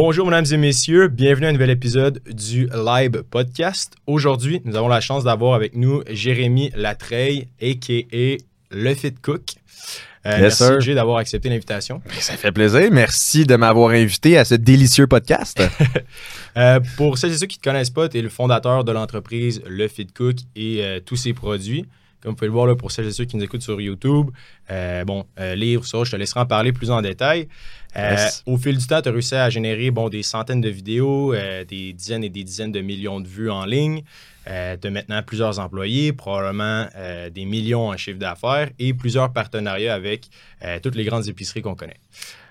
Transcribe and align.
Bonjour, 0.00 0.26
mesdames 0.26 0.46
et 0.52 0.56
messieurs. 0.56 1.08
Bienvenue 1.08 1.46
à 1.46 1.48
un 1.48 1.52
nouvel 1.52 1.70
épisode 1.70 2.22
du 2.30 2.68
Live 2.72 3.24
Podcast. 3.28 3.94
Aujourd'hui, 4.06 4.62
nous 4.64 4.76
avons 4.76 4.86
la 4.86 5.00
chance 5.00 5.24
d'avoir 5.24 5.54
avec 5.54 5.74
nous 5.74 6.04
Jérémy 6.08 6.70
Latreille, 6.76 7.48
a.k.a. 7.60 8.36
Le 8.70 8.94
Fit 8.94 9.14
Cook. 9.20 9.54
Euh, 10.24 10.38
Yes, 10.38 10.60
merci. 10.60 10.86
Jay, 10.86 10.94
d'avoir 10.94 11.16
accepté 11.16 11.48
l'invitation. 11.48 12.00
Ça 12.20 12.34
fait 12.34 12.52
plaisir. 12.52 12.88
Merci 12.92 13.44
de 13.44 13.56
m'avoir 13.56 13.90
invité 13.90 14.38
à 14.38 14.44
ce 14.44 14.54
délicieux 14.54 15.08
podcast. 15.08 15.60
Euh, 16.56 16.80
pour 16.96 17.18
celles 17.18 17.32
et 17.32 17.38
ceux 17.38 17.46
qui 17.46 17.58
ne 17.58 17.62
te 17.62 17.68
connaissent 17.68 17.90
pas, 17.90 18.08
tu 18.08 18.18
es 18.18 18.22
le 18.22 18.28
fondateur 18.28 18.82
de 18.82 18.90
l'entreprise 18.90 19.62
Le 19.64 19.86
Fit 19.86 20.08
Cook 20.08 20.36
et 20.56 20.82
euh, 20.82 20.98
tous 20.98 21.14
ses 21.14 21.32
produits. 21.32 21.84
Comme 22.20 22.32
vous 22.32 22.36
pouvez 22.36 22.48
le 22.48 22.52
voir 22.52 22.66
là, 22.66 22.74
pour 22.74 22.90
celles 22.90 23.06
et 23.06 23.12
ceux 23.12 23.24
qui 23.26 23.36
nous 23.36 23.44
écoutent 23.44 23.62
sur 23.62 23.80
YouTube, 23.80 24.30
euh, 24.70 25.04
bon, 25.04 25.24
euh, 25.38 25.54
livres, 25.54 25.86
ça, 25.86 26.02
je 26.02 26.10
te 26.10 26.16
laisserai 26.16 26.40
en 26.40 26.46
parler 26.46 26.72
plus 26.72 26.90
en 26.90 27.00
détail. 27.00 27.48
Euh, 27.96 28.10
Yes. 28.10 28.42
Au 28.46 28.56
fil 28.56 28.76
du 28.76 28.86
temps, 28.86 29.00
tu 29.00 29.08
as 29.08 29.12
réussi 29.12 29.34
à 29.34 29.48
générer 29.50 29.90
bon, 29.90 30.08
des 30.08 30.22
centaines 30.22 30.60
de 30.60 30.68
vidéos, 30.68 31.32
euh, 31.32 31.64
des 31.64 31.92
dizaines 31.92 32.24
et 32.24 32.28
des 32.28 32.42
dizaines 32.44 32.72
de 32.72 32.80
millions 32.80 33.20
de 33.20 33.28
vues 33.28 33.50
en 33.50 33.64
ligne. 33.64 34.02
Tu 34.46 34.52
as 34.86 34.90
maintenant 34.90 35.22
plusieurs 35.22 35.58
employés, 35.58 36.14
probablement 36.14 36.86
des 37.30 37.44
millions 37.44 37.88
en 37.88 37.96
chiffre 37.98 38.18
d'affaires 38.18 38.70
et 38.78 38.94
plusieurs 38.94 39.30
partenariats 39.30 39.92
avec 39.92 40.28
toutes 40.82 40.94
les 40.94 41.04
grandes 41.04 41.28
épiceries 41.28 41.60
qu'on 41.60 41.74
connaît. 41.74 42.00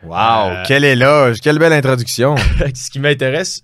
Wow, 0.03 0.61
quel 0.67 0.83
éloge, 0.83 1.39
quelle 1.41 1.57
belle 1.57 1.73
introduction. 1.73 2.35
Ce 2.75 2.91
qui 2.91 2.99
m'intéresse, 2.99 3.63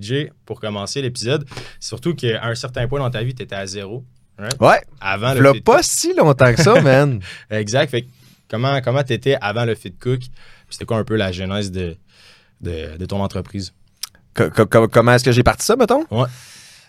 Jay, 0.00 0.32
pour 0.44 0.60
commencer 0.60 1.00
l'épisode, 1.02 1.46
c'est 1.78 1.86
surtout 1.86 2.16
qu'à 2.16 2.44
un 2.44 2.56
certain 2.56 2.88
point 2.88 2.98
dans 2.98 3.10
ta 3.10 3.22
vie, 3.22 3.32
tu 3.32 3.44
étais 3.44 3.54
à 3.54 3.64
zéro. 3.64 4.04
Right? 4.38 4.60
Ouais, 4.60 4.80
Avant 5.00 5.34
le 5.34 5.52
Fit 5.54 5.60
pas 5.60 5.82
si 5.82 6.14
longtemps 6.14 6.52
que 6.54 6.62
ça, 6.62 6.80
man. 6.80 7.20
Exact. 7.50 7.90
Fait 7.90 8.06
comment 8.50 8.80
comment 8.80 9.02
tu 9.02 9.12
étais 9.12 9.36
avant 9.40 9.64
le 9.64 9.74
Fit 9.74 9.92
Cook? 9.92 10.20
C'était 10.70 10.84
quoi 10.84 10.98
un 10.98 11.04
peu 11.04 11.16
la 11.16 11.32
genèse 11.32 11.70
de, 11.70 11.96
de, 12.60 12.96
de 12.96 13.06
ton 13.06 13.22
entreprise? 13.22 13.72
Co- 14.34 14.50
co- 14.50 14.66
co- 14.66 14.88
comment 14.88 15.12
est-ce 15.14 15.24
que 15.24 15.32
j'ai 15.32 15.42
parti 15.42 15.64
ça, 15.64 15.76
mettons? 15.76 16.04
Ouais. 16.10 16.26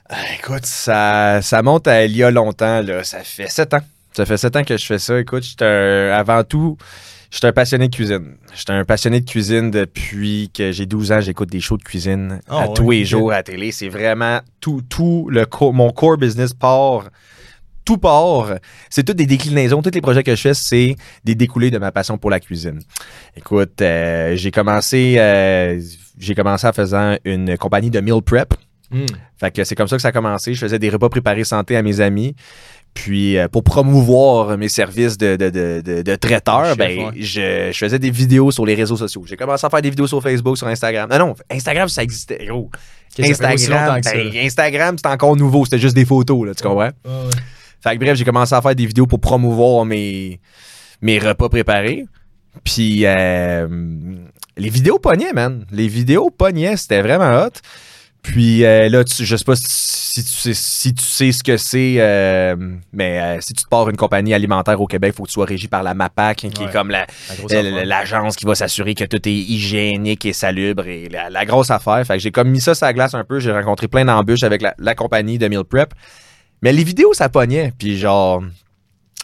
Ah, 0.09 0.17
Écoute, 0.37 0.65
ça, 0.65 1.41
ça 1.41 1.61
monte 1.61 1.87
à 1.87 2.03
il 2.05 2.15
y 2.15 2.23
a 2.23 2.31
longtemps, 2.31 2.81
là. 2.81 3.03
Ça 3.03 3.19
fait 3.23 3.47
sept 3.49 3.73
ans. 3.73 3.81
Ça 4.13 4.25
fait 4.25 4.37
sept 4.37 4.55
ans 4.55 4.63
que 4.63 4.75
je 4.77 4.85
fais 4.85 4.99
ça. 4.99 5.19
Écoute, 5.19 5.45
un- 5.61 6.11
avant 6.11 6.43
tout, 6.43 6.77
j'étais 7.31 7.47
un 7.47 7.53
passionné 7.53 7.87
de 7.87 7.95
cuisine. 7.95 8.35
J'étais 8.55 8.73
un 8.73 8.83
passionné 8.85 9.21
de 9.21 9.29
cuisine 9.29 9.69
depuis 9.71 10.49
que 10.53 10.71
j'ai 10.71 10.85
12 10.87 11.11
ans. 11.11 11.21
J'écoute 11.21 11.49
des 11.49 11.61
shows 11.61 11.77
de 11.77 11.83
cuisine 11.83 12.41
Ah 12.49 12.63
à 12.63 12.67
ouais, 12.67 12.73
tous 12.73 12.89
les 12.91 13.05
jours 13.05 13.31
à 13.31 13.35
la 13.35 13.43
télé. 13.43 13.71
C'est 13.71 13.87
vraiment 13.89 14.41
tout, 14.59 14.81
tout 14.89 15.29
le 15.31 15.45
co- 15.45 15.71
mon 15.71 15.91
core 15.91 16.17
business 16.17 16.53
part. 16.53 17.05
Tout 17.89 17.97
part. 17.97 18.53
C'est 18.91 19.01
toutes 19.01 19.17
des 19.17 19.25
déclinaisons. 19.25 19.81
Tous 19.81 19.89
les 19.91 19.99
projets 19.99 20.21
que 20.21 20.35
je 20.35 20.39
fais, 20.39 20.53
c'est 20.53 20.95
des 21.23 21.33
découlés 21.33 21.71
de 21.71 21.79
ma 21.79 21.91
passion 21.91 22.19
pour 22.19 22.29
la 22.29 22.39
cuisine. 22.39 22.77
Écoute, 23.35 23.81
euh, 23.81 24.35
j'ai 24.35 24.51
commencé, 24.51 25.15
euh, 25.17 25.81
j'ai 26.19 26.35
commencé 26.35 26.67
en 26.67 26.71
faisant 26.71 27.15
une 27.25 27.57
compagnie 27.57 27.89
de 27.89 27.99
meal 27.99 28.21
prep. 28.21 28.53
Hmm. 28.91 29.07
Fait 29.39 29.49
que 29.49 29.63
c'est 29.63 29.73
comme 29.73 29.87
ça 29.87 29.95
que 29.95 30.03
ça 30.03 30.09
a 30.09 30.11
commencé. 30.11 30.53
Je 30.53 30.59
faisais 30.59 30.77
des 30.77 30.91
repas 30.91 31.09
préparés 31.09 31.43
santé 31.43 31.77
à 31.77 31.81
mes 31.81 31.99
amis. 31.99 32.35
Puis 32.93 33.39
euh, 33.39 33.47
pour 33.47 33.63
promouvoir 33.63 34.55
mes 34.55 34.69
services 34.69 35.17
de, 35.17 35.35
de, 35.35 35.49
de, 35.49 36.03
de, 36.03 36.15
traiteur, 36.15 36.75
ben, 36.75 37.11
je, 37.15 37.71
je 37.71 37.77
faisais 37.77 37.97
des 37.97 38.11
vidéos 38.11 38.51
sur 38.51 38.67
les 38.67 38.75
réseaux 38.75 38.97
sociaux. 38.97 39.23
J'ai 39.25 39.35
commencé 39.35 39.65
à 39.65 39.71
faire 39.71 39.81
des 39.81 39.89
vidéos 39.89 40.05
sur 40.05 40.21
Facebook, 40.21 40.59
sur 40.59 40.67
Instagram. 40.67 41.09
Non, 41.09 41.17
non, 41.17 41.35
Instagram, 41.49 41.89
ça 41.89 42.03
existait. 42.03 42.45
Gros. 42.45 42.69
Instagram, 43.17 43.99
ben, 44.03 44.31
Instagram, 44.35 44.95
c'était 44.95 45.09
encore 45.09 45.35
nouveau. 45.35 45.65
C'était 45.65 45.79
juste 45.79 45.95
des 45.95 46.05
photos, 46.05 46.45
là, 46.45 46.53
tu 46.53 46.61
comprends? 46.61 46.91
Fait 47.81 47.95
que 47.95 48.03
bref, 48.03 48.17
j'ai 48.17 48.25
commencé 48.25 48.53
à 48.53 48.61
faire 48.61 48.75
des 48.75 48.85
vidéos 48.85 49.07
pour 49.07 49.19
promouvoir 49.19 49.85
mes, 49.85 50.39
mes 51.01 51.19
repas 51.19 51.49
préparés. 51.49 52.05
Puis 52.63 53.05
euh, 53.05 53.67
les 54.57 54.69
vidéos 54.69 54.99
pognaient, 54.99 55.33
man. 55.33 55.65
Les 55.71 55.87
vidéos 55.87 56.29
pognaient, 56.29 56.75
c'était 56.77 57.01
vraiment 57.01 57.43
hot. 57.43 57.51
Puis 58.21 58.65
euh, 58.65 58.89
là, 58.89 59.03
tu, 59.05 59.23
je 59.23 59.35
sais 59.37 59.45
pas 59.45 59.55
si 59.55 60.23
tu 60.25 60.29
sais, 60.29 60.53
si 60.53 60.93
tu 60.93 61.03
sais 61.03 61.31
ce 61.31 61.41
que 61.41 61.55
c'est, 61.55 61.95
euh, 61.99 62.55
mais 62.91 63.21
euh, 63.21 63.37
si 63.39 63.53
tu 63.53 63.63
te 63.63 63.69
pars 63.69 63.87
une 63.89 63.95
compagnie 63.95 64.33
alimentaire 64.33 64.81
au 64.81 64.87
Québec, 64.87 65.13
il 65.13 65.15
faut 65.17 65.23
que 65.23 65.29
tu 65.29 65.33
sois 65.35 65.45
régi 65.45 65.69
par 65.69 65.83
la 65.83 65.93
MAPAC, 65.93 66.43
hein, 66.43 66.49
qui 66.53 66.63
Ouais. 66.63 66.69
est 66.69 66.73
comme 66.73 66.89
la, 66.89 67.05
La 67.49 67.85
l'agence 67.85 68.35
qui 68.35 68.45
va 68.45 68.55
s'assurer 68.55 68.93
que 68.95 69.05
tout 69.05 69.25
est 69.25 69.31
hygiénique 69.33 70.25
et 70.25 70.33
salubre 70.33 70.85
et 70.87 71.07
la, 71.07 71.29
la 71.29 71.45
grosse 71.45 71.71
affaire. 71.71 72.03
Fait 72.05 72.15
que 72.15 72.19
j'ai 72.19 72.31
comme 72.31 72.49
mis 72.49 72.59
ça 72.59 72.75
sur 72.75 72.87
la 72.87 72.93
glace 72.93 73.13
un 73.13 73.23
peu. 73.23 73.39
J'ai 73.39 73.53
rencontré 73.53 73.87
plein 73.87 74.03
d'embûches 74.03 74.43
avec 74.43 74.61
la, 74.61 74.73
la 74.79 74.95
compagnie 74.95 75.37
de 75.37 75.47
Meal 75.47 75.63
Prep. 75.63 75.93
Mais 76.61 76.73
les 76.73 76.83
vidéos, 76.83 77.13
ça 77.13 77.29
pognait. 77.29 77.73
Puis 77.77 77.97
genre, 77.97 78.43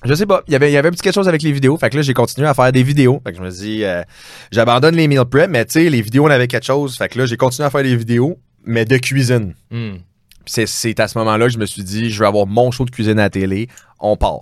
je 0.03 0.13
sais 0.13 0.25
pas, 0.25 0.43
il 0.47 0.53
y 0.53 0.55
avait, 0.55 0.69
il 0.69 0.73
y 0.73 0.77
avait 0.77 0.87
un 0.89 0.91
petit 0.91 1.01
quelque 1.01 1.13
chose 1.15 1.27
avec 1.27 1.41
les 1.41 1.51
vidéos. 1.51 1.77
Fait 1.77 1.89
que 1.89 1.95
là, 1.97 2.01
j'ai 2.01 2.13
continué 2.13 2.47
à 2.47 2.53
faire 2.53 2.71
des 2.71 2.83
vidéos. 2.83 3.21
Fait 3.25 3.31
que 3.31 3.37
je 3.37 3.43
me 3.43 3.49
dis, 3.49 3.83
euh, 3.83 4.03
j'abandonne 4.51 4.95
les 4.95 5.07
Meal 5.07 5.25
Prep, 5.25 5.49
mais 5.49 5.65
tu 5.65 5.73
sais, 5.73 5.89
les 5.89 6.01
vidéos, 6.01 6.25
on 6.25 6.29
avait 6.29 6.47
quelque 6.47 6.65
chose. 6.65 6.95
Fait 6.97 7.09
que 7.09 7.17
là, 7.19 7.25
j'ai 7.25 7.37
continué 7.37 7.65
à 7.65 7.69
faire 7.69 7.83
des 7.83 7.95
vidéos, 7.95 8.37
mais 8.63 8.85
de 8.85 8.97
cuisine. 8.97 9.53
Puis 10.45 10.53
c'est- 10.53 10.67
c'est 10.67 10.99
à 10.99 11.07
ce 11.07 11.17
moment-là 11.17 11.47
que 11.47 11.53
je 11.53 11.57
me 11.57 11.65
suis 11.65 11.83
dit, 11.83 12.09
je 12.11 12.19
veux 12.19 12.27
avoir 12.27 12.45
mon 12.45 12.69
show 12.71 12.85
de 12.85 12.91
cuisine 12.91 13.17
à 13.19 13.23
la 13.23 13.29
télé, 13.31 13.67
on 13.99 14.15
part. 14.15 14.41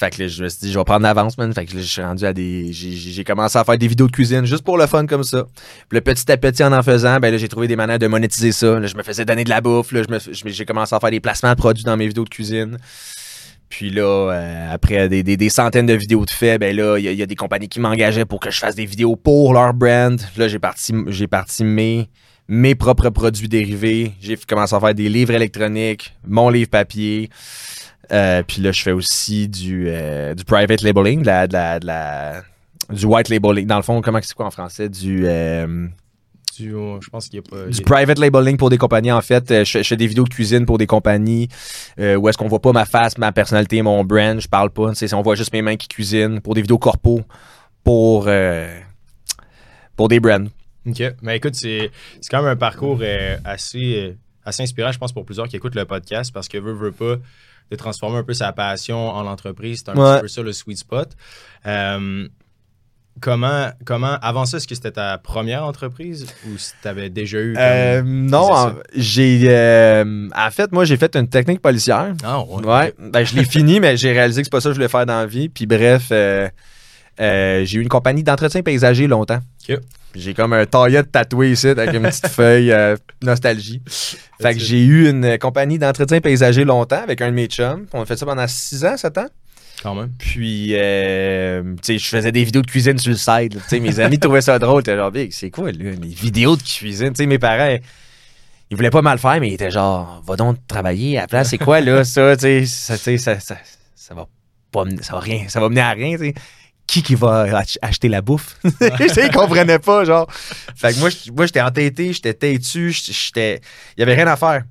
Fait 0.00 0.08
que 0.08 0.22
là, 0.22 0.28
je 0.28 0.42
me 0.42 0.48
suis 0.48 0.60
dit, 0.60 0.72
je 0.72 0.78
vais 0.78 0.84
prendre 0.84 1.02
l'avance, 1.02 1.36
man. 1.36 1.52
Fait 1.52 1.66
que 1.66 1.74
là, 1.76 1.82
je 1.82 1.86
suis 1.86 2.00
rendu 2.00 2.24
à 2.24 2.32
des. 2.32 2.72
J'ai 2.72 3.22
commencé 3.22 3.58
à 3.58 3.64
faire 3.64 3.76
des 3.76 3.86
vidéos 3.86 4.06
de 4.06 4.12
cuisine 4.12 4.46
juste 4.46 4.64
pour 4.64 4.78
le 4.78 4.86
fun 4.86 5.04
comme 5.06 5.24
ça. 5.24 5.44
Puis 5.90 5.96
le 5.98 6.00
petit 6.00 6.32
à 6.32 6.38
petit, 6.38 6.64
en 6.64 6.72
en 6.72 6.82
faisant, 6.82 7.20
ben 7.20 7.30
là, 7.30 7.36
j'ai 7.36 7.48
trouvé 7.48 7.68
des 7.68 7.76
manières 7.76 7.98
de 7.98 8.06
monétiser 8.06 8.50
ça. 8.52 8.80
Là, 8.80 8.86
je 8.86 8.96
me 8.96 9.02
faisais 9.02 9.26
donner 9.26 9.44
de 9.44 9.50
la 9.50 9.60
bouffe. 9.60 9.92
Là, 9.92 10.00
j'ai 10.46 10.64
commencé 10.64 10.94
à 10.94 11.00
faire 11.00 11.10
des 11.10 11.20
placements 11.20 11.50
de 11.50 11.56
produits 11.58 11.84
dans 11.84 11.98
mes 11.98 12.06
vidéos 12.08 12.24
de 12.24 12.30
cuisine. 12.30 12.78
Puis 13.68 13.90
là, 13.90 14.02
euh, 14.32 14.72
après 14.74 15.08
des, 15.10 15.22
des- 15.22 15.36
des 15.36 15.48
centaines 15.50 15.86
de 15.86 15.92
vidéos 15.94 16.24
de 16.24 16.30
fait, 16.30 16.58
ben 16.58 16.74
là, 16.74 16.96
il 16.98 17.04
y, 17.04 17.14
y 17.14 17.22
a 17.22 17.26
des 17.26 17.36
compagnies 17.36 17.68
qui 17.68 17.78
m'engageaient 17.78 18.24
pour 18.24 18.40
que 18.40 18.50
je 18.50 18.58
fasse 18.58 18.74
des 18.74 18.86
vidéos 18.86 19.16
pour 19.16 19.52
leur 19.52 19.74
brand. 19.74 20.20
Là, 20.36 20.48
j'ai 20.48 20.58
parti, 20.58 20.92
j'ai 21.08 21.26
parti 21.28 21.62
mes, 21.62 22.08
mes 22.48 22.74
propres 22.74 23.10
produits 23.10 23.48
dérivés. 23.48 24.12
J'ai 24.20 24.36
commencé 24.36 24.74
à 24.74 24.80
faire 24.80 24.94
des 24.94 25.08
livres 25.08 25.32
électroniques, 25.34 26.16
mon 26.26 26.48
livre 26.48 26.70
papier. 26.70 27.30
Euh, 28.12 28.42
puis 28.46 28.60
là, 28.62 28.72
je 28.72 28.82
fais 28.82 28.92
aussi 28.92 29.48
du, 29.48 29.84
euh, 29.88 30.34
du 30.34 30.44
private 30.44 30.82
labeling, 30.82 31.20
de 31.22 31.26
la, 31.26 31.46
de 31.46 31.52
la- 31.52 31.78
de 31.80 31.86
la- 31.86 32.42
du 32.90 33.04
white 33.06 33.28
labeling. 33.28 33.66
Dans 33.66 33.76
le 33.76 33.82
fond, 33.82 34.00
comment 34.00 34.18
c'est 34.22 34.34
quoi 34.34 34.46
en 34.46 34.50
français? 34.50 34.88
Du, 34.88 35.22
euh, 35.26 35.86
Tu- 36.56 36.74
oh, 36.74 36.98
je 37.00 37.08
pense 37.08 37.28
qu'il 37.28 37.40
n'y 37.40 37.46
a 37.46 37.50
pas. 37.50 37.64
du 37.66 37.70
il 37.70 37.76
y 37.78 37.80
a- 37.80 37.84
private 37.84 38.18
labeling 38.18 38.56
pour 38.56 38.68
des 38.68 38.78
compagnies. 38.78 39.12
En 39.12 39.20
fait, 39.22 39.44
je, 39.48 39.64
fais- 39.70 39.82
je 39.84 39.88
fais 39.88 39.96
des 39.96 40.06
vidéos 40.08 40.24
de 40.24 40.28
cuisine 40.28 40.66
pour 40.66 40.76
des 40.78 40.86
compagnies 40.86 41.48
où 41.98 42.28
est-ce 42.28 42.36
qu'on 42.36 42.48
voit 42.48 42.60
pas 42.60 42.72
ma 42.72 42.84
face, 42.84 43.16
ma 43.16 43.30
personnalité, 43.32 43.80
mon 43.82 44.04
brand. 44.04 44.40
Je 44.40 44.48
parle 44.48 44.70
pas. 44.70 44.92
Sais, 44.94 45.12
on 45.14 45.22
voit 45.22 45.36
juste 45.36 45.52
mes 45.52 45.62
mains 45.62 45.76
qui 45.76 45.86
cuisinent 45.88 46.40
pour 46.40 46.54
des 46.54 46.62
vidéos 46.62 46.78
corpo 46.78 47.22
pour, 47.84 48.28
pour 49.96 50.08
des 50.08 50.20
brands. 50.20 50.46
OK. 50.86 51.02
Mais 51.22 51.36
écoute, 51.36 51.54
c'est 51.54 51.90
c'est 52.20 52.30
quand 52.30 52.38
même 52.42 52.50
un 52.52 52.56
parcours 52.56 53.00
assez, 53.44 54.16
assez 54.44 54.62
inspirant, 54.62 54.92
je 54.92 54.98
pense, 54.98 55.12
pour 55.12 55.24
plusieurs 55.24 55.46
qui 55.48 55.56
écoutent 55.56 55.74
le 55.74 55.84
podcast 55.84 56.32
parce 56.32 56.48
que 56.48 56.58
veut, 56.58 56.72
veut 56.72 56.92
pas 56.92 57.16
de 57.70 57.76
transformer 57.76 58.18
un 58.18 58.22
peu 58.24 58.34
sa 58.34 58.52
passion 58.52 59.08
en 59.10 59.26
entreprise. 59.26 59.82
C'est 59.84 59.90
un 59.92 59.94
Ouais. 59.96 60.14
petit 60.16 60.22
peu 60.22 60.28
ça 60.28 60.42
le 60.42 60.52
sweet 60.52 60.78
spot. 60.78 61.10
Euh, 61.66 62.26
comment, 63.20 63.68
comment, 63.84 64.16
avant 64.22 64.46
ça, 64.46 64.56
est-ce 64.56 64.66
que 64.66 64.74
c'était 64.74 64.92
ta 64.92 65.18
première 65.18 65.64
entreprise 65.64 66.26
ou 66.46 66.56
si 66.58 66.72
tu 66.80 66.88
avais 66.88 67.10
déjà 67.10 67.38
eu. 67.38 67.52
comme- 67.54 67.62
Euh, 67.62 68.02
non, 68.04 68.52
en, 68.52 68.72
j'ai 68.94 69.42
euh, 69.46 70.28
en 70.36 70.50
fait, 70.50 70.72
moi, 70.72 70.84
j'ai 70.84 70.96
fait 70.96 71.14
une 71.16 71.28
technique 71.28 71.60
policière. 71.60 72.12
Ah, 72.24 72.40
ouais. 72.42 72.64
Ouais, 72.66 72.94
ben, 72.98 73.24
je 73.24 73.34
l'ai 73.36 73.44
fini, 73.44 73.78
mais 73.80 73.96
j'ai 73.96 74.12
réalisé 74.12 74.42
que 74.42 74.46
c'est 74.46 74.50
pas 74.52 74.60
ça 74.60 74.70
que 74.70 74.74
je 74.74 74.78
voulais 74.78 74.88
faire 74.88 75.06
dans 75.06 75.18
la 75.18 75.26
vie. 75.26 75.48
Puis 75.48 75.66
bref, 75.66 76.06
j'ai 77.18 77.72
eu 77.74 77.80
une 77.82 77.88
compagnie 77.88 78.22
d'entretien 78.22 78.62
paysager 78.62 79.06
longtemps. 79.06 79.40
J'ai 80.14 80.34
comme 80.34 80.52
un 80.52 80.66
taillet 80.66 81.02
tatoué 81.04 81.52
ici 81.52 81.68
avec 81.68 81.94
une 81.94 82.02
petite 82.02 82.28
feuille 82.28 82.72
euh, 82.72 82.96
nostalgie. 83.22 83.80
Fait 84.40 84.54
que 84.54 84.60
j'ai 84.60 84.84
eu 84.84 85.08
une 85.08 85.38
compagnie 85.38 85.78
d'entretien 85.78 86.20
paysager 86.20 86.64
longtemps 86.64 87.02
avec 87.02 87.20
un 87.20 87.28
de 87.28 87.34
mes 87.34 87.46
chums. 87.46 87.86
On 87.92 88.02
a 88.02 88.06
fait 88.06 88.16
ça 88.16 88.26
pendant 88.26 88.46
6 88.46 88.84
ans, 88.84 88.96
7 88.96 89.18
ans. 89.18 89.28
Quand 89.82 89.94
même. 89.94 90.10
Puis, 90.18 90.72
euh, 90.74 91.62
tu 91.76 91.78
sais, 91.94 91.98
je 91.98 92.08
faisais 92.08 92.32
des 92.32 92.44
vidéos 92.44 92.62
de 92.62 92.66
cuisine 92.66 92.98
sur 92.98 93.12
le 93.12 93.16
side. 93.16 93.54
là. 93.54 93.60
Tu 93.62 93.68
sais, 93.68 93.80
mes 93.80 93.98
amis 94.00 94.18
trouvaient 94.20 94.42
ça 94.42 94.58
drôle. 94.58 94.82
T'es 94.82 94.96
genre, 94.96 95.12
c'est 95.30 95.50
quoi, 95.50 95.72
là, 95.72 95.78
les 95.78 96.08
vidéos 96.08 96.56
de 96.56 96.62
cuisine? 96.62 97.10
Tu 97.10 97.22
sais, 97.22 97.26
mes 97.26 97.38
parents, 97.38 97.78
ils 98.70 98.76
voulaient 98.76 98.90
pas 98.90 99.02
mal 99.02 99.18
faire, 99.18 99.40
mais 99.40 99.48
ils 99.48 99.54
étaient 99.54 99.70
genre, 99.70 100.22
va 100.26 100.36
donc 100.36 100.58
travailler 100.66 101.16
à 101.18 101.22
la 101.22 101.26
place. 101.28 101.48
C'est 101.48 101.58
quoi, 101.58 101.80
là, 101.80 102.04
ça? 102.04 102.36
Tu 102.36 102.66
sais, 102.66 102.96
ça, 102.96 102.96
ça, 103.18 103.40
ça, 103.40 103.56
ça 103.94 104.14
va 104.14 104.26
pas 104.70 104.84
ça 105.00 105.14
va 105.14 105.20
rien, 105.20 105.48
ça 105.48 105.60
va 105.60 105.68
mener 105.68 105.80
à 105.80 105.90
rien, 105.90 106.16
tu 106.16 106.26
sais. 106.26 106.34
Qui 106.90 107.02
qui 107.04 107.14
va 107.14 107.42
ach- 107.58 107.78
acheter 107.82 108.08
la 108.08 108.20
bouffe? 108.20 108.58
Ils 108.64 109.30
comprenaient 109.32 109.78
pas, 109.78 110.04
genre. 110.04 110.26
Fait 110.74 110.92
que 110.92 110.98
moi, 110.98 111.08
moi, 111.36 111.46
j'étais 111.46 111.60
entêté, 111.60 112.12
j'étais 112.12 112.34
têtu, 112.34 112.90
j'étais, 112.90 113.60
il 113.96 114.00
y 114.00 114.02
avait 114.02 114.14
rien 114.16 114.26
à 114.26 114.34
faire. 114.36 114.64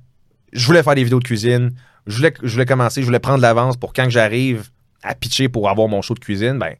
Je 0.52 0.66
voulais 0.66 0.82
faire 0.82 0.94
des 0.94 1.02
vidéos 1.04 1.18
de 1.20 1.24
cuisine. 1.24 1.70
Je 2.06 2.16
voulais, 2.16 2.34
je 2.42 2.52
voulais 2.52 2.66
commencer, 2.66 3.00
je 3.00 3.06
voulais 3.06 3.20
prendre 3.20 3.38
de 3.38 3.42
l'avance 3.42 3.78
pour 3.78 3.94
quand 3.94 4.10
j'arrive 4.10 4.68
à 5.02 5.14
pitcher 5.14 5.48
pour 5.48 5.70
avoir 5.70 5.88
mon 5.88 6.02
show 6.02 6.12
de 6.12 6.18
cuisine, 6.18 6.58
ben, 6.58 6.74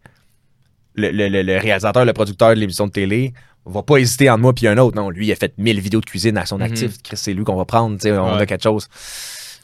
le, 0.95 1.11
le- 1.11 1.29
le- 1.29 1.43
le 1.43 1.57
réalisateur, 1.57 2.05
le 2.05 2.13
producteur 2.13 2.51
de 2.51 2.61
l'émission 2.61 2.87
de 2.87 2.93
télé 2.93 3.33
va 3.65 3.83
pas 3.83 3.97
hésiter 3.97 4.29
entre 4.29 4.41
moi 4.43 4.53
puis 4.55 4.67
un 4.67 4.77
autre. 4.77 4.95
Non, 4.97 5.09
lui, 5.09 5.29
il 5.29 5.33
a 5.33 5.37
fait 5.37 5.55
1000 5.57 5.81
vidéos 5.81 6.01
de 6.01 6.05
cuisine 6.07 6.37
à 6.37 6.45
son 6.45 6.57
Mhm. 6.57 6.63
actif. 6.65 7.03
Chris, 7.03 7.17
c'est 7.17 7.33
lui 7.33 7.45
qu'on 7.45 7.57
va 7.57 7.65
prendre, 7.65 7.97
tu 7.97 8.03
sais, 8.03 8.13
on 8.13 8.35
Ouais. 8.35 8.43
a 8.43 8.47
quelque 8.47 8.63
chose. 8.63 8.89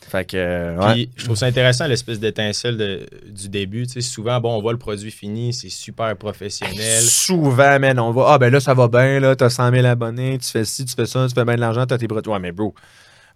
Fait 0.09 0.25
que, 0.25 0.77
ouais. 0.79 0.93
Puis 0.93 1.11
je 1.17 1.25
trouve 1.25 1.37
ça 1.37 1.47
intéressant, 1.47 1.87
l'espèce 1.87 2.21
d'étincelle 2.21 2.77
de- 2.77 3.07
du 3.29 3.49
début. 3.49 3.87
Tu 3.87 3.95
sais, 3.95 4.01
souvent, 4.01 4.41
bon, 4.41 4.57
on 4.57 4.61
voit 4.63 4.73
le 4.73 4.79
produit 4.79 5.11
fini, 5.11 5.53
c'est 5.53 5.69
super 5.69 6.15
professionnel. 6.17 7.03
Souvent, 7.03 7.79
man, 7.81 7.99
on 7.99 8.13
va, 8.13 8.27
ah 8.29 8.39
ben 8.39 8.53
là, 8.53 8.61
ça 8.61 8.73
va 8.75 8.89
bien, 8.89 9.19
là, 9.21 9.35
t'as 9.35 9.51
100 9.51 9.73
000 9.73 9.85
abonnés, 9.87 10.39
tu 10.39 10.49
fais 10.49 10.65
ci, 10.65 10.85
tu 10.85 10.95
fais 10.95 11.07
ça, 11.07 11.27
tu 11.29 11.35
fais 11.35 11.45
bien 11.45 11.57
de 11.57 11.61
l'argent, 11.61 11.87
t'as 11.87 11.99
tes 11.99 12.07
produits. 12.07 12.31
Ouais, 12.31 12.39
mais 12.39 12.53
bro, 12.53 12.73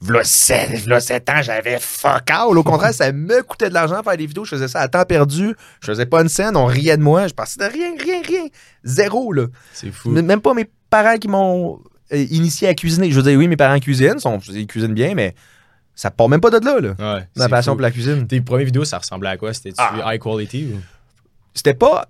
v'là 0.00 0.22
7, 0.22 0.70
v'là 0.84 1.00
7 1.00 1.28
ans, 1.30 1.42
j'avais 1.42 1.78
fuck 1.80 2.30
all. 2.30 2.56
Au 2.56 2.62
contraire, 2.62 2.94
ça 2.94 3.10
me 3.10 3.42
coûtait 3.42 3.68
de 3.68 3.74
l'argent 3.74 4.02
faire 4.04 4.16
des 4.16 4.26
vidéos, 4.26 4.44
je 4.44 4.50
faisais 4.50 4.68
ça 4.68 4.80
à 4.80 4.88
temps 4.88 5.04
perdu, 5.04 5.54
je 5.80 5.86
faisais 5.86 6.06
pas 6.06 6.22
une 6.22 6.28
scène, 6.28 6.56
on 6.56 6.66
riait 6.66 6.96
de 6.96 7.02
moi, 7.02 7.26
je 7.26 7.34
pensais 7.34 7.58
de 7.58 7.64
rien, 7.72 7.90
rien, 7.98 8.22
rien. 8.24 8.46
Zéro, 8.84 9.32
là. 9.32 9.46
C'est 9.72 9.90
fou. 9.90 10.10
Même 10.10 10.40
pas 10.40 10.54
mes 10.54 10.68
parents 10.88 11.16
qui 11.18 11.26
m'ont 11.28 11.80
euh, 12.12 12.26
initié 12.30 12.68
à 12.68 12.74
cuisiner. 12.74 13.10
Je 13.10 13.16
veux 13.16 13.22
dire, 13.28 13.38
oui, 13.38 13.48
mes 13.48 13.56
parents 13.56 13.78
cuisinent, 13.80 14.18
sont, 14.20 14.38
ils 14.52 14.66
cuisinent 14.66 14.94
bien, 14.94 15.14
mais 15.14 15.34
ça 16.00 16.10
part 16.10 16.30
même 16.30 16.40
pas 16.40 16.48
de 16.48 16.64
là, 16.64 16.80
là. 16.80 17.14
Ouais, 17.14 17.26
Ma 17.36 17.48
passion 17.50 17.72
fou. 17.72 17.76
pour 17.76 17.82
la 17.82 17.90
cuisine. 17.90 18.26
Tes 18.26 18.40
premières 18.40 18.64
vidéos, 18.64 18.84
ça 18.86 18.96
ressemblait 18.96 19.28
à 19.28 19.36
quoi? 19.36 19.52
C'était-tu 19.52 19.76
Ah. 19.78 20.14
high 20.14 20.18
quality 20.20 20.68
ou? 20.72 20.78
C'était 21.52 21.74
pas. 21.74 22.06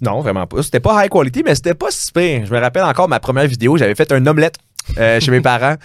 Non, 0.00 0.20
vraiment 0.22 0.46
pas. 0.46 0.62
C'était 0.62 0.80
pas 0.80 1.04
high 1.04 1.10
quality, 1.10 1.42
mais 1.44 1.54
c'était 1.54 1.74
pas 1.74 1.88
si 1.90 2.10
pire. 2.10 2.46
Je 2.46 2.54
me 2.54 2.58
rappelle 2.58 2.84
encore 2.84 3.08
ma 3.08 3.20
première 3.20 3.46
vidéo, 3.46 3.76
j'avais 3.76 3.94
fait 3.94 4.10
un 4.12 4.26
omelette. 4.26 4.56
euh, 4.98 5.18
chez 5.18 5.30
mes 5.30 5.40
parents. 5.52 5.76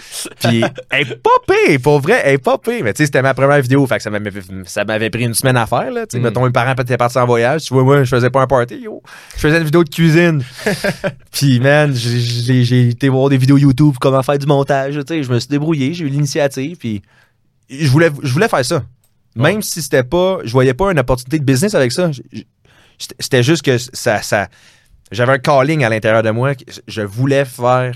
Puis, 0.41 0.61
elle 0.91 1.01
est 1.09 1.15
pas 1.23 1.29
pire, 1.47 1.79
pour 1.81 2.01
vrai, 2.01 2.21
elle 2.23 2.33
est 2.33 2.37
pas 2.37 2.57
pire. 2.57 2.83
Mais 2.83 2.91
tu 2.93 2.97
sais, 2.97 3.05
c'était 3.05 3.21
ma 3.21 3.33
première 3.33 3.61
vidéo, 3.61 3.87
fait 3.87 3.95
que 3.95 4.03
ça 4.03 4.09
m'avait, 4.09 4.29
ça 4.65 4.83
m'avait 4.83 5.09
pris 5.09 5.23
une 5.23 5.33
semaine 5.33 5.55
à 5.55 5.65
faire, 5.65 5.89
là. 5.89 6.05
Tu 6.05 6.17
sais, 6.17 6.19
Mm. 6.19 6.23
mettons, 6.23 6.43
mes 6.45 6.51
parents 6.51 6.73
étaient 6.73 6.97
partis 6.97 7.17
en 7.17 7.25
voyage. 7.25 7.63
Tu 7.63 7.73
vois, 7.73 7.83
moi, 7.85 8.03
je 8.03 8.09
faisais 8.13 8.29
pas 8.29 8.41
un 8.41 8.47
party, 8.47 8.75
yo. 8.81 9.01
Je 9.35 9.39
faisais 9.39 9.57
une 9.57 9.63
vidéo 9.63 9.85
de 9.85 9.89
cuisine. 9.89 10.43
Puis, 11.31 11.59
man, 11.61 11.93
j'ai- 11.95 12.89
été 12.89 13.07
voir 13.09 13.29
des 13.29 13.37
vidéos 13.37 13.57
YouTube, 13.57 13.95
comment 14.01 14.21
faire 14.21 14.37
du 14.37 14.45
montage, 14.45 14.95
tu 14.95 15.01
sais. 15.07 15.23
Je 15.23 15.31
me 15.31 15.39
suis 15.39 15.49
débrouillé, 15.49 15.93
j'ai 15.93 16.03
eu 16.05 16.09
l'initiative, 16.09 16.75
puis 16.77 17.01
je 17.69 17.89
voulais, 17.89 18.09
je 18.23 18.31
voulais 18.33 18.47
faire 18.47 18.63
ça. 18.65 18.83
Même 19.35 19.57
Ouais. 19.57 19.61
si 19.61 19.81
c'était 19.81 20.03
pas, 20.03 20.39
je 20.43 20.51
voyais 20.51 20.73
pas 20.73 20.91
une 20.91 20.99
opportunité 20.99 21.39
de 21.39 21.43
business 21.45 21.75
avec 21.75 21.91
ça. 21.91 22.09
C'était 22.97 23.43
juste 23.43 23.61
que 23.61 23.77
ça, 23.77 24.21
ça 24.21 24.49
j'avais 25.11 25.33
un 25.33 25.39
calling 25.39 25.83
à 25.83 25.89
l'intérieur 25.89 26.23
de 26.23 26.29
moi. 26.31 26.53
Je 26.87 27.01
voulais 27.01 27.45
faire, 27.45 27.95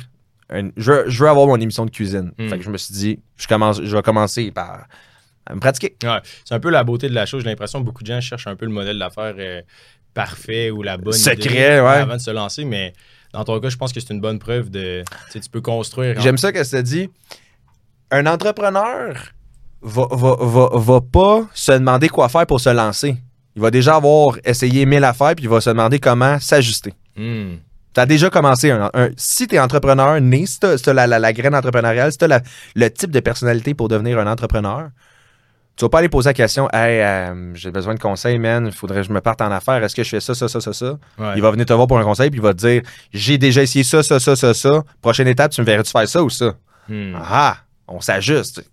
je, 0.78 1.04
je 1.08 1.24
veux 1.24 1.30
avoir 1.30 1.48
mon 1.48 1.60
émission 1.60 1.86
de 1.86 1.92
cuisine. 1.92 2.32
Mm. 2.38 2.50
Fait 2.50 2.58
que 2.58 2.64
je 2.64 2.70
me 2.70 2.78
suis 2.78 2.94
dit, 2.94 3.20
je 3.36 3.48
commence, 3.48 3.82
je 3.84 3.96
vais 3.96 4.02
commencer 4.02 4.52
par 4.52 4.86
à 5.46 5.56
me 5.56 5.60
pratiquer. 5.60 5.96
Ouais, 6.04 6.20
c'est 6.46 6.54
un 6.56 6.60
peu 6.60 6.70
la 6.70 6.84
beauté 6.86 7.10
de 7.10 7.14
la 7.14 7.26
chose. 7.26 7.44
J'ai 7.44 7.50
l'impression 7.50 7.82
que 7.82 7.86
beaucoup 7.86 8.04
de 8.04 8.08
gens 8.08 8.22
cherchent 8.22 8.48
un 8.48 8.56
peu 8.56 8.66
le 8.66 8.72
modèle 8.72 8.98
d'affaires 8.98 9.36
euh, 9.38 9.62
parfait 10.14 10.72
ou 10.72 10.84
la 10.84 10.96
bonne 10.98 11.12
Secret, 11.14 11.50
idée 11.50 11.82
ouais. 11.82 11.98
avant 11.98 12.16
de 12.16 12.22
se 12.22 12.32
lancer. 12.32 12.64
Mais 12.64 12.94
dans 13.34 13.44
ton 13.44 13.60
cas, 13.60 13.68
je 13.70 13.76
pense 13.76 13.92
que 13.92 14.00
c'est 14.00 14.14
une 14.14 14.22
bonne 14.22 14.40
preuve 14.40 14.70
de. 14.70 15.04
Tu 15.34 15.42
peux 15.52 15.60
construire. 15.60 16.22
J'aime 16.22 16.38
ça 16.38 16.54
que 16.54 16.64
ça 16.64 16.82
dit. 16.82 17.10
Un 18.10 18.26
entrepreneur 18.26 19.16
va, 19.84 20.08
va, 20.12 20.36
va, 20.40 20.70
va 20.74 21.02
pas 21.02 21.42
se 21.54 21.72
demander 21.74 22.10
quoi 22.10 22.30
faire 22.30 22.46
pour 22.46 22.60
se 22.60 22.70
lancer. 22.70 23.18
Il 23.56 23.62
va 23.62 23.70
déjà 23.70 23.96
avoir 23.96 24.38
essayé 24.44 24.86
mille 24.86 25.04
affaires, 25.04 25.36
puis 25.36 25.46
il 25.46 25.50
va 25.50 25.62
se 25.62 25.70
demander 25.70 26.00
comment 26.00 26.40
s'ajuster. 26.40 26.94
Hmm. 27.16 27.56
Tu 27.94 28.00
as 28.00 28.06
déjà 28.08 28.30
commencé 28.32 28.72
un, 28.72 28.90
un- 28.96 29.10
si 29.16 29.48
tu 29.48 29.54
es 29.56 29.60
entrepreneur 29.60 30.20
né, 30.20 30.46
si 30.48 30.60
tu 30.60 30.66
as, 30.66 30.94
la, 30.94 31.06
la- 31.06 31.20
la 31.20 31.34
graine 31.34 31.54
entrepreneuriale, 31.54 32.12
si 32.12 32.18
tu 32.18 32.26
as 32.26 32.42
le 32.76 32.90
type 32.90 33.12
de 33.12 33.20
personnalité 33.20 33.76
pour 33.76 33.88
devenir 33.90 34.18
un 34.18 34.26
entrepreneur, 34.26 34.90
tu 35.76 35.86
vas 35.86 35.90
pas 35.90 36.00
aller 36.00 36.10
poser 36.10 36.30
la 36.30 36.34
question 36.34 36.68
Hey, 36.74 37.02
euh, 37.02 37.54
j'ai 37.56 37.70
besoin 37.72 37.94
de 37.94 38.00
conseils, 38.00 38.40
man, 38.40 38.66
il 38.68 38.72
faudrait 38.72 39.02
que 39.02 39.08
je 39.08 39.14
me 39.14 39.22
parte 39.22 39.42
en 39.42 39.52
affaires, 39.52 39.84
est-ce 39.84 39.96
que 39.96 40.04
je 40.04 40.10
fais 40.10 40.20
ça, 40.20 40.34
ça, 40.34 40.48
ça, 40.48 40.60
ça, 40.62 40.74
ça 40.74 40.98
Ouais. 41.20 41.34
Il 41.36 41.42
va 41.44 41.52
venir 41.52 41.66
te 41.68 41.74
voir 41.74 41.86
pour 41.88 42.00
un 42.00 42.04
conseil, 42.04 42.32
puis 42.32 42.40
il 42.40 42.44
va 42.44 42.54
te 42.54 42.60
dire 42.60 42.82
J'ai 43.14 43.38
déjà 43.38 43.62
essayé 43.62 43.84
ça, 43.84 44.02
ça, 44.02 44.20
ça, 44.20 44.36
ça, 44.36 44.54
ça. 44.56 44.84
Prochaine 45.02 45.28
étape, 45.28 45.52
tu 45.52 45.62
me 45.62 45.66
verrais-tu 45.68 45.92
faire 45.92 46.08
ça 46.10 46.24
ou 46.24 46.30
ça 46.32 46.54
Hmm. 46.90 47.14
Ah, 47.16 47.58
on 47.88 48.02
s'ajuste. 48.02 48.64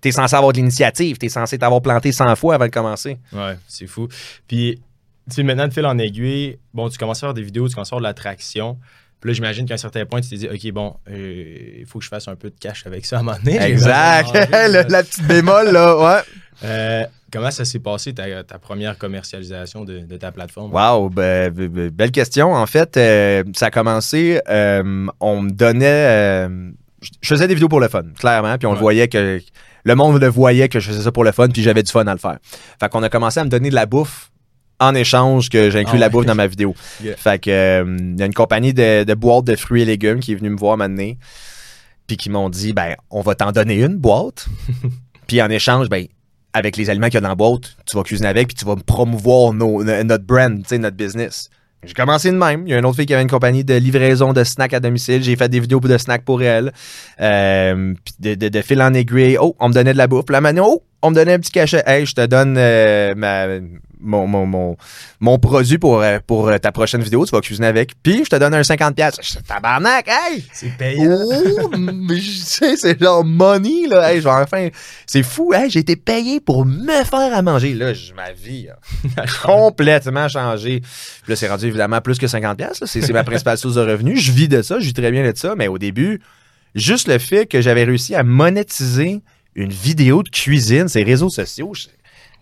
Tu 0.00 0.08
es 0.08 0.12
censé 0.12 0.34
avoir 0.36 0.52
de 0.52 0.58
l'initiative, 0.58 1.18
tu 1.18 1.26
es 1.26 1.28
censé 1.28 1.58
t'avoir 1.58 1.80
planté 1.82 2.12
100 2.12 2.36
fois 2.36 2.54
avant 2.56 2.66
de 2.66 2.70
commencer. 2.70 3.18
Ouais, 3.32 3.56
c'est 3.68 3.86
fou. 3.86 4.08
Puis, 4.48 4.80
tu 5.28 5.34
sais, 5.36 5.42
maintenant, 5.42 5.68
de 5.68 5.72
fil 5.72 5.86
en 5.86 5.98
aiguille, 5.98 6.58
bon, 6.74 6.88
tu 6.88 6.98
commences 6.98 7.18
à 7.22 7.28
faire 7.28 7.34
des 7.34 7.42
vidéos, 7.42 7.68
tu 7.68 7.74
commences 7.74 7.88
à 7.88 7.90
faire 7.90 7.98
de 7.98 8.04
l'attraction. 8.04 8.78
Puis 9.20 9.30
là, 9.30 9.34
j'imagine 9.34 9.66
qu'à 9.66 9.74
un 9.74 9.78
certain 9.78 10.04
point, 10.04 10.20
tu 10.20 10.30
t'es 10.30 10.36
dit, 10.36 10.48
OK, 10.48 10.72
bon, 10.72 10.96
euh, 11.08 11.78
il 11.78 11.86
faut 11.86 12.00
que 12.00 12.04
je 12.04 12.08
fasse 12.08 12.26
un 12.26 12.34
peu 12.34 12.50
de 12.50 12.56
cash 12.58 12.84
avec 12.86 13.06
ça 13.06 13.18
à 13.18 13.20
un 13.20 13.22
moment 13.22 13.38
donné. 13.44 13.56
Exact. 13.62 14.32
Le- 14.50 14.90
la 14.90 15.02
petite 15.04 15.24
bémol, 15.28 15.70
là, 15.70 15.96
ouais. 15.96 16.22
Euh, 16.64 17.04
comment 17.32 17.52
ça 17.52 17.64
s'est 17.64 17.78
passé, 17.78 18.12
ta, 18.14 18.42
ta 18.42 18.58
première 18.58 18.98
commercialisation 18.98 19.84
de, 19.84 20.00
de 20.00 20.16
ta 20.16 20.32
plateforme? 20.32 20.72
Wow, 20.72 21.08
be- 21.08 21.50
be- 21.50 21.68
be- 21.68 21.90
belle 21.90 22.10
question. 22.10 22.52
En 22.52 22.66
fait, 22.66 22.96
euh, 22.96 23.44
ça 23.54 23.66
a 23.66 23.70
commencé, 23.70 24.40
on 24.48 25.42
me 25.42 25.50
donnait, 25.50 26.48
je 27.20 27.28
faisais 27.28 27.46
des 27.48 27.54
vidéos 27.54 27.68
pour 27.68 27.80
le 27.80 27.88
fun, 27.88 28.02
clairement, 28.18 28.56
puis 28.58 28.66
on 28.66 28.72
le 28.72 28.78
voyait 28.78 29.08
que 29.08 29.40
le 29.84 29.94
monde 29.94 30.20
le 30.20 30.28
voyait 30.28 30.68
que 30.68 30.78
je 30.80 30.88
faisais 30.90 31.02
ça 31.02 31.12
pour 31.12 31.24
le 31.24 31.32
fun, 31.32 31.48
puis 31.48 31.62
j'avais 31.62 31.82
du 31.82 31.90
fun 31.90 32.06
à 32.06 32.12
le 32.12 32.18
faire. 32.18 32.38
Fait 32.80 32.88
qu'on 32.88 33.02
a 33.02 33.08
commencé 33.08 33.40
à 33.40 33.44
me 33.44 33.48
donner 33.50 33.70
de 33.70 33.74
la 33.74 33.86
bouffe 33.86 34.30
en 34.78 34.94
échange 34.94 35.48
que 35.48 35.70
j'inclus 35.70 35.96
Ah 35.96 36.00
la 36.00 36.08
bouffe 36.08 36.26
dans 36.26 36.34
ma 36.34 36.46
vidéo. 36.46 36.74
Yeah. 37.02 37.16
Fait 37.16 37.38
que 37.40 37.50
euh, 37.50 37.96
il 38.14 38.18
y 38.18 38.22
a 38.22 38.26
une 38.26 38.34
compagnie 38.34 38.72
de, 38.74 39.04
de 39.04 39.14
boîtes 39.14 39.44
de 39.44 39.56
fruits 39.56 39.82
et 39.82 39.84
légumes 39.84 40.20
qui 40.20 40.32
est 40.32 40.36
venue 40.36 40.50
me 40.50 40.56
voir 40.58 40.76
maintenant, 40.76 41.12
puis 42.06 42.16
qui 42.16 42.30
m'ont 42.30 42.48
dit 42.48 42.72
ben 42.72 42.94
on 43.10 43.20
va 43.22 43.34
t'en 43.34 43.52
donner 43.52 43.80
une 43.82 43.96
boîte, 43.96 44.46
puis 45.26 45.40
en 45.42 45.50
échange 45.50 45.88
ben 45.88 46.06
avec 46.52 46.76
les 46.76 46.90
aliments 46.90 47.06
qu'il 47.06 47.14
y 47.14 47.18
a 47.18 47.20
dans 47.22 47.28
la 47.30 47.34
boîte, 47.34 47.76
tu 47.86 47.96
vas 47.96 48.02
cuisiner 48.02 48.28
avec, 48.28 48.48
puis 48.48 48.54
tu 48.56 48.64
vas 48.66 48.76
promouvoir 48.76 49.52
nos- 49.54 49.82
notre 49.82 50.24
brand, 50.24 50.62
tu 50.62 50.68
sais, 50.68 50.78
notre 50.78 50.96
business. 50.96 51.48
J'ai 51.84 51.94
commencé 51.94 52.30
de 52.30 52.36
même. 52.36 52.62
Il 52.66 52.70
y 52.70 52.74
a 52.74 52.78
une 52.78 52.84
autre 52.86 52.96
fille 52.96 53.06
qui 53.06 53.14
avait 53.14 53.22
une 53.22 53.30
compagnie 53.30 53.64
de 53.64 53.74
livraison 53.74 54.32
de 54.32 54.44
snacks 54.44 54.72
à 54.72 54.78
domicile. 54.78 55.22
J'ai 55.22 55.34
fait 55.34 55.48
des 55.48 55.58
vidéos 55.58 55.80
de 55.80 55.98
snacks 55.98 56.24
pour 56.24 56.40
elle. 56.42 56.72
Euh, 57.20 57.94
puis 58.04 58.14
de, 58.20 58.34
de, 58.34 58.48
de 58.48 58.62
fil 58.62 58.80
en 58.80 58.94
aiguille. 58.94 59.36
Oh, 59.40 59.56
on 59.58 59.68
me 59.68 59.74
donnait 59.74 59.92
de 59.92 59.98
la 59.98 60.06
bouffe. 60.06 60.30
La 60.30 60.40
maintenant, 60.40 60.66
oh, 60.68 60.82
on 61.02 61.10
me 61.10 61.16
donnait 61.16 61.32
un 61.32 61.40
petit 61.40 61.50
cachet. 61.50 61.82
Hey, 61.84 62.06
je 62.06 62.14
te 62.14 62.24
donne 62.24 62.54
euh, 62.56 63.14
ma, 63.16 63.46
mon, 64.02 64.26
mon, 64.26 64.44
mon, 64.46 64.76
mon 65.20 65.38
produit 65.38 65.78
pour, 65.78 66.00
euh, 66.02 66.18
pour 66.26 66.48
euh, 66.48 66.58
ta 66.58 66.72
prochaine 66.72 67.02
vidéo. 67.02 67.24
Tu 67.24 67.30
vas 67.30 67.40
cuisiner 67.40 67.68
avec. 67.68 67.92
Puis 68.02 68.24
je 68.24 68.30
te 68.30 68.36
donne 68.36 68.52
un 68.54 68.60
50$. 68.62 68.94
piastres. 68.94 69.20
Je 69.22 69.38
dis, 69.38 69.42
Tabarnak, 69.44 70.08
hey! 70.08 70.44
C'est 70.52 70.76
payant. 70.76 71.18
Oh, 71.62 71.70
mais 71.78 72.20
sais, 72.20 72.76
c'est 72.76 73.00
genre 73.00 73.24
money, 73.24 73.86
là. 73.88 74.12
Hey, 74.12 74.18
je 74.20 74.24
vais 74.24 74.30
enfin. 74.30 74.68
C'est 75.06 75.22
fou, 75.22 75.52
hey, 75.54 75.70
j'ai 75.70 75.80
été 75.80 75.96
payé 75.96 76.40
pour 76.40 76.66
me 76.66 77.04
faire 77.04 77.34
à 77.34 77.42
manger. 77.42 77.74
Là, 77.74 77.92
ma 78.16 78.32
vie 78.32 78.68
a 79.16 79.24
complètement 79.42 80.28
changé. 80.28 80.80
Puis 80.80 81.30
là, 81.30 81.36
c'est 81.36 81.48
rendu 81.48 81.66
évidemment 81.66 82.00
plus 82.00 82.18
que 82.18 82.26
50$. 82.26 82.56
piastres, 82.56 82.82
là. 82.82 82.86
C'est 82.86 83.00
c'est 83.00 83.12
ma 83.12 83.24
principale 83.24 83.58
source 83.58 83.74
de 83.76 83.80
revenus. 83.82 84.20
Je 84.20 84.32
vis 84.32 84.48
de 84.48 84.62
ça, 84.62 84.78
je 84.80 84.84
vis 84.86 84.94
très 84.94 85.10
bien 85.10 85.30
de 85.30 85.36
ça. 85.36 85.54
Mais 85.56 85.68
au 85.68 85.78
début, 85.78 86.20
juste 86.74 87.08
le 87.08 87.18
fait 87.18 87.46
que 87.46 87.60
j'avais 87.60 87.84
réussi 87.84 88.14
à 88.14 88.22
monétiser 88.22 89.20
une 89.54 89.70
vidéo 89.70 90.22
de 90.22 90.28
cuisine, 90.30 90.88
ces 90.88 91.02
réseaux 91.02 91.28
sociaux, 91.30 91.72
je- 91.74 91.86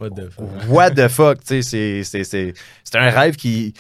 What 0.00 0.10
the 0.10 0.30
fuck? 0.30 0.46
what 0.68 0.90
the 0.92 1.08
fuck, 1.08 1.38
tu 1.44 1.62
sais, 1.62 1.62
c'est- 1.62 2.04
c'est- 2.04 2.24
c'est 2.24 2.54
c'est 2.84 2.96
un 2.96 3.10
rêve 3.10 3.36
qui. 3.36 3.74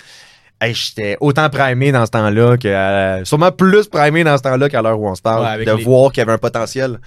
Hey, 0.62 0.74
J'étais 0.74 1.16
autant 1.20 1.48
primé 1.48 1.90
dans 1.90 2.04
ce 2.04 2.10
temps-là 2.10 2.58
que. 2.58 2.68
euh, 2.68 3.24
sûrement 3.24 3.50
plus 3.50 3.86
primé 3.88 4.24
dans 4.24 4.36
ce 4.36 4.42
temps-là 4.42 4.68
qu'à 4.68 4.82
l'heure 4.82 5.00
où 5.00 5.08
on 5.08 5.14
se 5.14 5.22
parle. 5.22 5.58
Ouais, 5.58 5.64
de 5.64 5.72
les- 5.72 5.82
voir 5.84 6.12
qu'il 6.12 6.20
y 6.20 6.22
avait 6.22 6.32
un 6.32 6.38
potentiel. 6.38 6.98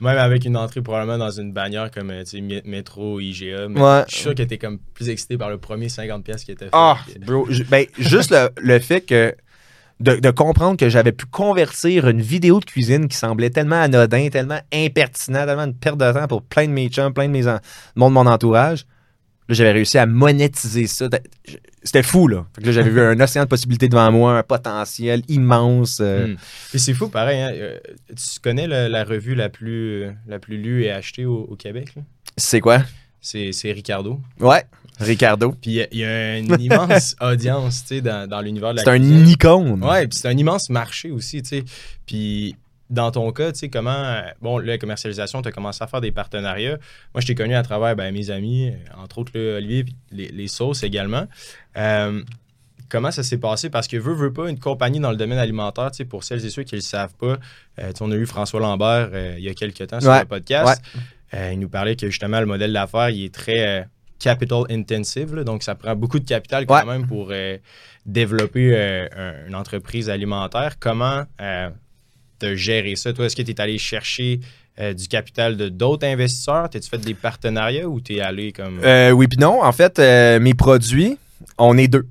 Même 0.00 0.18
avec 0.18 0.44
une 0.44 0.56
entrée 0.56 0.80
probablement 0.82 1.18
dans 1.18 1.30
une 1.30 1.52
bannière 1.52 1.90
comme 1.90 2.10
euh, 2.10 2.24
métro, 2.64 3.20
IGA. 3.20 3.68
Mais 3.68 3.80
Ouais. 3.80 4.02
je 4.08 4.14
suis 4.14 4.22
sûr 4.22 4.34
que 4.34 4.42
t'es 4.42 4.58
comme 4.58 4.78
plus 4.94 5.08
excité 5.08 5.36
par 5.38 5.50
le 5.50 5.58
premier 5.58 5.88
50$ 5.88 6.22
pièces 6.22 6.44
qui 6.44 6.52
était 6.52 6.64
fait. 6.64 6.70
Ah, 6.72 6.96
bro. 7.26 7.46
Ben, 7.70 7.84
juste 7.98 8.30
le, 8.30 8.48
le 8.56 8.78
fait 8.80 9.02
que. 9.02 9.34
De, 10.04 10.16
de 10.16 10.30
comprendre 10.30 10.76
que 10.76 10.88
j'avais 10.88 11.12
pu 11.12 11.24
convertir 11.26 12.08
une 12.08 12.20
vidéo 12.20 12.60
de 12.60 12.64
cuisine 12.66 13.08
qui 13.08 13.16
semblait 13.16 13.50
tellement 13.50 13.80
anodin, 13.80 14.28
tellement 14.28 14.60
impertinent, 14.72 15.46
tellement 15.46 15.64
une 15.64 15.74
perte 15.74 15.96
de 15.98 16.12
temps 16.12 16.26
pour 16.28 16.42
plein 16.42 16.66
de 16.66 16.72
mes 16.72 16.88
chums, 16.88 17.12
plein 17.14 17.26
de 17.26 17.32
mes 17.32 17.46
en- 17.48 17.58
monde 17.96 18.10
de 18.10 18.14
mon 18.14 18.26
entourage. 18.26 18.86
Là, 19.48 19.54
j'avais 19.54 19.72
réussi 19.72 19.98
à 19.98 20.06
monétiser 20.06 20.86
ça. 20.86 21.06
C'était 21.82 22.02
fou, 22.02 22.28
là. 22.28 22.46
Fait 22.54 22.62
que 22.62 22.66
là, 22.66 22.72
j'avais 22.72 22.90
vu 22.90 23.00
un 23.00 23.18
océan 23.20 23.44
de 23.44 23.48
possibilités 23.48 23.88
devant 23.88 24.10
moi, 24.10 24.38
un 24.38 24.42
potentiel 24.42 25.22
immense. 25.28 25.98
euh, 26.00 26.28
Hmm. 26.28 26.36
Puis 26.70 26.80
c'est 26.80 26.94
fou, 26.94 27.08
pareil. 27.08 27.40
hein, 27.40 27.50
euh, 27.54 27.78
tu 28.08 28.40
connais 28.42 28.66
la 28.66 29.04
revue 29.04 29.34
la 29.34 29.48
plus, 29.48 30.06
la 30.26 30.38
plus 30.38 30.56
lue 30.58 30.84
et 30.84 30.90
achetée 30.90 31.24
au, 31.26 31.40
au 31.50 31.56
Québec? 31.56 31.94
C'est 32.36 32.60
quoi? 32.60 32.82
C'est 33.20 33.52
c'est 33.52 33.72
Ricardo. 33.72 34.20
Ouais, 34.40 34.64
Ricardo. 35.00 35.52
Puis 35.60 35.70
il 35.70 35.74
y 35.74 35.82
a- 35.82 35.88
il 35.92 35.98
y, 35.98 36.04
a 36.04 36.38
une 36.38 36.60
immense 36.60 37.16
audience 37.20 37.82
tu 37.82 37.96
sais, 37.96 38.00
dans, 38.00 38.28
dans 38.28 38.40
l'univers 38.40 38.72
de 38.72 38.78
la 38.78 38.84
C'est 38.84 38.90
un 38.90 39.02
icône. 39.02 39.82
Ouais, 39.84 40.06
puis 40.06 40.18
c'est 40.18 40.28
un 40.28 40.36
immense 40.36 40.70
marché 40.70 41.10
aussi, 41.10 41.42
tu 41.42 41.48
sais. 41.48 41.64
Puis 42.06 42.56
dans 42.90 43.10
ton 43.10 43.32
cas, 43.32 43.50
tu 43.50 43.58
sais, 43.60 43.68
comment, 43.70 44.20
bon, 44.42 44.58
la 44.58 44.78
commercialisation, 44.78 45.42
tu 45.42 45.48
as 45.48 45.52
commencé 45.52 45.82
à 45.82 45.86
faire 45.86 46.00
des 46.00 46.12
partenariats. 46.12 46.78
Moi, 47.14 47.20
je 47.22 47.26
t'ai 47.26 47.34
connu 47.34 47.54
à 47.54 47.62
travers 47.62 47.96
ben, 47.96 48.12
mes 48.12 48.30
amis, 48.30 48.72
entre 49.02 49.18
autres 49.18 49.38
Olivier, 49.38 49.84
puis 49.84 49.96
les, 50.12 50.28
les 50.28 50.48
sauces 50.48 50.82
également. 50.82 51.26
Euh, 51.76 52.22
comment 52.90 53.10
ça 53.10 53.22
s'est 53.22 53.38
passé? 53.38 53.70
Parce 53.70 53.88
que 53.88 53.96
veut, 53.96 54.14
veut 54.14 54.32
pas, 54.32 54.48
une 54.48 54.60
compagnie 54.60 55.00
dans 55.00 55.10
le 55.10 55.16
domaine 55.16 55.38
alimentaire, 55.38 55.90
tu 55.90 55.96
sais, 55.98 56.04
pour 56.04 56.22
celles 56.24 56.44
et 56.44 56.50
ceux 56.50 56.62
qui 56.62 56.74
ne 56.74 56.80
le 56.80 56.84
savent 56.84 57.14
pas, 57.18 57.38
euh, 57.80 57.90
on 58.00 58.12
a 58.12 58.14
eu 58.16 58.26
François 58.26 58.60
Lambert 58.60 59.08
euh, 59.12 59.34
il 59.38 59.44
y 59.44 59.48
a 59.48 59.54
quelques 59.54 59.86
temps 59.88 60.00
sur 60.00 60.10
Ouais, 60.10 60.20
le 60.20 60.26
podcast. 60.26 60.80
Il 61.32 61.58
nous 61.58 61.68
parlait 61.68 61.96
que 61.96 62.08
justement, 62.10 62.38
le 62.38 62.46
modèle 62.46 62.72
d'affaires, 62.72 63.10
il 63.10 63.24
est 63.24 63.34
très 63.34 63.88
capital 64.24 64.62
intensive, 64.70 65.34
là, 65.36 65.44
donc 65.44 65.62
ça 65.62 65.74
prend 65.74 65.94
beaucoup 65.94 66.18
de 66.18 66.24
capital 66.26 66.66
quand 66.66 66.74
Ouais. 66.86 66.92
même 66.98 67.06
pour 67.06 67.28
euh, 67.30 67.56
développer 68.06 68.72
euh, 68.74 69.06
un- 69.16 69.48
une 69.48 69.54
entreprise 69.54 70.08
alimentaire. 70.10 70.72
Comment 70.80 71.24
tu 71.38 72.46
as 72.46 72.54
géré 72.54 72.96
ça? 72.96 73.12
Toi, 73.12 73.26
est-ce 73.26 73.36
que 73.36 73.42
tu 73.42 73.50
es 73.52 73.60
allé 73.60 73.78
chercher 73.78 74.40
euh, 74.80 74.92
du 74.92 75.06
capital 75.08 75.56
de 75.56 75.68
d'autres 75.68 76.06
investisseurs? 76.06 76.68
T'as-tu 76.70 76.88
fait 76.88 76.98
des 76.98 77.14
partenariats 77.14 77.88
ou 77.88 78.00
t'es 78.00 78.20
allé 78.20 78.52
comme. 78.52 78.80
Euh, 78.82 79.10
oui, 79.10 79.28
puis 79.28 79.38
non. 79.38 79.62
En 79.62 79.72
fait, 79.72 79.98
euh, 79.98 80.40
mes 80.40 80.54
produits, 80.54 81.16
on 81.58 81.76
est 81.78 81.88
deux. 81.88 82.06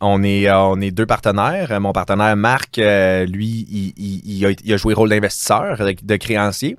On 0.00 0.22
est, 0.22 0.48
euh, 0.48 0.56
on 0.60 0.80
est 0.80 0.90
deux 0.92 1.04
partenaires. 1.06 1.72
Euh, 1.72 1.80
Mon 1.80 1.92
partenaire 1.92 2.36
Marc, 2.36 2.78
euh, 2.78 3.26
lui, 3.26 3.66
il, 3.68 3.92
il- 3.96 4.22
il 4.36 4.46
a, 4.46 4.50
il 4.64 4.72
a 4.72 4.76
joué 4.76 4.94
rôle 4.94 5.08
d'investisseur, 5.10 5.76
de 6.12 6.16
créancier. 6.16 6.76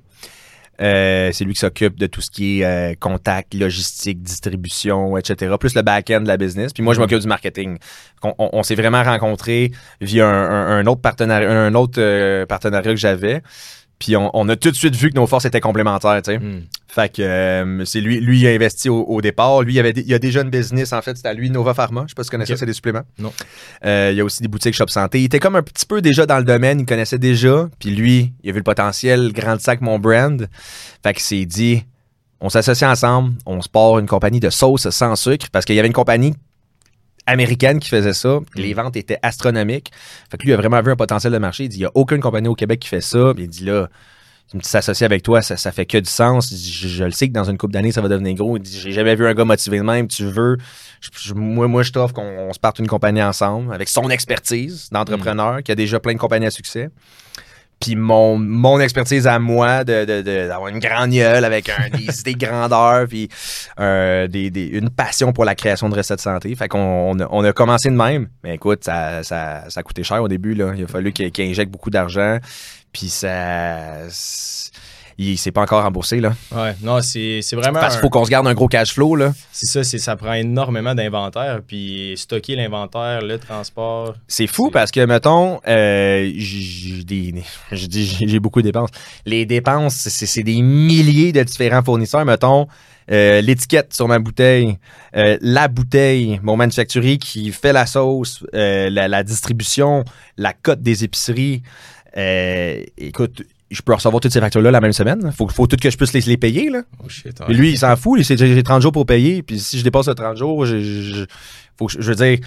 Euh, 0.80 1.30
c'est 1.32 1.44
lui 1.44 1.52
qui 1.54 1.60
s'occupe 1.60 1.98
de 1.98 2.06
tout 2.06 2.20
ce 2.22 2.30
qui 2.30 2.60
est 2.60 2.64
euh, 2.64 2.94
contact, 2.98 3.52
logistique, 3.54 4.22
distribution, 4.22 5.16
etc. 5.18 5.54
Plus 5.60 5.74
le 5.74 5.82
back-end 5.82 6.22
de 6.22 6.28
la 6.28 6.36
business. 6.38 6.72
Puis 6.72 6.82
moi, 6.82 6.94
je 6.94 7.00
m'occupe 7.00 7.18
du 7.20 7.28
marketing. 7.28 7.78
On, 8.22 8.34
on- 8.38 8.50
on 8.54 8.62
s'est 8.62 8.74
vraiment 8.74 9.02
rencontrés 9.02 9.72
via 10.00 10.26
un, 10.26 10.50
un- 10.50 10.78
un 10.78 10.86
autre 10.86 11.02
partenariat, 11.02 11.50
un 11.50 11.74
autre 11.74 11.98
euh, 12.00 12.46
partenariat 12.46 12.90
que 12.92 12.96
j'avais. 12.98 13.42
Puis 14.00 14.16
on, 14.16 14.30
on 14.34 14.48
a 14.48 14.56
tout 14.56 14.70
de 14.70 14.76
suite 14.76 14.96
vu 14.96 15.10
que 15.10 15.14
nos 15.14 15.26
forces 15.26 15.44
étaient 15.44 15.60
complémentaires. 15.60 16.20
tu 16.22 16.32
sais. 16.32 16.38
Hmm. 16.38 16.62
Fait 16.88 17.12
que 17.14 17.22
euh, 17.22 17.84
c'est 17.84 18.00
lui, 18.00 18.18
lui 18.18 18.40
il 18.40 18.46
a 18.48 18.50
investi 18.50 18.88
au, 18.88 19.02
au 19.02 19.20
départ. 19.20 19.62
Lui, 19.62 19.74
il, 19.74 19.78
avait, 19.78 19.92
il 19.94 20.12
a 20.12 20.18
déjà 20.18 20.40
une 20.40 20.50
business, 20.50 20.92
en 20.92 21.02
fait, 21.02 21.16
c'était 21.16 21.28
à 21.28 21.34
lui, 21.34 21.50
Nova 21.50 21.74
Pharma. 21.74 22.04
Je 22.06 22.08
sais 22.08 22.14
pas 22.14 22.24
si 22.24 22.30
tu 22.30 22.32
connais 22.32 22.46
ça, 22.46 22.56
c'est 22.56 22.66
des 22.66 22.72
suppléments. 22.72 23.02
Non. 23.18 23.32
Euh, 23.84 24.08
il 24.10 24.16
y 24.16 24.20
a 24.20 24.24
aussi 24.24 24.42
des 24.42 24.48
boutiques 24.48 24.74
Shop 24.74 24.88
Santé. 24.88 25.20
Il 25.20 25.26
était 25.26 25.38
comme 25.38 25.54
un 25.54 25.62
petit 25.62 25.86
peu 25.86 26.00
déjà 26.02 26.26
dans 26.26 26.38
le 26.38 26.44
domaine, 26.44 26.80
il 26.80 26.86
connaissait 26.86 27.18
déjà. 27.18 27.68
Puis 27.78 27.90
lui, 27.90 28.32
il 28.42 28.50
a 28.50 28.52
vu 28.52 28.58
le 28.58 28.64
potentiel, 28.64 29.32
grand 29.32 29.60
sac 29.60 29.82
mon 29.82 29.98
brand. 29.98 30.48
Fait 31.04 31.12
qu'il 31.12 31.22
s'est 31.22 31.44
dit, 31.44 31.84
on 32.40 32.48
s'associe 32.48 32.90
ensemble, 32.90 33.34
on 33.44 33.60
se 33.60 33.68
part 33.68 33.98
une 33.98 34.06
compagnie 34.06 34.40
de 34.40 34.50
sauce 34.50 34.88
sans 34.88 35.14
sucre, 35.14 35.46
parce 35.52 35.66
qu'il 35.66 35.76
y 35.76 35.78
avait 35.78 35.88
une 35.88 35.94
compagnie 35.94 36.34
américaine 37.30 37.78
qui 37.80 37.88
faisait 37.88 38.12
ça. 38.12 38.38
Les 38.54 38.74
ventes 38.74 38.96
étaient 38.96 39.18
astronomiques. 39.22 39.90
Fait 40.30 40.36
que 40.38 40.44
lui 40.44 40.52
a 40.52 40.56
vraiment 40.56 40.80
vu 40.82 40.90
un 40.90 40.96
potentiel 40.96 41.32
de 41.32 41.38
marché. 41.38 41.64
Il 41.64 41.68
dit, 41.68 41.76
il 41.76 41.80
n'y 41.80 41.86
a 41.86 41.90
aucune 41.94 42.20
compagnie 42.20 42.48
au 42.48 42.54
Québec 42.54 42.80
qui 42.80 42.88
fait 42.88 43.00
ça. 43.00 43.32
Il 43.38 43.48
dit 43.48 43.64
là, 43.64 43.88
me 44.52 44.60
s'associer 44.62 45.04
avec 45.06 45.22
toi, 45.22 45.42
ça, 45.42 45.56
ça 45.56 45.70
fait 45.70 45.86
que 45.86 45.96
du 45.98 46.10
sens. 46.10 46.52
Je, 46.52 46.88
je 46.88 47.04
le 47.04 47.12
sais 47.12 47.28
que 47.28 47.32
dans 47.32 47.44
une 47.44 47.56
couple 47.56 47.72
d'années, 47.72 47.92
ça 47.92 48.00
va 48.00 48.08
devenir 48.08 48.34
gros. 48.34 48.56
Il 48.56 48.62
dit, 48.62 48.78
j'ai 48.80 48.90
jamais 48.92 49.14
vu 49.14 49.26
un 49.26 49.32
gars 49.34 49.44
motivé 49.44 49.78
de 49.78 49.84
même. 49.84 50.08
Tu 50.08 50.24
veux, 50.24 50.56
je- 51.00 51.34
moi, 51.34 51.68
moi, 51.68 51.82
je 51.84 51.92
t'offre 51.92 52.12
qu'on 52.14 52.22
on 52.48 52.52
se 52.52 52.58
parte 52.58 52.78
une 52.80 52.88
compagnie 52.88 53.22
ensemble 53.22 53.72
avec 53.72 53.88
son 53.88 54.10
expertise 54.10 54.88
d'entrepreneur 54.90 55.62
qui 55.62 55.70
a 55.70 55.74
déjà 55.76 56.00
plein 56.00 56.14
de 56.14 56.18
compagnies 56.18 56.46
à 56.46 56.50
succès. 56.50 56.90
Puis 57.80 57.96
mon, 57.96 58.36
mon 58.36 58.78
expertise 58.78 59.26
à 59.26 59.38
moi 59.38 59.84
de, 59.84 60.04
de- 60.04 60.20
de- 60.20 60.48
d'avoir 60.48 60.68
une 60.68 60.80
grande 60.80 61.12
gueule 61.12 61.44
avec 61.46 61.70
un, 61.70 61.88
des 61.88 62.04
idées 62.20 62.34
de 62.34 62.46
grandeur, 62.46 63.06
puis 63.08 63.30
euh, 63.78 64.26
des, 64.28 64.50
des- 64.50 64.66
une 64.66 64.90
passion 64.90 65.32
pour 65.32 65.46
la 65.46 65.54
création 65.54 65.88
de 65.88 65.96
recettes 65.96 66.20
santé. 66.20 66.54
Fait 66.54 66.68
qu'on 66.68 66.78
on 66.78 67.18
a, 67.20 67.26
on 67.30 67.42
a 67.42 67.52
commencé 67.54 67.88
de 67.88 67.94
même. 67.94 68.28
Mais 68.44 68.56
écoute, 68.56 68.84
ça, 68.84 69.22
ça, 69.22 69.64
ça 69.70 69.80
a 69.80 69.82
coûté 69.82 70.02
cher 70.02 70.22
au 70.22 70.28
début. 70.28 70.54
Là. 70.54 70.72
Il 70.76 70.84
a 70.84 70.86
fallu 70.86 71.10
qu'il, 71.12 71.32
qu'il 71.32 71.48
injecte 71.48 71.72
beaucoup 71.72 71.88
d'argent. 71.90 72.38
Puis 72.92 73.08
ça... 73.08 74.08
Il 75.22 75.36
s'est 75.36 75.52
pas 75.52 75.60
encore 75.60 75.82
remboursé. 75.82 76.18
Là. 76.18 76.32
Ouais, 76.50 76.74
non, 76.82 77.02
c'est 77.02 77.42
vraiment. 77.52 77.78
Parce 77.78 77.92
un- 77.94 77.98
qu'il 77.98 78.00
faut 78.00 78.08
qu'on 78.08 78.24
se 78.24 78.30
garde 78.30 78.46
un 78.46 78.54
gros 78.54 78.68
cash 78.68 78.94
flow. 78.94 79.16
Là. 79.16 79.34
C'est 79.52 79.66
ça, 79.66 79.84
c'est 79.84 79.98
ça 79.98 80.16
prend 80.16 80.32
énormément 80.32 80.94
d'inventaire. 80.94 81.60
Puis 81.66 82.14
stocker 82.16 82.56
l'inventaire, 82.56 83.20
le 83.20 83.38
transport. 83.38 84.14
C'est 84.26 84.46
fou 84.46 84.70
parce 84.70 84.90
que, 84.90 85.04
mettons, 85.04 85.60
euh, 85.68 86.30
j'ai 86.36 87.04
je 87.70 87.86
dis 87.86 88.38
beaucoup 88.40 88.62
de 88.62 88.66
dépenses. 88.68 88.88
Les 89.26 89.44
dépenses, 89.44 89.94
c'est 89.96 90.24
c'est 90.24 90.42
des 90.42 90.62
milliers 90.62 91.32
de 91.32 91.42
différents 91.42 91.82
fournisseurs. 91.82 92.24
Mettons, 92.24 92.66
euh, 93.10 93.42
l'étiquette 93.42 93.92
sur 93.92 94.08
ma 94.08 94.18
bouteille, 94.20 94.78
euh, 95.16 95.36
la 95.42 95.68
bouteille, 95.68 96.40
mon 96.42 96.56
manufacturier 96.56 97.18
qui 97.18 97.52
fait 97.52 97.74
la 97.74 97.84
sauce, 97.84 98.42
euh, 98.54 98.88
la, 98.88 99.06
la 99.06 99.22
distribution, 99.22 100.02
la 100.38 100.54
cote 100.54 100.80
des 100.80 101.04
épiceries. 101.04 101.62
Écoute, 102.96 103.42
je 103.70 103.82
peux 103.82 103.94
recevoir 103.94 104.20
toutes 104.20 104.32
ces 104.32 104.40
factures-là 104.40 104.70
la 104.70 104.80
même 104.80 104.92
semaine. 104.92 105.30
Faut, 105.36 105.46
faut 105.48 105.66
tout 105.66 105.76
que 105.76 105.90
je 105.90 105.96
puisse 105.96 106.12
les, 106.12 106.20
les 106.22 106.36
payer. 106.36 106.70
Là. 106.70 106.82
Oh 107.04 107.08
shit. 107.08 107.40
Lui, 107.48 107.70
il 107.70 107.78
s'en 107.78 107.94
fout. 107.96 108.18
il 108.18 108.24
sait, 108.24 108.36
J'ai 108.36 108.62
30 108.62 108.82
jours 108.82 108.92
pour 108.92 109.06
payer. 109.06 109.42
Puis 109.42 109.58
si 109.60 109.78
je 109.78 109.84
dépasse 109.84 110.08
le 110.08 110.14
30 110.14 110.36
jours, 110.36 110.66
je, 110.66 110.80
je- 110.80 111.24
faut 111.78 111.86
que 111.86 111.92
je, 111.92 112.00
je 112.00 112.08
veux 112.12 112.16
dire, 112.16 112.38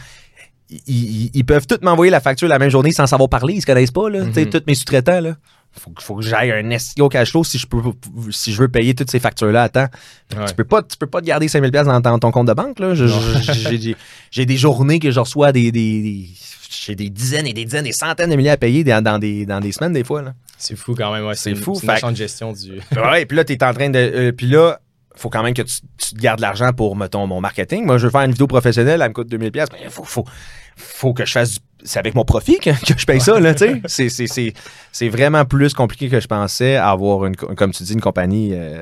ils, 0.69 0.81
ils- 0.87 1.31
ils 1.33 1.45
peuvent 1.45 1.65
tous 1.67 1.79
m'envoyer 1.81 2.11
la 2.11 2.19
facture 2.19 2.47
la 2.47 2.59
même 2.59 2.69
journée 2.69 2.91
sans 2.91 3.07
savoir 3.07 3.29
parler. 3.29 3.53
Ils 3.55 3.61
se 3.61 3.65
connaissent 3.65 3.91
pas, 3.91 4.09
là. 4.09 4.23
Mhm. 4.25 4.49
tous 4.49 4.61
mes 4.67 4.75
sous-traitants, 4.75 5.21
là. 5.21 5.35
Faut, 5.79 5.89
que- 5.91 6.03
faut 6.03 6.15
que 6.15 6.21
j'aille 6.23 6.51
un 6.51 6.69
SEO 6.77 7.09
cash 7.09 7.31
flow 7.31 7.43
si 7.43 7.57
je 7.57 7.65
peux 7.67 7.81
si 8.31 8.53
je 8.53 8.61
veux 8.61 8.67
payer 8.67 8.93
toutes 8.93 9.09
ces 9.09 9.19
factures-là 9.19 9.63
à 9.63 9.69
temps. 9.69 9.87
Ouais. 10.37 10.45
Tu 10.45 10.53
peux 10.53 10.63
pas 10.63 10.83
tu 10.83 10.95
peux 10.97 11.07
pas 11.07 11.19
te 11.19 11.25
garder 11.25 11.47
5000 11.47 11.71
pièces 11.71 11.85
dans, 11.87 11.99
dans 11.99 12.19
ton 12.19 12.31
compte 12.31 12.47
de 12.47 12.53
banque 12.53 12.79
là. 12.79 12.93
J'ai, 12.93 13.77
des- 13.77 13.95
j'ai 14.31 14.45
des 14.45 14.57
journées 14.57 14.99
que 14.99 15.09
je 15.11 15.19
reçois 15.19 15.51
des, 15.51 15.71
des, 15.71 16.01
des- 16.01 16.29
j'ai 16.85 16.95
des 16.95 17.09
dizaines 17.09 17.47
et 17.47 17.53
des 17.53 17.65
dizaines, 17.65 17.85
des 17.85 17.91
centaines 17.91 18.29
de 18.29 18.35
milliers 18.35 18.51
à 18.51 18.57
payer 18.57 18.83
dans, 18.83 19.03
dans 19.03 19.17
des 19.19 19.45
dans 19.45 19.59
des 19.59 19.71
semaines 19.71 19.93
des 19.93 20.03
fois 20.03 20.21
là. 20.21 20.33
C'est 20.57 20.75
fou 20.75 20.95
quand 20.95 21.11
même. 21.11 21.25
Ouais, 21.25 21.35
C'est 21.35 21.55
fou, 21.55 21.75
C'est 21.75 21.87
une 21.87 21.91
méchante 21.93 22.15
gestion 22.15 22.53
du. 22.53 22.79
Ouais, 22.95 23.25
puis 23.25 23.35
là, 23.35 23.43
t'es 23.43 23.61
en 23.63 23.73
train 23.73 23.89
de. 23.89 23.97
euh, 23.99 24.31
puis 24.31 24.47
là, 24.47 24.79
faut 25.15 25.29
quand 25.29 25.43
même 25.43 25.53
que 25.53 25.61
tu, 25.63 25.75
tu 25.97 26.15
te 26.15 26.19
gardes 26.21 26.39
l'argent 26.39 26.71
pour, 26.71 26.95
mettons, 26.95 27.27
mon 27.27 27.41
marketing. 27.41 27.85
Moi, 27.85 27.97
je 27.97 28.05
veux 28.05 28.11
faire 28.11 28.21
une 28.21 28.31
vidéo 28.31 28.47
professionnelle, 28.47 29.01
elle 29.01 29.09
me 29.09 29.13
coûte 29.13 29.27
2000$. 29.29 29.51
pièces 29.51 29.67
mais 29.73 29.89
faut, 29.89 30.03
faut, 30.03 30.25
faut 30.75 31.13
que 31.13 31.25
je 31.25 31.31
fasse 31.31 31.51
du. 31.53 31.59
C'est 31.85 31.99
avec 31.99 32.15
mon 32.15 32.23
profit 32.23 32.59
que, 32.59 32.69
que 32.69 32.97
je 32.97 33.05
paye 33.05 33.19
ça, 33.19 33.39
là, 33.41 33.53
tu 33.53 33.81
sais. 33.87 34.07
C'est- 34.91 35.09
vraiment 35.09 35.43
plus 35.43 35.73
compliqué 35.73 36.07
que 36.09 36.19
je 36.21 36.27
pensais 36.27 36.77
avoir, 36.77 37.25
une, 37.25 37.35
co- 37.35 37.53
comme 37.55 37.71
tu 37.73 37.83
dis, 37.83 37.91
une 37.93 37.99
compagnie 38.01 38.51
euh, 38.53 38.81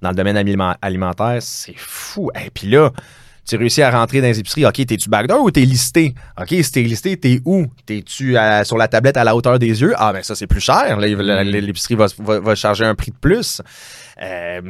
dans 0.00 0.08
le 0.10 0.14
domaine 0.14 0.36
aliment- 0.36 0.76
alimentaire. 0.80 1.38
C'est 1.40 1.74
fou. 1.76 2.30
Et 2.42 2.48
puis 2.48 2.68
là, 2.68 2.90
tu 3.46 3.56
réussis 3.56 3.82
à 3.82 3.90
rentrer 3.90 4.20
dans 4.22 4.26
les 4.28 4.38
épiceries. 4.38 4.64
OK, 4.66 4.74
t'es-tu 4.86 5.08
backdoor 5.10 5.42
ou 5.42 5.50
t'es 5.50 5.60
listé? 5.62 6.14
OK, 6.40 6.48
si 6.50 6.70
t'es 6.72 6.82
listé, 6.82 7.16
t'es 7.18 7.40
où? 7.44 7.66
T'es-tu 7.86 8.36
sur 8.64 8.78
la 8.78 8.88
tablette 8.88 9.16
à 9.18 9.24
la 9.24 9.34
hauteur 9.36 9.58
des 9.58 9.80
yeux? 9.82 9.92
Ah, 9.96 10.12
ben 10.14 10.22
ça, 10.22 10.34
c'est 10.34 10.46
plus 10.46 10.60
cher. 10.60 10.96
Mm. 10.96 11.00
L'épicerie 11.50 11.94
va, 11.96 12.06
va, 12.18 12.40
va 12.40 12.54
charger 12.54 12.84
un 12.86 12.94
prix 12.94 13.10
de 13.10 13.16
plus. 13.16 13.60
Euh, 14.20 14.60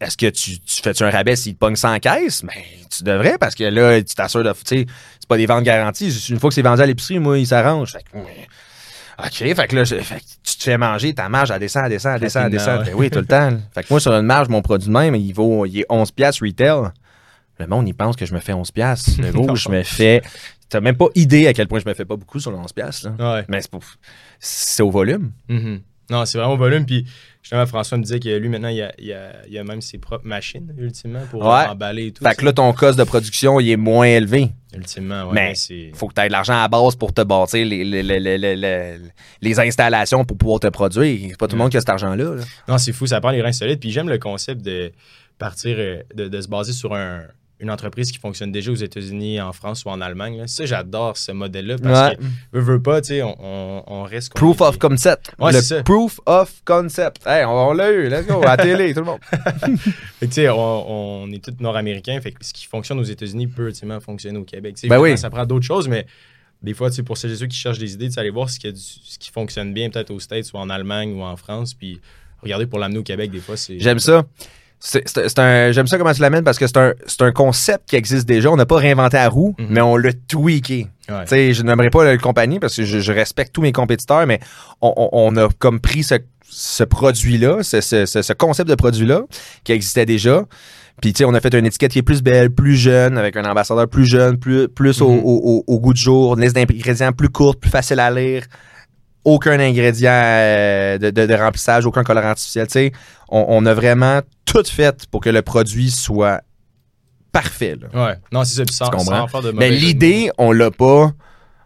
Est-ce 0.00 0.16
que 0.16 0.28
tu, 0.30 0.58
tu 0.60 0.82
fais-tu 0.82 1.02
un 1.04 1.10
rabais 1.10 1.36
s'il 1.36 1.54
te 1.54 1.58
pogne 1.58 1.76
100 1.76 2.00
caisses? 2.00 2.42
Ben, 2.44 2.52
tu 2.90 3.02
devrais 3.04 3.38
parce 3.38 3.54
que 3.54 3.64
là, 3.64 4.02
tu 4.02 4.14
t'assures 4.14 4.44
de. 4.44 4.52
Tu 4.52 4.58
sais, 4.64 4.86
c'est 5.18 5.28
pas 5.28 5.36
des 5.38 5.46
ventes 5.46 5.64
garanties. 5.64 6.10
Une 6.28 6.38
fois 6.38 6.50
que 6.50 6.54
c'est 6.54 6.62
vendu 6.62 6.82
à 6.82 6.86
l'épicerie, 6.86 7.18
moi, 7.18 7.38
il 7.38 7.46
s'arrange. 7.46 7.92
Fait 7.92 8.02
que, 8.02 8.16
ouais. 8.18 8.46
OK, 9.22 9.54
fait 9.54 9.66
que 9.68 9.76
là, 9.76 9.84
je- 9.84 9.96
fait 9.96 10.16
que 10.20 10.24
tu 10.42 10.56
te 10.56 10.62
fais 10.62 10.78
manger, 10.78 11.12
ta 11.14 11.28
marge, 11.28 11.50
elle 11.50 11.60
descend, 11.60 11.84
elle 11.84 11.90
descend, 11.90 12.14
elle 12.14 12.20
descend, 12.20 12.44
elle 12.46 12.50
descend. 12.52 12.84
Ben 12.84 12.94
oui, 12.94 13.10
tout 13.10 13.18
le 13.18 13.26
temps. 13.26 13.50
Fait 13.74 13.82
que 13.82 13.88
moi, 13.90 14.00
sur 14.00 14.12
une 14.12 14.24
marge, 14.24 14.48
mon 14.48 14.62
produit 14.62 14.88
de 14.88 14.92
même, 14.92 15.14
il 15.14 15.32
vaut 15.34 15.66
il 15.66 15.80
est 15.80 15.86
11 15.90 16.10
piastres 16.10 16.42
retail. 16.44 16.90
Le 17.58 17.66
monde, 17.66 17.86
il 17.86 17.92
pense 17.94 18.16
que 18.16 18.24
je 18.24 18.32
me 18.32 18.40
fais 18.40 18.54
11 18.54 18.70
piastres. 18.70 19.10
Le 19.20 19.30
gros, 19.32 19.54
je 19.56 19.68
me 19.68 19.82
fais... 19.82 20.22
T'as 20.70 20.80
même 20.80 20.96
pas 20.96 21.08
idée 21.16 21.46
à 21.48 21.52
quel 21.52 21.68
point 21.68 21.80
je 21.80 21.86
me 21.88 21.92
fais 21.92 22.04
pas 22.06 22.16
beaucoup 22.16 22.40
sur 22.40 22.50
le 22.50 22.56
11 22.56 22.72
piastres. 22.72 23.10
là. 23.18 23.34
Ouais. 23.34 23.44
Mais 23.48 23.60
c'est 23.60 23.70
pour- 23.70 23.82
c'est 24.38 24.82
au 24.82 24.90
volume. 24.90 25.32
Mhm. 25.48 25.80
Non, 26.10 26.24
c'est 26.26 26.38
vraiment 26.38 26.56
volume. 26.56 26.84
Puis 26.84 27.06
justement, 27.42 27.64
François 27.66 27.96
me 27.98 28.02
disait 28.02 28.18
que 28.20 28.28
lui, 28.36 28.48
maintenant, 28.48 28.68
il 28.68 28.82
a, 28.82 28.92
il 28.98 29.12
a, 29.12 29.32
il 29.48 29.56
a 29.56 29.64
même 29.64 29.80
ses 29.80 29.98
propres 29.98 30.26
machines, 30.26 30.74
ultimement, 30.76 31.20
pour 31.30 31.42
Ouais. 31.42 31.66
emballer 31.68 32.06
et 32.08 32.12
tout. 32.12 32.24
Fait 32.24 32.34
que 32.34 32.44
là, 32.44 32.52
ton 32.52 32.72
cost 32.72 32.98
de 32.98 33.04
production, 33.04 33.60
il 33.60 33.70
est 33.70 33.76
moins 33.76 34.06
élevé. 34.06 34.50
Ultimement, 34.74 35.24
ouais. 35.24 35.32
Mais 35.32 35.54
c'est. 35.54 35.90
faut 35.94 36.08
que 36.08 36.14
tu 36.14 36.20
aies 36.20 36.26
de 36.26 36.32
l'argent 36.32 36.54
à 36.54 36.62
la 36.62 36.68
base 36.68 36.96
pour 36.96 37.12
te 37.14 37.22
bâtir 37.22 37.64
les, 37.66 37.84
les, 37.84 38.02
les, 38.02 38.20
les, 38.20 38.38
les- 38.38 38.56
les- 38.56 38.98
les 39.40 39.60
installations 39.60 40.24
pour 40.24 40.36
pouvoir 40.36 40.60
te 40.60 40.66
produire. 40.68 41.18
C'est 41.30 41.36
pas 41.38 41.46
tout 41.46 41.56
le 41.56 41.60
Ouais. 41.60 41.64
monde 41.64 41.70
qui 41.70 41.76
a 41.76 41.80
cet 41.80 41.88
argent-là. 41.90 42.34
là. 42.36 42.42
Non, 42.68 42.78
c'est 42.78 42.92
fou, 42.92 43.06
ça 43.06 43.20
prend 43.20 43.30
les 43.30 43.42
reins 43.42 43.52
solides. 43.52 43.80
Puis 43.80 43.90
j'aime 43.90 44.08
le 44.08 44.18
concept 44.18 44.62
de 44.62 44.92
partir, 45.38 45.76
euh, 45.78 46.02
de, 46.14 46.28
de 46.28 46.40
se 46.40 46.48
baser 46.48 46.72
sur 46.72 46.94
un- 46.94 47.22
une 47.60 47.70
entreprise 47.70 48.10
qui 48.10 48.18
fonctionne 48.18 48.50
déjà 48.50 48.72
aux 48.72 48.74
États-Unis, 48.76 49.40
en 49.40 49.52
France 49.52 49.84
ou 49.84 49.90
en 49.90 50.00
Allemagne. 50.00 50.38
là. 50.38 50.46
Ça, 50.46 50.64
j'adore 50.66 51.16
ce 51.16 51.32
modèle-là 51.32 51.76
parce 51.78 52.10
Ouais. 52.10 52.16
que, 52.16 52.22
veux, 52.52 52.60
veux 52.60 52.82
pas, 52.82 53.00
tu 53.02 53.08
sais, 53.08 53.22
on, 53.22 53.36
on, 53.38 53.82
on 53.86 54.02
reste. 54.04 54.30
comme 54.32 54.40
Proof 54.40 54.60
of 54.62 54.78
concept. 54.78 55.32
Ouais, 55.38 55.52
le 55.52 55.60
ça. 55.60 55.82
proof 55.82 56.20
of 56.26 56.62
concept. 56.64 57.26
Hey, 57.26 57.44
on, 57.44 57.72
l'a 57.72 57.90
eu, 57.92 58.08
let's 58.08 58.26
go, 58.26 58.40
à 58.42 58.56
la 58.56 58.56
télé, 58.56 58.94
tout 58.94 59.00
le 59.00 59.06
monde. 59.06 59.20
Fait 59.30 60.26
que, 60.26 60.26
tu 60.26 60.32
sais, 60.32 60.48
on, 60.48 61.28
est 61.32 61.44
tous 61.44 61.62
nord-américains. 61.62 62.20
Fait 62.20 62.32
que 62.32 62.44
ce 62.44 62.52
qui 62.52 62.66
fonctionne 62.66 62.98
aux 62.98 63.04
États-Unis 63.04 63.46
peut 63.46 63.68
ultimement 63.68 64.00
fonctionner 64.00 64.38
au 64.38 64.44
Québec. 64.44 64.76
Ben 64.84 64.98
oui. 64.98 65.16
Ça 65.18 65.28
prend 65.30 65.44
d'autres 65.44 65.66
choses, 65.66 65.86
mais 65.88 66.06
des 66.62 66.74
fois, 66.74 66.90
pour 67.04 67.16
ceux 67.16 67.28
qui 67.46 67.56
cherchent 67.56 67.78
des 67.78 67.94
idées, 67.94 68.08
aller 68.18 68.30
voir 68.30 68.48
ce 68.50 68.58
qui, 68.58 68.66
a 68.66 68.72
du- 68.72 68.78
ce 68.80 69.18
qui 69.18 69.30
fonctionne 69.30 69.72
bien, 69.72 69.88
peut-être 69.90 70.10
aux 70.10 70.20
States 70.20 70.50
ou 70.52 70.58
en 70.58 70.68
Allemagne 70.70 71.12
ou 71.12 71.22
en 71.22 71.36
France. 71.36 71.74
Puis 71.74 72.00
regarder 72.42 72.66
pour 72.66 72.78
l'amener 72.78 72.98
au 72.98 73.02
Québec, 73.02 73.30
des 73.30 73.40
fois, 73.40 73.56
c'est. 73.56 73.78
J'aime 73.80 73.98
ça. 73.98 74.24
C'est- 74.82 75.38
un- 75.38 75.72
J'aime 75.72 75.86
ça 75.86 75.98
comment 75.98 76.12
tu 76.14 76.22
l'amènes 76.22 76.42
parce 76.42 76.58
que 76.58 76.66
c'est 76.66 76.78
un, 76.78 76.94
un 77.20 77.32
concept 77.32 77.88
qui 77.90 77.96
existe 77.96 78.26
déjà. 78.26 78.50
On 78.50 78.56
n'a 78.56 78.64
pas 78.64 78.76
réinventé 78.78 79.18
la 79.18 79.28
roue, 79.28 79.54
Mhm. 79.58 79.66
mais 79.68 79.80
on 79.82 79.96
l'a 79.96 80.12
tweaké. 80.26 80.86
Ouais. 81.08 81.22
Tu 81.24 81.28
sais, 81.28 81.52
je 81.54 81.62
n'aimerais 81.62 81.90
pas 81.90 82.02
la 82.04 82.16
compagnie 82.16 82.58
parce 82.58 82.76
que 82.76 82.84
je, 82.84 82.98
je 82.98 83.12
respecte 83.12 83.52
tous 83.52 83.60
mes 83.62 83.72
compétiteurs, 83.72 84.26
mais 84.26 84.40
on, 84.80 84.92
on- 84.96 85.08
on 85.12 85.36
a 85.36 85.48
comme 85.58 85.80
pris 85.80 86.02
ce, 86.02 86.14
ce 86.48 86.82
produit-là, 86.84 87.62
ce, 87.62 87.80
ce- 87.82 88.06
ce- 88.06 88.22
ce 88.22 88.32
concept 88.32 88.70
de 88.70 88.74
produit-là 88.74 89.22
qui 89.64 89.72
existait 89.72 90.06
déjà. 90.06 90.44
Puis, 91.02 91.12
tu 91.12 91.18
sais, 91.18 91.24
on 91.24 91.34
a 91.34 91.40
fait 91.40 91.54
une 91.54 91.66
étiquette 91.66 91.92
qui 91.92 91.98
est 91.98 92.02
plus 92.02 92.22
belle, 92.22 92.50
plus 92.50 92.76
jeune, 92.76 93.16
avec 93.18 93.36
un 93.36 93.44
ambassadeur 93.44 93.88
plus 93.88 94.04
jeune, 94.06 94.38
plus, 94.38 94.68
plus 94.68 95.00
au, 95.02 95.10
Mhm. 95.10 95.18
au- 95.24 95.40
au- 95.44 95.64
au 95.66 95.80
goût 95.80 95.92
de 95.92 95.98
jour, 95.98 96.34
une 96.36 96.42
liste 96.42 96.54
d'ingrédients 96.54 97.12
plus 97.12 97.28
courte, 97.28 97.60
plus 97.60 97.70
facile 97.70 98.00
à 98.00 98.10
lire. 98.10 98.44
Aucun 99.24 99.60
ingrédient 99.60 100.10
euh, 100.12 100.98
de, 100.98 101.10
de- 101.10 101.26
de 101.26 101.34
remplissage, 101.34 101.84
aucun 101.86 102.02
colorant 102.04 102.28
artificiel. 102.28 102.66
Tu 102.66 102.72
sais, 102.72 102.92
on, 103.28 103.44
on 103.48 103.66
a 103.66 103.74
vraiment 103.74 104.20
tout 104.46 104.64
fait 104.64 105.06
pour 105.10 105.20
que 105.20 105.28
le 105.30 105.42
produit 105.42 105.90
soit 105.90 106.40
parfait. 107.32 107.76
là. 107.80 108.06
Ouais. 108.06 108.14
Non, 108.32 108.44
c'est 108.44 108.56
ça. 108.56 108.64
Puis 108.64 108.74
sans, 108.74 108.86
Tu 108.86 108.90
comprends? 108.96 109.04
sans 109.20 109.28
faire 109.28 109.42
de 109.42 109.52
Mais 109.52 109.68
jeu 109.72 109.74
de 109.76 109.80
l'idée, 109.80 110.30
on 110.38 110.52
l'a 110.52 110.70
pas. 110.70 111.12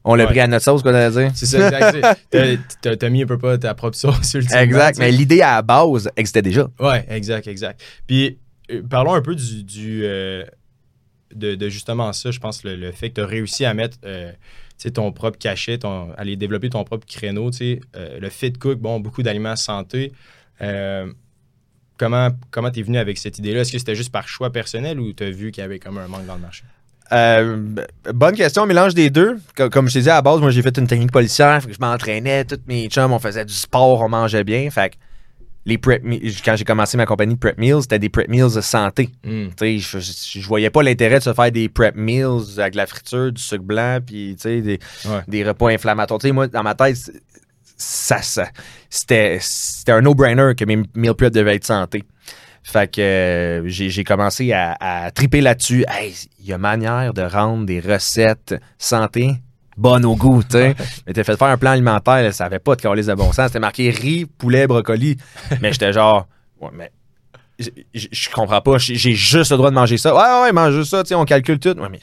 On 0.07 0.15
l'a 0.17 0.25
Ouais. 0.25 0.31
pris 0.31 0.41
à 0.41 0.47
notre 0.47 0.65
sauce, 0.65 0.83
quoi, 0.83 0.95
à 0.95 1.09
dire. 1.11 1.31
C'est 1.35 1.47
ça, 1.47 1.69
exact. 1.69 2.27
T'as- 2.99 3.09
mis 3.09 3.23
un 3.23 3.27
peu 3.27 3.39
pas 3.39 3.57
ta 3.57 3.73
propre 3.75 3.97
sauce 3.97 4.35
ultimement. 4.35 4.61
Exact. 4.61 4.99
Mais 4.99 5.11
l'idée 5.11 5.41
à 5.41 5.55
la 5.57 5.63
base 5.63 6.11
existait 6.17 6.43
déjà. 6.43 6.69
Ouais, 6.79 7.07
exact, 7.09 7.47
exact. 7.47 7.81
Puis, 8.07 8.39
euh, 8.71 8.83
parlons 8.89 9.15
un 9.15 9.23
peu 9.23 9.35
du, 9.35 9.63
du, 9.63 10.03
euh, 10.05 10.45
de, 11.35 11.55
de 11.55 11.69
justement 11.71 12.13
ça. 12.13 12.31
Je 12.31 12.39
pense 12.39 12.65
le, 12.65 12.77
le 12.77 12.93
fait 12.93 13.09
que 13.11 13.15
tu 13.15 13.21
as 13.23 13.27
réussi 13.27 13.65
à 13.65 13.73
mettre 13.73 13.97
euh, 14.05 14.31
ton 14.93 15.13
propre 15.13 15.39
cachet, 15.39 15.79
aller 16.17 16.37
développer 16.37 16.69
ton 16.71 16.85
propre 16.85 17.07
créneau. 17.07 17.51
Euh, 17.63 17.77
le 18.21 18.29
fit 18.29 18.53
cook, 18.53 18.79
bon, 18.79 19.01
beaucoup 19.01 19.23
d'aliments 19.23 19.57
santé. 19.57 20.13
Euh, 20.61 21.13
comment 21.97 22.31
comment 22.51 22.71
tu 22.71 22.81
es 22.81 22.83
venu 22.83 22.99
avec 22.99 23.19
cette 23.19 23.39
idée-là? 23.39 23.61
Est-ce 23.61 23.73
que 23.73 23.79
c'était 23.79 23.95
juste 23.95 24.13
par 24.13 24.29
choix 24.29 24.51
personnel 24.51 25.01
ou 25.01 25.13
tu 25.13 25.25
as 25.25 25.31
vu 25.31 25.51
qu'il 25.51 25.63
y 25.63 25.65
avait 25.65 25.79
comme 25.79 25.99
un 25.99 26.09
manque 26.09 26.27
dans 26.27 26.35
le 26.35 26.41
marché? 26.41 26.65
Euh, 27.13 27.77
bonne 28.15 28.35
question, 28.35 28.67
mélange 28.67 28.95
des 28.95 29.11
deux. 29.11 29.39
Co- 29.57 29.69
Comme 29.69 29.89
je 29.89 29.95
t'ai 29.95 30.01
dit 30.03 30.11
à 30.11 30.15
la 30.15 30.23
base, 30.23 30.41
moi 30.41 30.51
j'ai 30.51 30.63
fait 30.63 30.77
une 30.79 30.87
technique 30.87 31.13
policière, 31.13 31.61
je 31.61 31.77
m'entraînais, 31.79 32.45
tous 32.45 32.61
mes 32.67 32.89
chums, 32.89 33.13
on 33.13 33.19
faisait 33.19 33.45
du 33.45 33.53
sport, 33.53 34.01
on 34.01 34.09
mangeait 34.09 34.45
bien. 34.45 34.71
Fait 34.71 34.95
les 35.67 35.79
prep 35.79 36.03
quand 36.45 36.57
j'ai 36.57 36.65
commencé 36.65 36.97
ma 36.97 37.07
compagnie 37.07 37.35
de 37.35 37.39
prep 37.39 37.57
meals, 37.59 37.83
c'était 37.83 37.99
des 37.99 38.09
prep 38.11 38.29
meals 38.29 38.55
de 38.55 38.61
santé. 38.61 39.09
Hmm. 39.25 39.47
Je, 39.61 39.79
je, 39.79 40.41
je 40.41 40.47
voyais 40.47 40.71
pas 40.71 40.83
l'intérêt 40.83 41.19
de 41.19 41.25
se 41.25 41.33
faire 41.33 41.51
des 41.51 41.69
prep 41.69 41.97
meals 41.97 42.59
avec 42.59 42.73
de 42.73 42.77
la 42.77 42.87
friture, 42.87 43.33
du 43.33 43.41
sucre 43.41 43.65
blanc, 43.65 43.99
puis 44.05 44.37
des, 44.45 44.79
Ouais. 45.07 45.21
des 45.27 45.45
repas 45.45 45.69
inflammatoires. 45.71 46.21
Moi, 46.33 46.49
dans 46.49 46.63
ma 46.63 46.75
tête, 46.75 46.99
ça, 47.77 48.21
ça 48.23 48.49
c'était, 48.91 49.39
un 49.89 50.01
no-brainer 50.03 50.53
que 50.57 50.65
mes 50.65 50.83
meal 50.95 51.15
prep 51.15 51.33
devaient 51.33 51.57
être 51.57 51.65
santé. 51.67 52.05
Fait 52.63 52.91
que 52.91 53.01
euh, 53.01 53.69
j'ai, 53.69 53.91
j'ai 53.91 54.05
commencé 54.05 54.53
à, 54.53 54.75
à 54.81 55.11
triper 55.11 55.43
là-dessus. 55.43 55.85
Hey, 55.89 56.15
il 56.41 56.47
y 56.47 56.53
a 56.53 56.59
manière 56.59 57.13
de 57.13 57.21
rendre 57.23 57.67
des 57.67 57.81
recettes 57.81 58.55
santé? 58.79 59.33
Bonnes 59.77 60.05
au 60.05 60.17
goût, 60.17 60.43
tu 60.43 60.51
sais. 60.53 60.75
Mais 61.07 61.13
t'as 61.13 61.25
fait 61.25 61.37
faire 61.37 61.49
un 61.49 61.57
plan 61.57 61.71
alimentaire, 61.73 62.23
là, 62.23 62.33
ça 62.33 62.47
avait 62.47 62.59
pas 62.59 62.77
de 62.77 62.83
calice 62.83 63.07
de 63.07 63.15
bon 63.15 63.33
sens. 63.33 63.47
C'était 63.49 63.61
marqué 63.61 63.91
riz, 63.91 64.27
poulet, 64.27 64.67
brocoli. 64.67 65.17
Mais 65.61 65.73
j'étais 65.73 65.93
genre, 65.93 66.27
ouais, 66.61 66.71
mais 66.73 66.91
je, 67.59 68.29
comprends 68.31 68.61
pas. 68.61 68.79
J'ai 68.79 69.15
juste 69.15 69.51
le 69.51 69.57
droit 69.57 69.71
de 69.71 69.75
manger 69.75 69.99
ça. 69.99 70.15
Ouais, 70.15 70.43
ouais, 70.47 70.53
mange 70.53 70.75
juste 70.75 70.91
ça, 70.91 71.03
tu 71.03 71.09
sais, 71.09 71.15
on 71.15 71.25
calcule 71.25 71.59
tout. 71.59 71.79
Ouais, 71.79 71.89
mais 71.91 72.01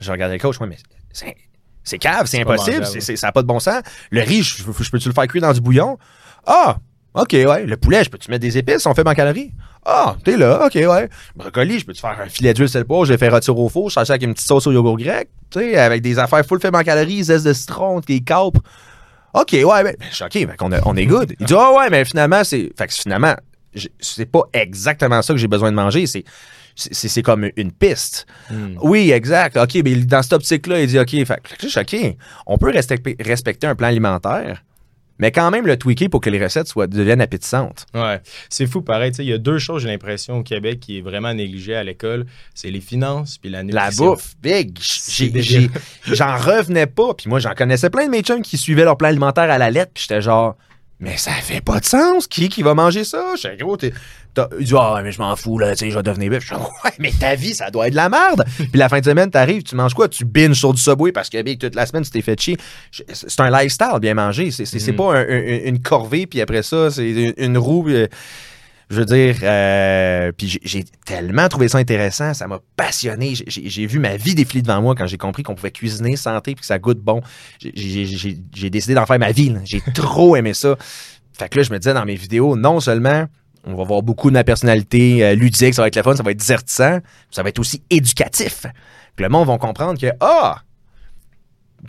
je 0.00 0.10
regardais 0.10 0.34
le 0.36 0.40
coach, 0.40 0.58
ouais, 0.60 0.66
mais 0.66 0.78
c'est. 1.12 1.36
C'est 1.84 1.98
cave, 1.98 2.26
c'est 2.26 2.40
impossible, 2.40 2.76
mangeable. 2.76 2.86
c'est- 2.86 3.00
c'est- 3.00 3.16
ça 3.16 3.26
n'a 3.26 3.32
pas 3.32 3.42
de 3.42 3.46
bon 3.48 3.58
sens. 3.58 3.82
Le 4.10 4.20
riz, 4.20 4.42
je 4.44 4.62
peux-tu 4.62 5.08
le 5.08 5.14
faire 5.14 5.26
cuire 5.26 5.42
dans 5.42 5.52
du 5.52 5.60
bouillon? 5.60 5.98
Ah, 6.46 6.76
ok, 7.14 7.32
ouais. 7.32 7.66
Le 7.66 7.76
poulet, 7.76 8.04
je 8.04 8.10
peux-tu 8.10 8.30
mettre 8.30 8.42
des 8.42 8.58
épices, 8.58 8.86
on 8.86 8.94
fait 8.94 9.06
en 9.06 9.14
calories? 9.14 9.52
Ah, 9.84 10.16
t'es 10.24 10.36
là, 10.36 10.66
ok, 10.66 10.74
ouais. 10.74 11.08
Brocoli, 11.34 11.80
je 11.80 11.86
peux-tu 11.86 12.00
faire 12.00 12.18
un 12.20 12.28
filet 12.28 12.54
d'huile 12.54 12.68
sel 12.68 12.84
poivre, 12.84 13.04
je 13.04 13.12
vais 13.12 13.18
faire 13.18 13.32
rôtir 13.32 13.58
au 13.58 13.68
four, 13.68 13.88
je 13.90 13.94
ça 13.94 14.00
avec 14.00 14.22
une 14.22 14.32
petite 14.34 14.46
sauce 14.46 14.66
au 14.66 14.72
yogourt 14.72 14.96
grec, 14.96 15.28
tu 15.50 15.58
sais, 15.60 15.76
avec 15.76 16.02
des 16.02 16.18
affaires 16.18 16.44
full 16.46 16.60
fait 16.60 16.74
en 16.74 16.82
calories, 16.82 17.24
zeste 17.24 17.44
de 17.46 17.52
citron, 17.52 18.00
des 18.00 18.20
capres. 18.20 18.60
OK, 19.34 19.52
ouais, 19.52 19.82
ben, 19.82 19.96
je 20.10 20.14
suis 20.14 20.24
OK, 20.24 20.46
a- 20.72 20.80
on 20.86 20.96
est 20.96 21.06
good. 21.06 21.34
Il 21.40 21.46
dit, 21.46 21.54
ah 21.56 21.72
ouais, 21.74 21.88
mais 21.90 22.04
finalement, 22.04 22.44
c'est. 22.44 22.70
Fait 22.76 22.86
que 22.86 22.92
finalement, 22.94 23.34
c'est 23.98 24.26
pas 24.30 24.42
exactement 24.52 25.22
ça 25.22 25.32
que 25.32 25.38
j'ai 25.40 25.48
besoin 25.48 25.70
de 25.70 25.76
manger, 25.76 26.06
c'est. 26.06 26.24
C'est 26.74 26.94
c'est 27.08 27.22
comme 27.22 27.50
une 27.56 27.70
piste. 27.70 28.26
Hmm. 28.50 28.76
Oui, 28.80 29.10
exact. 29.10 29.58
OK, 29.58 29.74
mais 29.84 29.94
dans 29.96 30.22
cette 30.22 30.32
optique-là, 30.32 30.80
il 30.80 30.86
dit 30.86 30.98
OK. 30.98 31.10
Fait 31.10 31.24
que 31.26 31.32
là, 31.32 31.56
je 31.62 31.68
suis 31.68 31.80
OK. 31.80 32.16
On 32.46 32.56
peut 32.56 32.70
respecter, 32.70 33.14
respecter 33.20 33.66
un 33.66 33.74
plan 33.74 33.88
alimentaire, 33.88 34.62
mais 35.22 35.30
quand 35.30 35.52
même 35.52 35.68
le 35.68 35.76
tweaker 35.76 36.10
pour 36.10 36.20
que 36.20 36.28
les 36.30 36.42
recettes 36.42 36.66
soient, 36.66 36.88
deviennent 36.88 37.20
appétissantes. 37.20 37.86
Ouais, 37.94 38.20
c'est 38.50 38.66
fou 38.66 38.82
pareil. 38.82 39.12
Il 39.20 39.24
y 39.26 39.32
a 39.32 39.38
deux 39.38 39.58
choses, 39.58 39.82
j'ai 39.82 39.88
l'impression, 39.88 40.38
au 40.38 40.42
Québec 40.42 40.80
qui 40.80 40.98
est 40.98 41.00
vraiment 41.00 41.32
négligée 41.32 41.76
à 41.76 41.84
l'école. 41.84 42.26
C'est 42.54 42.70
les 42.72 42.80
finances 42.80 43.38
puis 43.38 43.48
la 43.48 43.58
La 43.58 43.62
nutrition. 43.62 44.04
bouffe, 44.14 44.34
big. 44.42 44.76
J'en 46.06 46.36
revenais 46.36 46.86
pas. 46.88 47.14
Puis 47.14 47.28
moi, 47.28 47.38
j'en 47.38 47.54
connaissais 47.54 47.88
plein 47.88 48.06
de 48.06 48.10
mes 48.10 48.22
chums 48.22 48.42
qui 48.42 48.58
suivaient 48.58 48.82
leur 48.84 48.96
plan 48.96 49.08
alimentaire 49.08 49.48
à 49.48 49.58
la 49.58 49.70
lettre. 49.70 49.92
Puis 49.94 50.06
j'étais 50.08 50.20
genre, 50.22 50.56
mais 51.02 51.18
ça 51.18 51.32
fait 51.32 51.60
pas 51.60 51.80
de 51.80 51.84
sens. 51.84 52.26
Qui 52.26 52.48
qui 52.48 52.62
va 52.62 52.72
manger 52.74 53.04
ça? 53.04 53.34
J'étais 53.36 53.62
gros, 53.62 53.76
t'es. 53.76 53.92
Il 54.58 54.64
dit, 54.64 54.72
ah, 54.78 54.98
mais 55.04 55.12
je 55.12 55.18
m'en 55.18 55.36
fous, 55.36 55.58
là, 55.58 55.72
tu 55.72 55.84
sais, 55.84 55.90
je 55.90 55.96
vais 55.96 56.02
devenir 56.02 56.30
bœuf. 56.30 56.40
Je 56.40 56.46
suis 56.46 56.54
genre, 56.56 56.72
ouais, 56.86 56.90
mais 56.98 57.10
ta 57.12 57.34
vie, 57.34 57.52
ça 57.54 57.70
doit 57.70 57.88
être 57.88 57.92
de 57.92 57.96
la 57.96 58.08
merde. 58.08 58.44
Puis 58.56 58.70
la 58.78 58.88
fin 58.88 58.98
de 59.00 59.04
semaine, 59.04 59.30
t'arrives, 59.30 59.62
tu 59.62 59.74
manges 59.76 59.92
quoi? 59.92 60.08
Tu 60.08 60.24
binges 60.24 60.56
sur 60.58 60.72
du 60.72 60.80
subway 60.80 61.12
parce 61.12 61.28
que, 61.28 61.42
big, 61.42 61.60
toute 61.60 61.74
la 61.74 61.84
semaine, 61.84 62.02
tu 62.02 62.10
t'es 62.10 62.22
fait 62.22 62.40
chier. 62.40 62.56
Je- 62.90 63.02
C'est 63.12 63.40
un 63.40 63.50
lifestyle, 63.50 63.98
bien 64.00 64.14
manger. 64.14 64.50
C'est 64.50 64.74
Mhm. 64.88 64.96
pas 64.96 65.16
un- 65.18 65.28
un- 65.28 65.60
une 65.66 65.82
corvée, 65.82 66.26
puis 66.26 66.40
après 66.40 66.62
ça, 66.62 66.90
c'est 66.90 67.10
une, 67.10 67.34
une 67.36 67.58
roue. 67.58 67.86
euh, 67.90 68.06
je 68.92 68.96
veux 68.98 69.04
dire, 69.06 69.36
euh, 69.42 70.32
puis 70.36 70.60
j'ai- 70.62 70.84
tellement 71.06 71.48
trouvé 71.48 71.66
ça 71.68 71.78
intéressant, 71.78 72.34
ça 72.34 72.46
m'a 72.46 72.60
passionné. 72.76 73.32
J'ai- 73.46 73.86
vu 73.86 73.98
ma 73.98 74.16
vie 74.16 74.34
défiler 74.34 74.60
devant 74.62 74.80
moi 74.82 74.94
quand 74.94 75.06
j'ai 75.06 75.16
compris 75.16 75.42
qu'on 75.42 75.54
pouvait 75.54 75.70
cuisiner 75.70 76.14
santé 76.16 76.54
puis 76.54 76.60
que 76.60 76.66
ça 76.66 76.78
goûte 76.78 76.98
bon. 77.00 77.22
J'ai- 77.58 78.70
décidé 78.70 78.94
d'en 78.94 79.06
faire 79.06 79.18
ma 79.18 79.32
vie. 79.32 79.54
J'ai 79.64 79.80
trop 79.94 80.36
aimé 80.36 80.54
ça. 80.54 80.76
Fait 81.32 81.48
que 81.48 81.58
là, 81.58 81.62
je 81.64 81.72
me 81.72 81.78
disais 81.78 81.94
dans 81.94 82.04
mes 82.04 82.14
vidéos, 82.16 82.54
non 82.56 82.80
seulement 82.80 83.24
on 83.64 83.74
va 83.74 83.84
voir 83.84 84.02
beaucoup 84.02 84.28
de 84.28 84.34
ma 84.34 84.44
personnalité 84.44 85.24
euh, 85.24 85.34
ludique, 85.34 85.72
ça 85.74 85.82
va 85.82 85.88
être 85.88 85.96
le 85.96 86.02
fun, 86.02 86.14
ça 86.16 86.22
va 86.22 86.32
être 86.32 86.36
divertissant, 86.38 86.98
ça 87.30 87.42
va 87.42 87.48
être 87.48 87.58
aussi 87.60 87.82
éducatif. 87.90 88.66
Puis 89.16 89.22
le 89.24 89.28
monde 89.28 89.46
va 89.46 89.56
comprendre 89.58 89.98
que, 90.00 90.08
ah, 90.20 90.56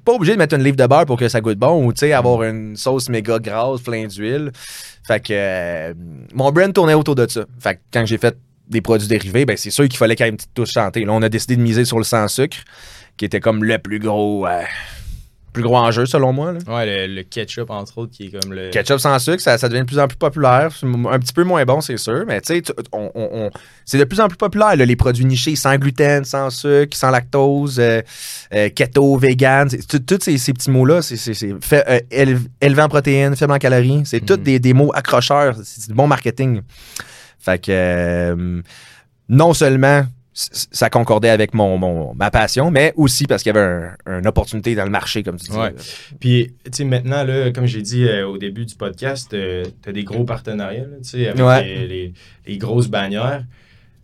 pas 0.05 0.13
obligé 0.13 0.33
de 0.33 0.37
mettre 0.37 0.55
une 0.55 0.63
livre 0.63 0.75
de 0.75 0.85
beurre 0.87 1.05
pour 1.05 1.17
que 1.17 1.29
ça 1.29 1.41
goûte 1.41 1.57
bon 1.57 1.85
ou 1.85 1.93
tu 1.93 1.99
sais 1.99 2.13
avoir 2.13 2.43
une 2.43 2.75
sauce 2.75 3.09
méga 3.09 3.39
grasse 3.39 3.81
plein 3.81 4.07
d'huile. 4.07 4.51
Fait 5.05 5.19
que 5.19 5.33
euh, 5.33 5.93
mon 6.33 6.51
brand 6.51 6.73
tournait 6.73 6.93
autour 6.93 7.15
de 7.15 7.27
ça. 7.27 7.45
Fait 7.59 7.75
que 7.75 7.79
quand 7.91 8.05
j'ai 8.05 8.17
fait 8.17 8.35
des 8.67 8.81
produits 8.81 9.07
dérivés, 9.07 9.45
ben 9.45 9.57
c'est 9.57 9.69
sûr 9.69 9.87
qu'il 9.87 9.97
fallait 9.97 10.15
qu'il 10.15 10.25
y 10.25 10.27
ait 10.27 10.31
une 10.31 10.37
petite 10.37 10.53
touche 10.53 10.71
santé. 10.71 11.05
Là, 11.05 11.13
on 11.13 11.21
a 11.21 11.29
décidé 11.29 11.55
de 11.55 11.61
miser 11.61 11.85
sur 11.85 11.97
le 11.97 12.03
sans 12.03 12.27
sucre, 12.27 12.57
qui 13.17 13.25
était 13.25 13.39
comme 13.39 13.63
le 13.63 13.77
plus 13.77 13.99
gros 13.99 14.47
euh, 14.47 14.63
plus 15.53 15.63
gros 15.63 15.77
enjeu 15.77 16.05
selon 16.05 16.33
moi. 16.33 16.51
là. 16.53 16.59
Ouais, 16.67 17.07
le, 17.07 17.15
le 17.15 17.23
ketchup, 17.23 17.69
entre 17.69 17.97
autres, 17.99 18.11
qui 18.11 18.25
est 18.25 18.39
comme 18.41 18.51
le. 18.53 18.69
Ketchup 18.71 18.97
sans 18.99 19.17
sucre, 19.19 19.41
ça, 19.41 19.57
ça 19.57 19.69
devient 19.69 19.81
de 19.81 19.85
plus 19.85 19.99
en 19.99 20.07
plus 20.07 20.17
populaire. 20.17 20.71
C'est 20.77 20.85
un 20.85 21.19
petit 21.19 21.31
peu 21.33 21.43
moins 21.43 21.63
bon, 21.63 21.79
c'est 21.79 21.97
sûr, 21.97 22.25
mais 22.27 22.41
tu 22.41 22.55
sais, 22.55 22.61
tu- 22.61 22.73
on- 22.91 23.11
on- 23.15 23.29
on- 23.45 23.49
c'est 23.85 23.97
de 23.97 24.03
plus 24.03 24.19
en 24.19 24.27
plus 24.27 24.37
populaire, 24.37 24.75
là, 24.75 24.85
les 24.85 24.95
produits 24.95 25.25
nichés 25.25 25.55
sans 25.55 25.75
gluten, 25.77 26.25
sans 26.25 26.49
sucre, 26.49 26.97
sans 26.97 27.11
lactose, 27.11 27.79
euh, 27.79 28.01
euh, 28.53 28.69
keto, 28.69 29.17
vegan. 29.17 29.69
Tous 29.69 30.19
ces, 30.21 30.37
ces 30.37 30.53
petits 30.53 30.71
mots-là, 30.71 31.01
c'est 31.01 31.15
euh, 31.43 31.99
éle- 32.11 32.39
élevé 32.59 32.81
en 32.81 32.89
protéines, 32.89 33.35
faible 33.35 33.53
en 33.53 33.57
calories. 33.59 34.01
C'est 34.05 34.25
tous 34.25 34.37
Mhm. 34.37 34.43
des, 34.43 34.59
des 34.59 34.73
mots 34.73 34.91
accrocheurs. 34.93 35.55
C'est 35.63 35.87
du 35.89 35.93
bon 35.93 36.07
marketing. 36.07 36.61
Fait 37.39 37.59
que 37.59 37.71
euh, 37.71 38.61
non 39.29 39.53
seulement 39.53 40.03
ça 40.33 40.89
concordait 40.89 41.29
avec 41.29 41.53
mon, 41.53 41.77
mon- 41.77 42.13
ma 42.15 42.31
passion, 42.31 42.71
mais 42.71 42.91
aussi 42.95 43.25
parce 43.27 43.43
qu'il 43.43 43.53
y 43.53 43.57
avait 43.57 43.85
un- 44.07 44.19
une 44.19 44.27
opportunité 44.27 44.73
dans 44.75 44.83
le 44.83 44.89
marché, 44.89 45.21
comme 45.23 45.37
tu 45.37 45.51
dis. 45.51 45.57
Ouais. 45.57 45.73
Puis, 46.19 46.53
tu 46.65 46.71
sais, 46.71 46.83
maintenant, 46.85 47.23
là, 47.23 47.51
comme 47.51 47.65
j'ai 47.67 47.81
dit 47.83 48.05
euh, 48.05 48.27
au 48.27 48.37
début 48.37 48.65
du 48.65 48.75
podcast, 48.75 49.29
tu 49.29 49.89
as 49.89 49.91
des 49.91 50.03
gros 50.03 50.23
partenariats, 50.23 50.85
tu 51.03 51.09
sais, 51.09 51.27
avec 51.27 51.43
Ouais. 51.45 51.63
les, 51.63 51.87
les- 51.87 52.13
les 52.47 52.57
grosses 52.57 52.87
bannières. 52.87 53.43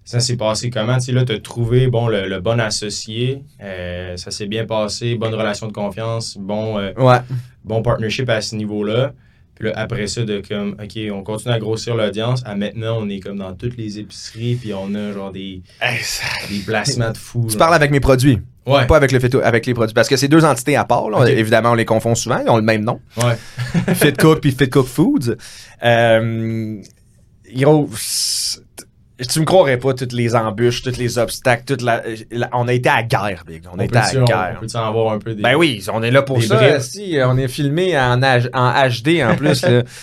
Ça 0.05 0.19
s'est 0.19 0.37
passé 0.37 0.71
comment? 0.71 0.95
Tu 0.97 1.05
sais, 1.05 1.11
là, 1.11 1.23
tu 1.25 1.33
as 1.33 1.39
trouvé 1.39 1.85
bon, 1.87 2.07
le, 2.07 2.27
le 2.27 2.39
bon 2.39 2.59
associé. 2.59 3.43
euh, 3.61 4.17
ça 4.17 4.31
s'est 4.31 4.47
bien 4.47 4.65
passé. 4.65 5.15
Bonne 5.15 5.35
relation 5.35 5.67
de 5.67 5.71
confiance. 5.73 6.35
Bon, 6.39 6.79
euh, 6.79 6.91
Ouais. 6.97 7.19
bon 7.63 7.81
partnership 7.83 8.27
à 8.29 8.41
ce 8.41 8.55
niveau-là. 8.55 9.13
Puis 9.59 9.67
là, 9.67 9.73
après 9.77 10.07
ça, 10.07 10.23
de 10.23 10.41
comme, 10.47 10.75
OK, 10.81 10.97
on 11.11 11.21
continue 11.21 11.53
à 11.53 11.59
grossir 11.59 11.93
l'audience. 11.95 12.41
À 12.45 12.55
maintenant, 12.55 12.97
on 13.01 13.09
est 13.09 13.19
comme 13.19 13.37
dans 13.37 13.53
toutes 13.53 13.75
les 13.77 13.99
épiceries. 13.99 14.55
Puis 14.55 14.73
on 14.73 14.95
a 14.95 15.11
genre 15.11 15.31
des, 15.33 15.61
Hey, 15.81 15.99
ça- 16.01 16.23
des 16.49 16.59
placements 16.59 17.11
de 17.11 17.17
fous. 17.17 17.45
Tu 17.51 17.57
parles 17.57 17.73
avec 17.75 17.91
mes 17.91 17.99
produits. 17.99 18.39
Ouais. 18.65 18.85
Pas 18.87 18.97
avec, 18.97 19.11
le 19.11 19.19
fait- 19.19 19.33
avec 19.35 19.65
les 19.65 19.73
produits. 19.73 19.93
Parce 19.93 20.07
que 20.07 20.15
c'est 20.15 20.27
deux 20.27 20.45
entités 20.45 20.75
à 20.75 20.85
part. 20.85 21.09
là. 21.09 21.25
Évidemment, 21.29 21.71
on 21.71 21.75
les 21.75 21.85
confond 21.85 22.15
souvent. 22.15 22.39
Ils 22.43 22.49
ont 22.49 22.55
le 22.57 22.61
même 22.63 22.83
nom. 22.83 23.01
Ouais. 23.17 23.35
Fit 23.95 24.13
Cook 24.13 24.39
puis 24.41 24.51
Fit 24.51 24.69
Cook 24.69 24.85
Foods. 24.87 25.35
Euh, 25.83 26.77
gros, 27.55 27.89
tu 29.27 29.39
me 29.39 29.45
croirais 29.45 29.77
pas 29.77 29.93
toutes 29.93 30.13
les 30.13 30.35
embûches, 30.35 30.81
tous 30.81 30.97
les 30.97 31.17
obstacles, 31.17 31.63
toute 31.65 31.81
la, 31.81 32.01
la- 32.31 32.49
on 32.53 32.67
a 32.67 32.73
été 32.73 32.89
à 32.89 33.03
guerre, 33.03 33.43
big. 33.47 33.63
On, 33.73 33.79
a 33.79 33.85
été 33.85 33.97
à 33.97 34.09
on- 34.15 34.23
guerre. 34.25 34.53
on 34.57 34.59
peut-tu 34.61 34.77
en 34.77 34.87
avoir 34.87 35.13
un 35.13 35.19
peu 35.19 35.33
des. 35.33 35.41
Ben 35.41 35.55
oui, 35.55 35.83
on 35.91 36.01
est 36.03 36.11
là 36.11 36.21
pour 36.21 36.41
ça. 36.43 36.79
Si, 36.79 37.17
on 37.23 37.37
est 37.37 37.47
filmé 37.47 37.97
en, 37.97 38.17
HD 38.19 39.21
en 39.23 39.35
plus. 39.35 39.61
là. 39.63 39.83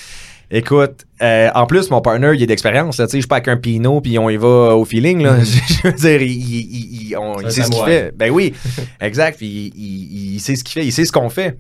Écoute, 0.49 1.07
euh, 1.23 1.51
en 1.57 1.67
plus, 1.67 1.91
mon 1.91 2.01
partner, 2.01 2.31
il 2.35 2.41
est 2.43 2.47
d'expérience. 2.47 2.99
Tu 2.99 3.03
sais, 3.03 3.09
Je 3.15 3.17
suis 3.23 3.27
pas 3.27 3.37
avec 3.37 3.49
un 3.49 3.57
pinot 3.57 4.01
puis 4.01 4.17
on 4.17 4.31
y 4.31 4.37
va 4.37 4.77
au 4.77 4.85
feeling. 4.85 5.23
Là. 5.25 5.39
Je 5.43 5.89
veux 5.89 5.93
dire, 5.93 6.23
il, 6.23 6.31
il- 6.31 7.09
il- 7.09 7.17
on- 7.17 7.41
il 7.41 7.51
sait 7.51 7.63
ce 7.65 7.71
qu'il 7.71 7.85
fait. 7.85 8.13
Ben 8.17 8.31
oui, 8.31 8.55
exact. 9.01 9.39
Puis 9.39 9.73
il, 9.75 9.83
il- 9.83 10.35
il 10.35 10.41
sait 10.41 10.55
ce 10.55 10.63
qu'il 10.63 10.75
fait. 10.81 10.87
Il 10.87 10.93
sait 10.93 11.05
ce 11.05 11.11
qu'on 11.11 11.31
fait. 11.31 11.59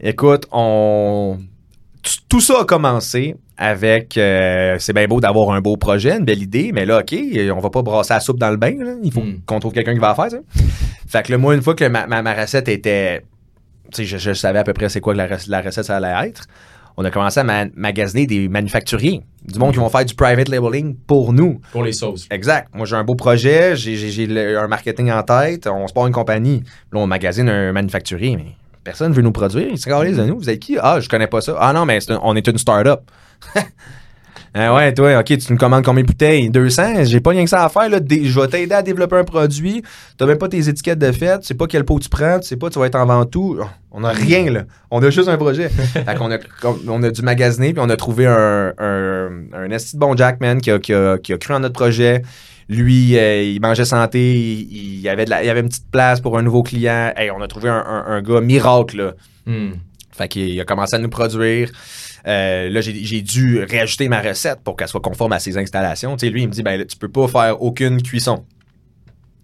Écoute, 0.00 0.46
on... 0.52 1.38
Tout 2.28 2.40
ça 2.40 2.60
a 2.60 2.64
commencé 2.64 3.36
avec... 3.56 4.16
euh, 4.18 4.76
c'est 4.78 4.92
bien 4.92 5.06
beau 5.06 5.20
d'avoir 5.20 5.50
un 5.52 5.60
beau 5.60 5.76
projet, 5.76 6.16
une 6.18 6.24
belle 6.24 6.42
idée, 6.42 6.70
mais 6.72 6.84
là, 6.84 6.98
OK, 7.00 7.14
on 7.54 7.60
va 7.60 7.70
pas 7.70 7.82
brasser 7.82 8.12
la 8.14 8.20
soupe 8.20 8.38
dans 8.38 8.50
le 8.50 8.56
bain. 8.56 8.74
là. 8.78 8.92
Il 9.02 9.12
faut 9.12 9.20
Mm. 9.20 9.40
qu'on 9.46 9.60
trouve 9.60 9.72
quelqu'un 9.72 9.94
qui 9.94 10.00
va 10.00 10.08
la 10.08 10.14
faire, 10.14 10.30
ça. 10.30 10.38
Fait 11.08 11.22
que 11.22 11.32
là, 11.32 11.38
moi, 11.38 11.54
une 11.54 11.62
fois 11.62 11.74
que 11.74 11.84
ma, 11.86 12.06
ma- 12.06 12.22
ma 12.22 12.34
recette 12.34 12.68
était... 12.68 13.22
Je, 13.96 14.04
je 14.18 14.32
savais 14.32 14.58
à 14.58 14.64
peu 14.64 14.72
près 14.72 14.88
c'est 14.88 15.00
quoi 15.00 15.12
que 15.12 15.18
la, 15.18 15.26
rec- 15.28 15.46
la 15.46 15.60
recette, 15.60 15.84
ça 15.84 15.96
allait 15.98 16.28
être. 16.28 16.46
On 16.96 17.04
a 17.04 17.10
commencé 17.10 17.40
à 17.40 17.44
ma- 17.44 17.66
magasiner 17.74 18.26
des 18.26 18.48
manufacturiers, 18.48 19.20
du 19.44 19.58
monde 19.58 19.72
qui 19.72 19.78
vont 19.78 19.88
faire 19.88 20.04
du 20.04 20.14
private 20.14 20.48
labeling 20.48 20.96
pour 21.06 21.32
nous. 21.32 21.60
Pour 21.72 21.84
les 21.84 21.92
sauces. 21.92 22.26
Exact. 22.30 22.68
Moi, 22.74 22.86
j'ai 22.86 22.96
un 22.96 23.04
beau 23.04 23.14
projet, 23.14 23.76
j'ai- 23.76 24.56
un 24.56 24.66
marketing 24.68 25.10
en 25.12 25.22
tête, 25.22 25.66
on 25.68 25.86
se 25.86 25.92
part 25.92 26.06
une 26.06 26.12
compagnie. 26.12 26.62
Là, 26.92 27.00
on 27.00 27.06
magasine 27.06 27.48
un 27.48 27.72
manufacturier, 27.72 28.36
mais 28.36 28.56
personne 28.84 29.12
veut 29.12 29.22
nous 29.22 29.32
produire. 29.32 29.66
Ils 29.70 29.78
se 29.78 29.86
calissent 29.86 30.16
de 30.18 30.24
nous. 30.24 30.38
Vous 30.38 30.50
êtes 30.50 30.60
qui? 30.60 30.76
Ah, 30.80 31.00
je 31.00 31.08
connais 31.08 31.26
pas 31.26 31.40
ça. 31.40 31.56
Ah 31.58 31.72
non, 31.72 31.84
mais 31.86 31.98
un- 32.10 32.20
on 32.22 32.36
est 32.36 32.46
une 32.46 32.58
start-up. 32.58 33.00
Ah 34.56 34.72
ouais, 34.74 34.92
toi, 34.94 35.18
ok, 35.18 35.36
tu 35.38 35.52
me 35.52 35.58
commandes 35.58 35.84
combien 35.84 36.02
de 36.02 36.06
bouteilles? 36.06 36.48
200? 36.50 37.04
J'ai 37.04 37.20
pas 37.20 37.30
rien 37.30 37.44
que 37.44 37.50
ça 37.50 37.64
à 37.64 37.68
faire, 37.68 37.88
là. 37.88 37.98
Je 38.08 38.40
vais 38.40 38.46
t'aider 38.48 38.74
à 38.74 38.82
développer 38.82 39.16
un 39.16 39.24
produit. 39.24 39.82
T'as 40.16 40.26
même 40.26 40.38
pas 40.38 40.48
tes 40.48 40.68
étiquettes 40.68 40.98
de 40.98 41.10
fête. 41.12 41.40
Tu 41.40 41.48
sais 41.48 41.54
pas 41.54 41.66
quel 41.66 41.84
pot 41.84 41.98
tu 41.98 42.08
prends. 42.08 42.38
Tu 42.38 42.46
sais 42.48 42.56
pas, 42.56 42.70
tu 42.70 42.78
vas 42.78 42.86
être 42.86 42.94
en 42.96 43.06
vente 43.06 43.30
tout. 43.32 43.58
On 43.90 44.04
a 44.04 44.10
rien, 44.10 44.50
là. 44.50 44.62
On 44.90 45.02
a 45.02 45.10
juste 45.10 45.28
un 45.28 45.36
projet. 45.36 45.68
fait 45.68 46.04
qu'on 46.16 46.30
a, 46.30 46.38
comme- 46.60 46.80
on 46.88 47.02
a 47.02 47.10
dû 47.10 47.22
magasiner, 47.22 47.72
puis 47.72 47.82
on 47.84 47.88
a 47.90 47.96
trouvé 47.96 48.26
un, 48.26 48.72
un, 48.78 49.28
un 49.54 49.70
esti 49.70 49.96
de 49.96 50.00
bon 50.00 50.16
Jackman 50.16 50.58
qui 50.58 50.70
a, 50.70 50.78
qui, 50.78 50.92
a, 50.94 51.18
qui 51.18 51.32
a 51.32 51.38
cru 51.38 51.54
en 51.54 51.60
notre 51.60 51.74
projet. 51.74 52.22
Lui, 52.68 53.16
euh, 53.18 53.42
il 53.42 53.60
mangeait 53.60 53.84
santé, 53.84 54.34
il, 54.34 54.94
il 54.94 55.00
y 55.00 55.08
avait 55.08 55.24
de 55.24 55.30
la- 55.30 55.42
il 55.42 55.46
y 55.46 55.50
avait 55.50 55.60
une 55.60 55.68
petite 55.68 55.90
place 55.90 56.20
pour 56.20 56.38
un 56.38 56.42
nouveau 56.42 56.62
client. 56.62 57.12
Hey, 57.16 57.30
on 57.30 57.40
a 57.42 57.48
trouvé 57.48 57.68
un, 57.68 57.74
un- 57.86 58.04
un 58.06 58.22
gars 58.22 58.40
miracle, 58.40 58.96
là. 58.96 59.12
Hmm. 59.46 59.72
Fait 60.12 60.28
qu'il 60.28 60.58
a 60.60 60.64
commencé 60.64 60.94
à 60.96 60.98
nous 60.98 61.08
produire. 61.08 61.70
Euh, 62.26 62.70
là, 62.70 62.80
j'ai 62.80 62.94
j'ai 63.04 63.20
dû 63.20 63.62
réajuster 63.64 64.08
ma 64.08 64.20
recette 64.22 64.60
pour 64.64 64.76
qu'elle 64.76 64.88
soit 64.88 65.00
conforme 65.00 65.32
à 65.32 65.38
ses 65.40 65.58
installations. 65.58 66.16
Tu 66.16 66.26
sais, 66.26 66.32
lui, 66.32 66.42
il 66.42 66.48
me 66.48 66.52
dit, 66.52 66.62
ben, 66.62 66.78
là, 66.78 66.84
tu 66.84 66.96
peux 66.96 67.08
pas 67.10 67.28
faire 67.28 67.60
aucune 67.60 68.00
cuisson. 68.00 68.44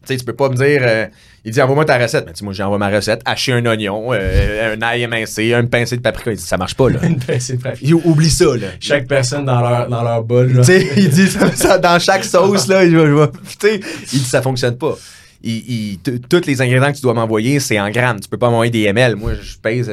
Tu 0.07 0.15
sais, 0.15 0.17
tu 0.19 0.25
peux 0.25 0.33
pas 0.33 0.49
me 0.49 0.55
dire, 0.57 0.81
euh, 0.83 1.07
il 1.45 1.53
dit, 1.53 1.61
envoie-moi 1.61 1.85
ta 1.85 1.99
recette. 1.99 2.25
Mais 2.27 2.33
tu 2.33 2.43
moi, 2.43 2.53
j'envoie 2.55 2.79
ma 2.79 2.89
recette, 2.89 3.21
hacher 3.27 3.53
un 3.53 3.67
oignon, 3.67 4.13
euh, 4.13 4.75
un 4.75 4.83
ail 4.83 5.03
émincé, 5.03 5.53
une 5.53 5.69
pincée 5.69 5.97
de 5.99 6.01
paprika. 6.03 6.33
Il 6.33 6.37
dit, 6.39 6.43
ça 6.43 6.57
marche 6.57 6.75
pas, 6.75 6.89
là. 6.89 7.01
Une 7.05 7.19
pincée 7.19 7.57
de 7.59 7.63
papier. 7.63 7.89
Il 7.89 7.95
oublie 7.95 8.31
ça, 8.31 8.47
là. 8.57 8.69
Chaque 8.81 9.07
personne 9.07 9.45
dans 9.45 9.61
leur, 9.61 9.89
dans 9.89 10.03
leur 10.03 10.23
bol. 10.25 10.53
Tu 10.57 10.65
sais, 10.65 10.89
il 10.97 11.11
dit 11.11 11.27
ça, 11.29 11.53
ça 11.55 11.79
dans 11.79 11.99
chaque 11.99 12.25
sauce, 12.25 12.67
là, 12.67 12.85
il, 12.85 12.97
va- 12.97 13.31
il 13.63 13.81
dit 14.11 14.19
ça 14.25 14.41
fonctionne 14.41 14.77
pas. 14.79 14.97
Il, 15.43 15.99
tous 16.29 16.47
les 16.47 16.61
ingrédients 16.61 16.91
que 16.93 16.97
tu 16.97 17.03
dois 17.03 17.15
m'envoyer, 17.15 17.61
c'est 17.61 17.81
en 17.81 17.91
grammes. 17.91 18.21
Tu 18.21 18.29
peux 18.29 18.37
pas 18.37 18.51
m'envoyer 18.51 18.71
des 18.71 18.85
ml. 18.85 19.17
Moi, 19.17 19.33
je 19.41 19.57
pèse 19.57 19.91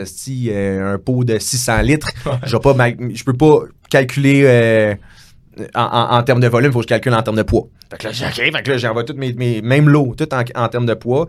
euh, 0.50 0.94
un 0.96 0.98
pot 0.98 1.24
de 1.24 1.38
600 1.40 1.82
litres. 1.82 2.10
Je 2.46 3.24
peux 3.24 3.34
pas 3.34 3.60
calculer 3.90 4.98
en, 5.76 5.82
en- 5.84 6.18
en 6.18 6.24
termes 6.24 6.40
de 6.40 6.48
volume. 6.48 6.72
Il 6.72 6.74
faut 6.74 6.80
que 6.80 6.84
je 6.86 6.90
calcule 6.90 7.14
en 7.14 7.22
termes 7.24 7.38
de 7.38 7.44
poids. 7.44 7.68
Fait 7.90 7.98
que 7.98 8.04
là, 8.08 8.12
j'ai 8.12 8.26
OK, 8.26 8.34
fait 8.56 8.64
que 8.64 8.72
là, 8.72 8.78
j'envoie 8.78 9.04
toutes 9.04 9.18
mes, 9.18 9.34
mes 9.34 9.62
même 9.62 9.90
l'eau, 9.90 10.14
tout 10.18 10.28
en, 10.34 10.44
en 10.56 10.68
termes 10.68 10.86
de 10.86 10.94
poids. 10.94 11.28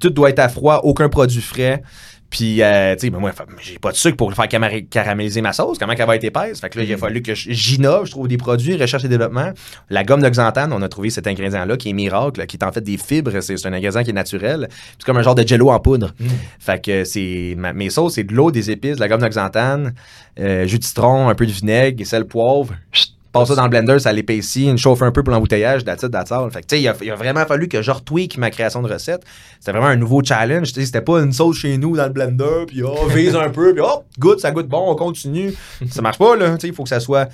Tout 0.00 0.10
doit 0.10 0.30
être 0.30 0.38
à 0.40 0.48
froid, 0.48 0.80
aucun 0.84 1.08
produit 1.08 1.40
frais. 1.40 1.82
Puis, 2.28 2.60
euh, 2.60 2.94
tu 2.96 3.02
sais, 3.02 3.10
ben 3.10 3.20
moi, 3.20 3.30
j'ai 3.62 3.78
pas 3.78 3.92
de 3.92 3.96
sucre 3.96 4.16
pour 4.16 4.34
faire 4.34 4.48
caraméliser 4.90 5.40
ma 5.42 5.52
sauce. 5.52 5.78
Comment 5.78 5.94
qu'elle 5.94 6.08
va 6.08 6.16
être 6.16 6.24
épaisse? 6.24 6.60
Fait 6.60 6.68
que 6.68 6.78
là, 6.78 6.84
il 6.84 6.92
a 6.92 6.96
fallu 6.96 7.22
que 7.22 7.36
je- 7.36 7.52
j'innove, 7.52 8.06
je 8.06 8.10
trouve 8.10 8.26
des 8.26 8.36
produits, 8.36 8.76
recherche 8.76 9.04
et 9.04 9.08
développement. 9.08 9.52
La 9.90 10.02
gomme 10.02 10.20
de 10.22 10.28
xanthane, 10.28 10.72
on 10.72 10.82
a 10.82 10.88
trouvé 10.88 11.10
cet 11.10 11.28
ingrédient-là 11.28 11.76
qui 11.76 11.90
est 11.90 11.92
miracle, 11.92 12.44
qui 12.46 12.56
est 12.56 12.64
en 12.64 12.72
fait 12.72 12.80
des 12.80 12.96
fibres. 12.98 13.30
C'est 13.40 13.64
un 13.64 13.72
ingrédient 13.72 14.02
qui 14.02 14.10
est 14.10 14.12
naturel. 14.12 14.68
C'est 14.98 15.04
comme 15.04 15.18
un 15.18 15.22
genre 15.22 15.36
de 15.36 15.46
jello 15.46 15.70
en 15.70 15.78
poudre. 15.78 16.14
Mm. 16.18 16.26
Fait 16.58 16.84
que 16.84 17.04
c'est 17.04 17.56
mes 17.56 17.90
sauces, 17.90 18.14
c'est 18.14 18.24
de 18.24 18.34
l'eau, 18.34 18.50
des 18.50 18.72
épices, 18.72 18.96
de 18.96 19.00
la 19.00 19.08
gomme 19.08 19.22
de 19.22 19.28
xanthane, 19.28 19.94
euh, 20.40 20.66
jus 20.66 20.80
de 20.80 20.84
citron, 20.84 21.28
un 21.28 21.34
peu 21.36 21.46
de 21.46 21.52
vinaigre, 21.52 22.04
sel, 22.04 22.24
poivre. 22.24 22.74
Chut, 22.90 23.12
Passe 23.38 23.48
ça 23.48 23.54
dans 23.54 23.64
le 23.64 23.68
blender, 23.70 23.98
ça 23.98 24.12
l'épaissit, 24.12 24.66
une 24.66 24.78
chauffe 24.78 25.02
un 25.02 25.10
peu 25.12 25.22
pour 25.22 25.32
l'embouteillage, 25.32 25.84
that's 25.84 26.04
all. 26.32 26.50
Fait 26.50 26.62
que, 26.62 26.66
tu 26.66 26.76
sais, 26.76 26.82
il 26.82 26.88
a, 26.88 26.94
il 27.02 27.10
a 27.10 27.14
vraiment 27.14 27.44
fallu 27.46 27.68
que 27.68 27.82
je 27.82 27.90
retweak 27.90 28.38
ma 28.38 28.50
création 28.50 28.82
de 28.82 28.92
recette. 28.92 29.22
C'était 29.58 29.72
vraiment 29.72 29.86
un 29.88 29.96
nouveau 29.96 30.22
challenge. 30.22 30.68
Tu 30.72 30.80
sais, 30.80 30.86
C'était 30.86 31.00
pas 31.00 31.20
une 31.20 31.32
sauce 31.32 31.58
chez 31.58 31.76
nous 31.78 31.96
dans 31.96 32.04
le 32.06 32.12
blender, 32.12 32.64
puis 32.66 32.82
oh, 32.82 33.06
vise 33.14 33.34
un 33.36 33.48
peu, 33.50 33.72
puis 33.72 33.82
oh, 33.84 34.02
goûte, 34.18 34.40
ça 34.40 34.50
goûte 34.50 34.68
bon, 34.68 34.84
on 34.90 34.94
continue. 34.94 35.52
ça 35.90 36.02
marche 36.02 36.18
pas, 36.18 36.36
là. 36.36 36.50
Tu 36.54 36.60
sais, 36.62 36.68
Il 36.68 36.74
faut 36.74 36.82
que 36.84 36.88
ça 36.88 37.00
soit 37.00 37.28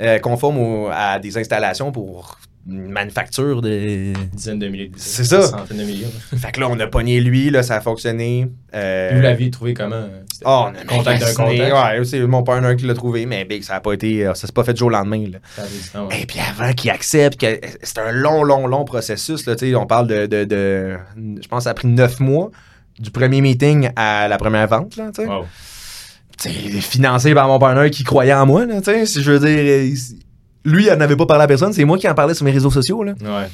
euh, 0.00 0.18
conforme 0.18 0.58
au- 0.58 0.88
à 0.92 1.18
des 1.18 1.36
installations 1.38 1.90
pour 1.92 2.38
manufacture 2.68 3.62
de. 3.62 4.12
Dizaines 4.34 4.58
de 4.58 4.68
milliers 4.68 4.88
de 4.88 4.94
C'est 4.98 5.24
ça. 5.24 5.42
Centaines 5.42 5.78
de 5.78 5.82
milliers. 5.84 6.06
Fait 6.36 6.52
que 6.52 6.60
là, 6.60 6.68
on 6.70 6.78
a 6.78 6.86
pogné 6.86 7.20
lui, 7.20 7.50
là, 7.50 7.62
ça 7.62 7.76
a 7.76 7.80
fonctionné. 7.80 8.46
Euh, 8.74 9.10
Vous 9.14 9.22
l'aviez 9.22 9.50
trouvé 9.50 9.74
comment? 9.74 10.04
Ah, 10.44 10.70
on 10.70 10.74
a 10.78 10.84
Contact 10.84 11.20
d'un 11.20 11.34
contact? 11.34 11.72
Ouais, 11.72 12.04
c'est 12.04 12.20
mon 12.20 12.42
partner 12.42 12.76
qui 12.76 12.86
l'a 12.86 12.94
trouvé, 12.94 13.26
mais 13.26 13.44
big, 13.44 13.62
ça 13.62 13.76
a 13.76 13.80
pas 13.80 13.92
été. 13.94 14.24
Ça 14.34 14.46
s'est 14.46 14.52
pas 14.52 14.62
fait 14.64 14.74
du 14.74 14.78
jour 14.78 14.88
au 14.88 14.90
lendemain. 14.92 15.24
Là. 15.32 15.38
Ça. 15.56 16.06
Et 16.20 16.26
puis 16.26 16.38
avant 16.40 16.72
qu'il 16.74 16.90
accepte, 16.90 17.40
que 17.40 17.58
c'est 17.82 17.98
un 17.98 18.12
long, 18.12 18.44
long, 18.44 18.66
long 18.66 18.84
processus. 18.84 19.46
Là, 19.46 19.54
on 19.76 19.86
parle 19.86 20.06
de, 20.06 20.26
de, 20.26 20.44
de- 20.44 20.96
Je 21.16 21.48
pense 21.48 21.60
que 21.60 21.64
ça 21.64 21.70
a 21.70 21.74
pris 21.74 21.88
neuf 21.88 22.20
mois 22.20 22.50
du 22.98 23.10
premier 23.10 23.40
meeting 23.40 23.90
à 23.96 24.28
la 24.28 24.36
première 24.38 24.68
vente. 24.68 24.96
Là, 24.96 25.10
tu 25.14 25.22
sais. 25.22 25.28
Wow. 25.28 25.44
Financé 26.80 27.34
par 27.34 27.48
mon 27.48 27.58
partner 27.58 27.90
qui 27.90 28.04
croyait 28.04 28.32
en 28.34 28.46
moi. 28.46 28.64
Là, 28.66 28.80
si 29.06 29.22
je 29.22 29.32
veux 29.32 29.40
dire, 29.40 29.58
il- 29.84 29.96
lui, 30.64 30.86
il 30.86 30.92
en 30.92 31.00
avait 31.00 31.16
pas 31.16 31.26
parlé 31.26 31.44
à 31.44 31.46
personne. 31.46 31.72
C'est 31.72 31.84
moi 31.84 31.98
qui 31.98 32.08
en 32.08 32.14
parlais 32.14 32.34
sur 32.34 32.44
mes 32.44 32.50
réseaux 32.52 32.70
sociaux. 32.70 33.02
Là. 33.04 33.12
Ouais. 33.22 33.48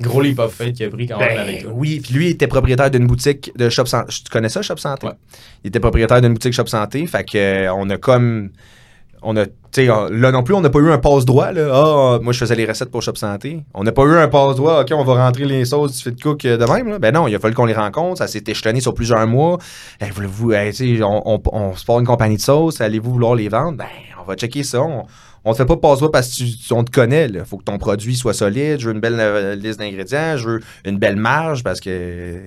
Gros 0.00 0.20
leap 0.20 0.38
of 0.38 0.52
faith 0.52 0.74
qu'il 0.74 0.86
a 0.86 0.90
pris 0.90 1.06
quand 1.06 1.18
même 1.18 1.28
Ben, 1.28 1.38
avec 1.40 1.62
toi. 1.62 1.72
oui, 1.74 2.00
puis 2.02 2.14
lui 2.14 2.26
il 2.26 2.30
était 2.30 2.46
propriétaire 2.46 2.90
d'une 2.90 3.06
boutique 3.06 3.52
de 3.56 3.68
Shop 3.68 3.86
Santé. 3.86 4.08
Tu 4.24 4.30
connais 4.30 4.48
ça, 4.48 4.62
Shop 4.62 4.76
Santé? 4.78 5.06
Ouais. 5.06 5.12
Il 5.64 5.68
était 5.68 5.80
propriétaire 5.80 6.20
d'une 6.20 6.32
boutique 6.32 6.54
Shop 6.54 6.66
Santé, 6.66 7.06
fait 7.06 7.24
que 7.24 7.36
euh, 7.38 7.72
on 7.74 7.88
a 7.90 7.98
comme 7.98 8.50
on 9.24 9.36
a 9.36 9.46
tu 9.46 9.52
sais 9.72 9.90
on- 9.90 10.08
là 10.08 10.32
non 10.32 10.42
plus 10.42 10.54
on 10.54 10.60
n'a 10.62 10.70
pas 10.70 10.80
eu 10.80 10.90
un 10.90 10.98
passe 10.98 11.24
droit 11.24 11.52
là. 11.52 11.68
Ah, 11.72 12.18
moi 12.22 12.32
je 12.32 12.38
faisais 12.38 12.54
les 12.56 12.64
recettes 12.64 12.90
pour 12.90 13.02
Shop 13.02 13.14
Santé. 13.16 13.60
On 13.74 13.84
n'a 13.84 13.92
pas 13.92 14.02
eu 14.04 14.16
un 14.16 14.28
passe 14.28 14.56
droit. 14.56 14.80
OK, 14.80 14.88
on 14.92 15.04
va 15.04 15.24
rentrer 15.24 15.44
les 15.44 15.64
sauces 15.66 15.92
du 15.96 16.02
fit 16.10 16.16
cook 16.16 16.44
euh, 16.46 16.56
de 16.56 16.64
même 16.64 16.88
là. 16.88 16.98
Ben 16.98 17.12
non, 17.14 17.28
il 17.28 17.34
a 17.34 17.38
fallu 17.38 17.54
qu'on 17.54 17.66
les 17.66 17.74
rencontre, 17.74 18.18
ça 18.18 18.26
s'est 18.26 18.42
échelonné 18.46 18.80
sur 18.80 18.94
plusieurs 18.94 19.26
mois. 19.26 19.58
Eh, 20.00 20.10
voulez-vous 20.10 20.52
eh, 20.54 20.72
tu 20.72 20.96
sais, 20.96 21.02
on, 21.04 21.22
on, 21.36 21.40
on 21.52 21.76
se 21.76 21.84
part 21.84 22.00
une 22.00 22.06
compagnie 22.06 22.36
de 22.36 22.42
sauces, 22.42 22.80
allez-vous 22.80 23.12
vouloir 23.12 23.34
les 23.36 23.48
vendre? 23.48 23.76
Ben, 23.78 23.86
on 24.20 24.24
va 24.24 24.34
checker 24.36 24.62
ça. 24.64 24.80
On, 24.80 25.04
on 25.44 25.52
te 25.52 25.56
fait 25.58 25.66
pas 25.66 25.76
passe 25.76 25.98
droit 25.98 26.10
parce 26.12 26.30
que 26.30 26.44
tu, 26.44 26.72
on 26.72 26.84
te 26.84 26.90
connaît. 26.90 27.26
Il 27.28 27.44
faut 27.44 27.56
que 27.58 27.64
ton 27.64 27.78
produit 27.78 28.14
soit 28.16 28.34
solide. 28.34 28.78
Je 28.80 28.88
veux 28.88 28.94
une 28.94 29.00
belle 29.00 29.16
euh, 29.18 29.54
liste 29.54 29.78
d'ingrédients. 29.78 30.36
Je 30.36 30.48
veux 30.48 30.60
une 30.84 30.98
belle 30.98 31.16
marge 31.16 31.62
parce 31.64 31.80
que 31.80 32.38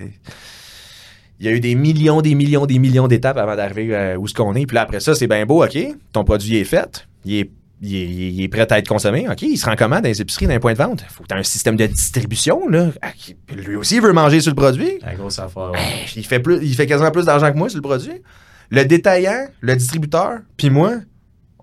il 1.39 1.45
y 1.45 1.49
a 1.49 1.51
eu 1.51 1.60
des 1.60 1.75
millions, 1.75 2.21
des 2.21 2.34
millions, 2.34 2.65
des 2.65 2.79
millions 2.79 3.08
d'étapes 3.10 3.38
avant 3.38 3.55
d'arriver 3.58 3.93
euh, 3.93 4.15
où 4.15 4.27
ce 4.27 4.34
qu'on 4.34 4.55
est. 4.55 4.65
Puis 4.65 4.75
là, 4.75 4.81
après 4.84 5.01
ça, 5.01 5.15
c'est 5.15 5.27
bien 5.27 5.45
beau, 5.45 5.63
OK? 5.65 5.77
Ton 6.13 6.23
produit 6.23 6.55
est 6.58 6.63
fait. 6.63 7.05
Il 7.25 7.36
est, 7.36 7.51
il 7.81 7.93
est- 7.95 8.05
il 8.31 8.41
est 8.43 8.47
prêt 8.47 8.65
à 8.71 8.79
être 8.79 8.88
consommé. 8.88 9.27
OK. 9.29 9.41
Il 9.41 9.58
se 9.58 9.65
rend 9.65 9.75
comment 9.77 9.97
dans 9.99 10.08
les 10.08 10.21
épiceries, 10.21 10.47
dans 10.47 10.53
les 10.53 10.60
points 10.60 10.71
de 10.71 10.77
vente? 10.77 11.03
faut 11.10 11.23
que 11.23 11.27
tu 11.27 11.36
aies 11.36 11.39
un 11.39 11.43
système 11.43 11.75
de 11.75 11.86
distribution. 11.88 12.69
Là. 12.69 12.88
Ah, 13.01 13.10
Lui 13.53 13.75
aussi, 13.75 13.95
il 13.97 14.01
veut 14.01 14.13
manger 14.13 14.39
sur 14.39 14.51
le 14.51 14.55
produit. 14.55 14.91
La 15.01 15.13
grosse 15.15 15.38
affaire. 15.39 15.71
ouais. 15.71 15.79
Il 16.15 16.25
fait, 16.25 16.39
plus, 16.39 16.60
il 16.62 16.73
fait 16.73 16.88
quasiment 16.88 17.12
plus 17.12 17.25
d'argent 17.25 17.51
que 17.51 17.58
moi 17.58 17.67
sur 17.67 17.79
le 17.79 17.81
produit. 17.81 18.21
Le 18.69 18.86
détaillant, 18.86 19.47
le 19.60 19.75
distributeur, 19.75 20.39
puis 20.55 20.69
moi, 20.69 20.93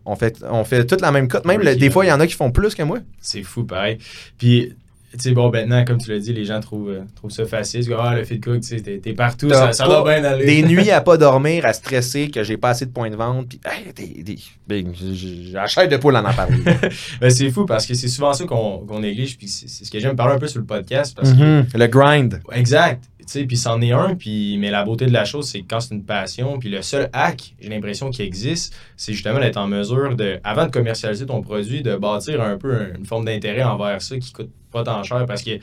on 0.04 0.16
fait, 0.16 0.42
on 0.48 0.64
fait 0.64 0.84
toute 0.86 1.00
la 1.00 1.10
même 1.10 1.28
cote. 1.28 1.44
Même, 1.44 1.60
le- 1.62 1.76
des 1.76 1.90
fois, 1.90 2.04
il 2.04 2.08
y 2.08 2.12
en 2.12 2.20
a 2.20 2.26
qui 2.26 2.34
font 2.34 2.50
plus 2.50 2.74
que 2.74 2.82
moi. 2.82 2.98
C'est 3.20 3.42
fou, 3.42 3.64
pareil. 3.64 3.98
Puis, 4.38 4.72
tu 5.12 5.18
sais, 5.18 5.32
bon, 5.32 5.50
maintenant, 5.50 5.84
comme 5.84 5.98
tu 5.98 6.10
l'as 6.10 6.18
dit, 6.18 6.32
les 6.32 6.46
gens 6.46 6.58
trouvent, 6.60 6.88
euh, 6.88 7.00
trouvent 7.16 7.30
ça 7.30 7.44
facile. 7.44 7.84
Ah, 7.98 8.14
le 8.16 8.24
fit 8.24 8.40
cook, 8.40 8.60
tu 8.62 8.68
sais, 8.68 8.80
t'es 8.80 9.12
partout, 9.12 9.50
ça, 9.50 9.70
doit 9.84 10.02
bien 10.04 10.24
aller. 10.24 10.46
Des 10.46 10.62
nuits 10.62 10.90
à 10.90 11.00
pas 11.02 11.18
dormir, 11.18 11.66
à 11.66 11.74
stresser, 11.74 12.30
que 12.30 12.42
j'ai 12.42 12.56
pas 12.56 12.70
assez 12.70 12.86
de 12.86 12.92
points 12.92 13.10
de 13.10 13.16
vente. 13.16 13.46
Puis, 13.50 13.60
hey, 13.66 13.92
des, 13.92 14.22
des, 14.22 14.38
ben, 14.66 14.94
j- 14.94 15.14
j- 15.14 15.44
j'ai 15.48 15.52
la 15.52 15.66
chair 15.66 15.86
de 15.86 15.96
poule 15.98 16.16
en 16.16 16.24
en 16.24 16.32
parler. 16.32 16.56
Ben, 17.20 17.28
c'est 17.28 17.50
fou 17.50 17.66
parce 17.66 17.84
que 17.86 17.92
c'est 17.92 18.08
souvent 18.08 18.32
ça 18.32 18.44
qu'on 18.46 18.78
qu'on 18.86 19.00
néglige. 19.00 19.36
Puis 19.36 19.48
c'est 19.48 19.68
ce 19.84 19.90
que 19.90 19.98
j'aime 20.00 20.16
parler 20.16 20.34
un 20.36 20.38
peu 20.38 20.48
sur 20.48 20.60
le 20.60 20.66
podcast. 20.66 21.14
Parce 21.14 21.32
que 21.34 21.58
Mhm. 21.60 21.66
Le 21.74 21.86
grind. 21.88 22.40
Exact. 22.52 23.04
Tu 23.26 23.32
sais, 23.40 23.44
puis 23.44 23.56
c'en 23.56 23.80
est 23.80 23.92
un, 23.92 24.14
puis 24.14 24.56
mais 24.58 24.70
la 24.70 24.84
beauté 24.84 25.06
de 25.06 25.12
la 25.12 25.24
chose, 25.24 25.48
c'est 25.48 25.60
que 25.60 25.66
quand 25.68 25.80
c'est 25.80 25.94
une 25.94 26.04
passion, 26.04 26.58
puis 26.58 26.68
le 26.68 26.82
seul 26.82 27.08
hack, 27.12 27.54
j'ai 27.60 27.68
l'impression 27.68 28.10
qui 28.10 28.22
existe, 28.22 28.74
c'est 28.96 29.12
justement 29.12 29.38
d'être 29.38 29.56
en 29.56 29.66
mesure 29.66 30.14
de, 30.16 30.38
avant 30.44 30.66
de 30.66 30.70
commercialiser 30.70 31.26
ton 31.26 31.40
produit, 31.42 31.82
de 31.82 31.96
bâtir 31.96 32.40
un 32.42 32.56
peu 32.58 32.74
un- 32.74 32.96
une 32.98 33.06
forme 33.06 33.24
d'intérêt 33.24 33.62
envers 33.62 34.00
ça 34.02 34.16
qui 34.18 34.32
coûte 34.32 34.50
pas 34.70 34.82
tant 34.84 35.02
cher 35.02 35.24
parce 35.26 35.42
que, 35.42 35.50
tu 35.56 35.60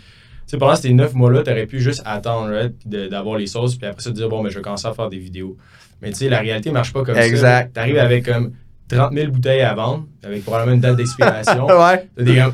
sais, 0.48 0.58
pendant 0.58 0.76
ces 0.76 0.94
neuf 0.94 1.14
mois-là, 1.14 1.44
t'aurais 1.44 1.66
pu 1.66 1.80
juste 1.80 2.02
attendre, 2.06 2.50
right, 2.52 2.74
d'avoir 2.88 3.38
les 3.38 3.48
sauces, 3.48 3.76
puis 3.76 3.88
après 3.88 4.02
ça, 4.02 4.10
te 4.12 4.16
dire, 4.16 4.30
bon, 4.30 4.42
ben, 4.44 4.50
je 4.50 4.56
vais 4.56 4.62
commencer 4.62 4.88
à 4.88 4.94
faire 4.94 5.10
des 5.10 5.20
vidéos. 5.20 5.56
Mais 6.02 6.10
tu 6.12 6.16
sais, 6.16 6.30
la 6.30 6.40
réalité 6.40 6.72
marche 6.72 6.94
pas 6.94 7.04
comme 7.04 7.16
ça. 7.16 7.26
Exact. 7.28 7.74
T'arrives 7.74 7.98
avec 7.98 8.26
comme 8.26 8.54
30 8.88 9.14
000 9.14 9.32
bouteilles 9.32 9.62
à 9.62 9.74
vendre, 9.76 10.08
avec 10.24 10.44
probablement 10.44 10.76
une 10.76 10.82
date 10.82 10.96
d'expiration. 10.96 11.66
ouais. 11.68 12.08
T'as 12.16 12.24
des 12.24 12.38
comme, 12.38 12.54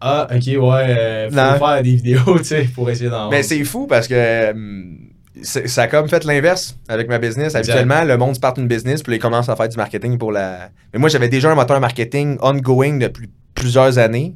ah, 0.00 0.26
ok, 0.30 0.42
ouais, 0.46 0.56
euh, 0.62 1.28
faut 1.30 1.36
Non. 1.36 1.58
faire 1.58 1.82
des 1.82 1.90
vidéos, 1.96 2.20
tu 2.38 2.44
sais, 2.44 2.68
pour 2.74 2.88
essayer 2.90 3.10
d'en 3.10 3.30
Mais 3.30 3.42
c'est 3.42 3.62
fou 3.64 3.86
parce 3.86 4.06
que 4.08 4.50
hum, 4.52 4.98
ça 5.42 5.82
a 5.82 5.86
comme 5.88 6.08
fait 6.08 6.24
l'inverse 6.24 6.76
avec 6.88 7.08
ma 7.08 7.18
business. 7.18 7.54
Habituellement, 7.54 8.04
le 8.04 8.16
monde 8.16 8.34
se 8.34 8.40
part 8.40 8.54
d'une 8.54 8.66
business 8.68 9.02
puis 9.02 9.14
ils 9.16 9.18
commencent 9.18 9.48
à 9.48 9.56
faire 9.56 9.68
du 9.68 9.76
marketing 9.76 10.18
pour 10.18 10.32
la. 10.32 10.70
Mais 10.92 10.98
moi, 10.98 11.08
j'avais 11.08 11.28
déjà 11.28 11.50
un 11.50 11.54
moteur 11.54 11.80
marketing 11.80 12.38
ongoing 12.40 12.98
depuis 12.98 13.28
plusieurs 13.54 13.98
années. 13.98 14.34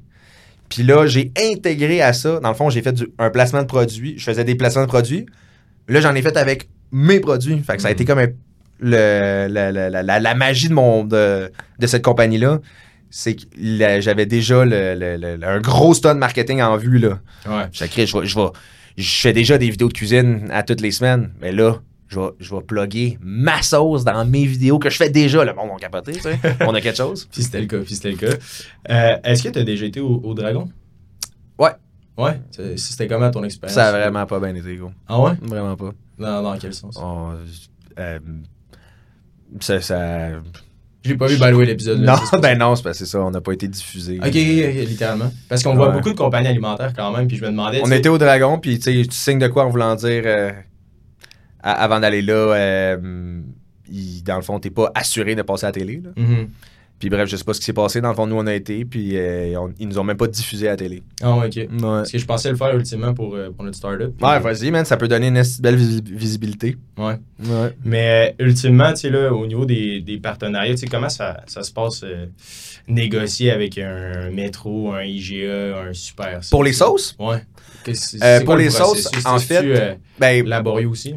Puis 0.69 0.83
là, 0.85 1.07
j'ai 1.07 1.33
intégré 1.39 2.01
à 2.01 2.13
ça. 2.13 2.41
Dans 2.41 2.49
le 2.49 2.55
fond, 2.55 2.71
j'ai 2.71 2.81
fait 2.83 2.93
du- 2.93 3.09
un 3.19 3.31
placement 3.31 3.61
de 3.63 3.67
produits. 3.67 4.15
Je 4.17 4.25
faisais 4.25 4.45
des 4.45 4.55
placements 4.55 4.83
de 4.83 4.89
produits. 4.89 5.27
Là, 5.89 6.01
j'en 6.01 6.15
ai 6.15 6.23
fait 6.23 6.37
avec 6.37 6.69
mes 6.93 7.21
produits. 7.21 7.59
Fait 7.59 7.77
que 7.77 7.83
ça 7.83 7.89
a 7.89 7.91
Mhm. 7.91 7.95
été 7.97 8.05
comme 8.05 8.19
un- 8.21 8.29
le- 8.81 9.47
la, 9.49 9.71
la- 9.73 9.91
la- 9.91 10.03
la- 10.03 10.19
la 10.21 10.35
magie 10.35 10.69
de, 10.69 10.75
mon, 10.75 11.05
de, 11.05 11.51
de 11.79 11.87
cette 11.87 12.03
compagnie-là. 12.03 12.61
C'est 13.15 13.35
que 13.37 13.45
j'avais 14.01 14.25
déjà 14.25 14.65
le- 14.65 14.95
le- 14.95 15.17
le- 15.37 15.47
un 15.47 15.61
gros 15.61 15.93
stun 15.93 16.15
marketing 16.15 16.63
en 16.63 16.79
vue. 16.79 16.99
Là. 16.99 17.19
Ouais. 17.47 17.65
Je 17.71 17.85
crée, 17.85 18.07
je 18.07 18.25
je 18.25 18.39
je 18.97 19.21
fais 19.21 19.35
déjà 19.35 19.59
des 19.59 19.69
vidéos 19.69 19.89
de 19.89 19.93
cuisine 19.93 20.49
à 20.51 20.63
toutes 20.63 20.81
les 20.81 20.91
semaines, 20.93 21.31
mais 21.41 21.53
là, 21.53 21.77
je 22.09 22.19
vais, 22.19 22.29
je 22.41 22.55
vais 22.55 22.63
plugger 22.63 23.19
ma 23.21 23.61
sauce 23.63 24.03
dans 24.05 24.25
mes 24.25 24.47
vidéos 24.47 24.79
que 24.79 24.89
je 24.89 24.97
fais 24.97 25.11
déjà. 25.11 25.45
Le 25.45 25.53
monde 25.55 25.69
va 25.73 25.77
capoter, 25.77 26.13
tu 26.13 26.21
sais. 26.21 26.39
On 26.67 26.75
a 26.75 26.81
quelque 26.81 26.97
chose. 26.97 27.29
Puis 27.31 27.43
c'était 27.43 27.61
le 27.61 27.67
cas, 27.67 27.79
puis 27.81 27.95
c'était 27.95 28.11
le 28.13 28.17
cas. 28.17 28.35
Euh, 28.91 29.17
Est-ce 29.25 29.43
que 29.43 29.49
tu 29.51 29.59
as 29.59 29.65
déjà 29.65 29.85
été 29.87 30.01
au, 30.01 30.21
au 30.25 30.33
Dragon? 30.35 30.71
Ouais. 31.59 31.73
Ouais? 32.17 32.41
C'était 32.77 33.09
comment 33.09 33.31
ton 33.31 33.45
expérience? 33.45 33.75
Ça 33.75 33.89
a 33.89 33.93
vraiment 33.93 34.25
pas 34.27 34.41
bien 34.41 34.55
été, 34.55 34.75
gros. 34.77 34.93
Ah 35.07 35.21
ouais? 35.21 35.33
Vraiment 35.43 35.77
pas. 35.77 35.93
Dans, 36.19 36.43
dans 36.43 36.57
quel 36.59 36.73
sens? 36.75 36.99
Oh, 36.99 37.31
euh, 37.99 38.19
ça, 39.61 39.81
ça- 39.81 40.31
Je 41.05 41.11
l'ai 41.11 41.17
pas 41.17 41.27
vu 41.27 41.37
balouer 41.39 41.67
l'épisode. 41.67 42.01
là, 42.01 42.13
Non, 42.13 42.19
c'est 42.25 42.31
pour 42.31 42.41
ben 42.41 42.57
non, 42.59 42.77
c'est 42.77 42.83
parce 42.85 42.99
que 42.99 43.05
c'est 43.05 43.11
ça, 43.11 43.21
on 43.21 43.31
n'a 43.31 43.41
pas 43.41 43.53
été 43.53 43.67
diffusé. 43.69 44.19
Ok, 44.25 44.33
littéralement. 44.35 45.33
Parce 45.49 45.63
qu'on 45.63 45.75
voit 45.75 45.89
beaucoup 45.89 46.11
de 46.11 46.17
compagnies 46.17 46.49
alimentaires 46.49 46.93
quand 46.97 47.17
même, 47.17 47.27
puis 47.27 47.37
je 47.37 47.43
me 47.45 47.49
demandais. 47.51 47.81
On 47.85 47.91
était 47.91 48.09
au 48.09 48.19
Dragon, 48.19 48.59
puis 48.59 48.79
tu 48.79 48.83
sais, 49.03 49.09
tu 49.09 49.17
signes 49.17 49.39
de 49.41 49.49
quoi 49.49 49.65
en 49.65 49.71
voulant 49.71 49.95
dire 49.97 50.23
euh, 50.27 50.53
avant 51.63 52.01
d'aller 52.01 52.23
là, 52.23 52.33
euh, 52.35 53.41
il- 53.91 54.23
dans 54.23 54.37
le 54.37 54.43
fond, 54.43 54.59
t'es 54.59 54.71
pas 54.71 54.91
assuré 54.95 55.35
de 55.35 55.43
passer 55.43 55.65
à 55.67 55.69
la 55.69 55.73
télé. 55.73 56.01
là. 56.05 56.11
Mhm. 56.17 56.49
Puis 57.03 57.11
bref, 57.11 57.29
je 57.29 57.35
sais 57.35 57.43
pas 57.43 57.53
ce 57.53 57.59
qui 57.59 57.67
s'est 57.67 57.73
passé. 57.73 58.01
Dans 58.01 58.11
le 58.11 58.15
fond, 58.15 58.29
nous, 58.29 58.37
on 58.37 58.47
a 58.47 58.55
été, 58.55 58.85
puis 58.85 59.17
euh, 59.17 59.57
on- 59.59 59.75
ils 59.81 59.89
nous 59.89 59.99
ont 59.99 60.05
même 60.05 60.17
pas 60.17 60.29
diffusé 60.29 60.69
à 60.69 60.71
la 60.71 60.77
télé. 60.77 61.03
Ah, 61.21 61.37
ok. 61.37 61.57
Ouais. 61.57 61.67
Parce 61.81 62.13
que 62.13 62.19
je 62.19 62.25
pensais 62.25 62.49
le 62.49 62.55
faire 62.55 62.77
ultimement 62.77 63.13
pour, 63.13 63.35
euh, 63.35 63.51
pour 63.51 63.65
notre 63.65 63.77
startup. 63.77 64.13
Ouais, 64.23 64.39
vas-y, 64.39 64.71
man, 64.71 64.85
ça 64.85 64.97
peut 64.97 65.09
donner 65.09 65.27
une 65.27 65.43
belle 65.59 65.75
visi- 65.75 66.01
visibilité. 66.07 66.77
Ouais. 66.97 67.17
Ouais. 67.45 67.75
Mais 67.85 68.33
euh, 68.39 68.45
ultimement, 68.47 68.91
tu 68.93 69.01
sais, 69.01 69.11
là, 69.11 69.33
au 69.35 69.45
niveau 69.49 69.65
des, 69.67 70.01
des 70.01 70.19
partenariats, 70.19 70.75
tu 70.75 70.79
sais, 70.83 70.87
comment 70.87 71.09
ça, 71.09 71.43
ça 71.49 71.65
se 71.65 71.73
passe 71.73 72.03
euh, 72.05 72.27
négocier 72.87 73.51
avec 73.51 73.79
un 73.79 74.31
métro, 74.31 74.93
un 74.93 75.03
IGA, 75.03 75.81
un 75.89 75.93
super. 75.93 76.39
Pour 76.53 76.63
les 76.63 76.73
sauces? 76.73 77.17
Ouais. 77.19 77.43
Euh, 78.23 78.41
pour 78.45 78.55
les 78.55 78.71
sauces, 78.71 79.11
en 79.25 79.41
fait, 79.41 79.65
euh, 79.65 79.95
Ben, 80.21 80.47
laborieux 80.47 80.87
aussi? 80.89 81.17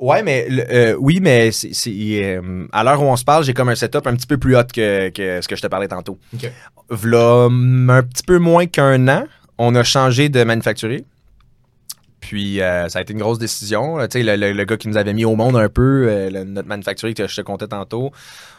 Ouais, 0.00 0.22
mais 0.22 0.48
le- 0.48 0.64
euh, 0.72 0.96
oui, 0.98 1.20
mais 1.22 1.50
c'est, 1.52 1.70
euh, 1.96 2.66
à 2.72 2.82
l'heure 2.84 3.00
où 3.00 3.04
on 3.06 3.16
se 3.16 3.24
parle, 3.24 3.44
j'ai 3.44 3.54
comme 3.54 3.68
un 3.68 3.74
setup 3.74 4.06
un 4.06 4.14
petit 4.16 4.26
peu 4.26 4.38
plus 4.38 4.56
hot 4.56 4.64
que, 4.74 5.10
que 5.10 5.40
ce 5.40 5.46
que 5.48 5.54
je 5.56 5.62
te 5.62 5.66
parlais 5.68 5.88
tantôt. 5.88 6.18
Ok. 6.34 6.50
V'là 6.90 7.46
hum, 7.46 7.88
un 7.90 8.02
petit 8.02 8.22
peu 8.24 8.38
moins 8.38 8.66
qu'un 8.66 9.06
an, 9.08 9.24
on 9.58 9.74
a 9.74 9.82
changé 9.84 10.28
de 10.28 10.42
manufacturier. 10.42 11.04
Puis 12.20 12.60
euh, 12.60 12.88
ça 12.88 12.98
a 12.98 13.02
été 13.02 13.12
une 13.12 13.18
grosse 13.20 13.38
décision. 13.38 13.96
là. 13.96 14.06
Tu 14.08 14.18
sais, 14.18 14.24
le, 14.24 14.36
le- 14.36 14.52
le 14.52 14.64
gars 14.64 14.76
qui 14.76 14.88
nous 14.88 14.96
avait 14.96 15.14
mis 15.14 15.24
au 15.24 15.36
monde 15.36 15.56
un 15.56 15.68
peu, 15.68 16.06
euh, 16.08 16.30
le- 16.30 16.44
notre 16.44 16.68
manufacturier 16.68 17.14
que 17.14 17.26
je 17.26 17.34
te 17.36 17.40
comptais 17.40 17.66
tantôt, 17.68 18.10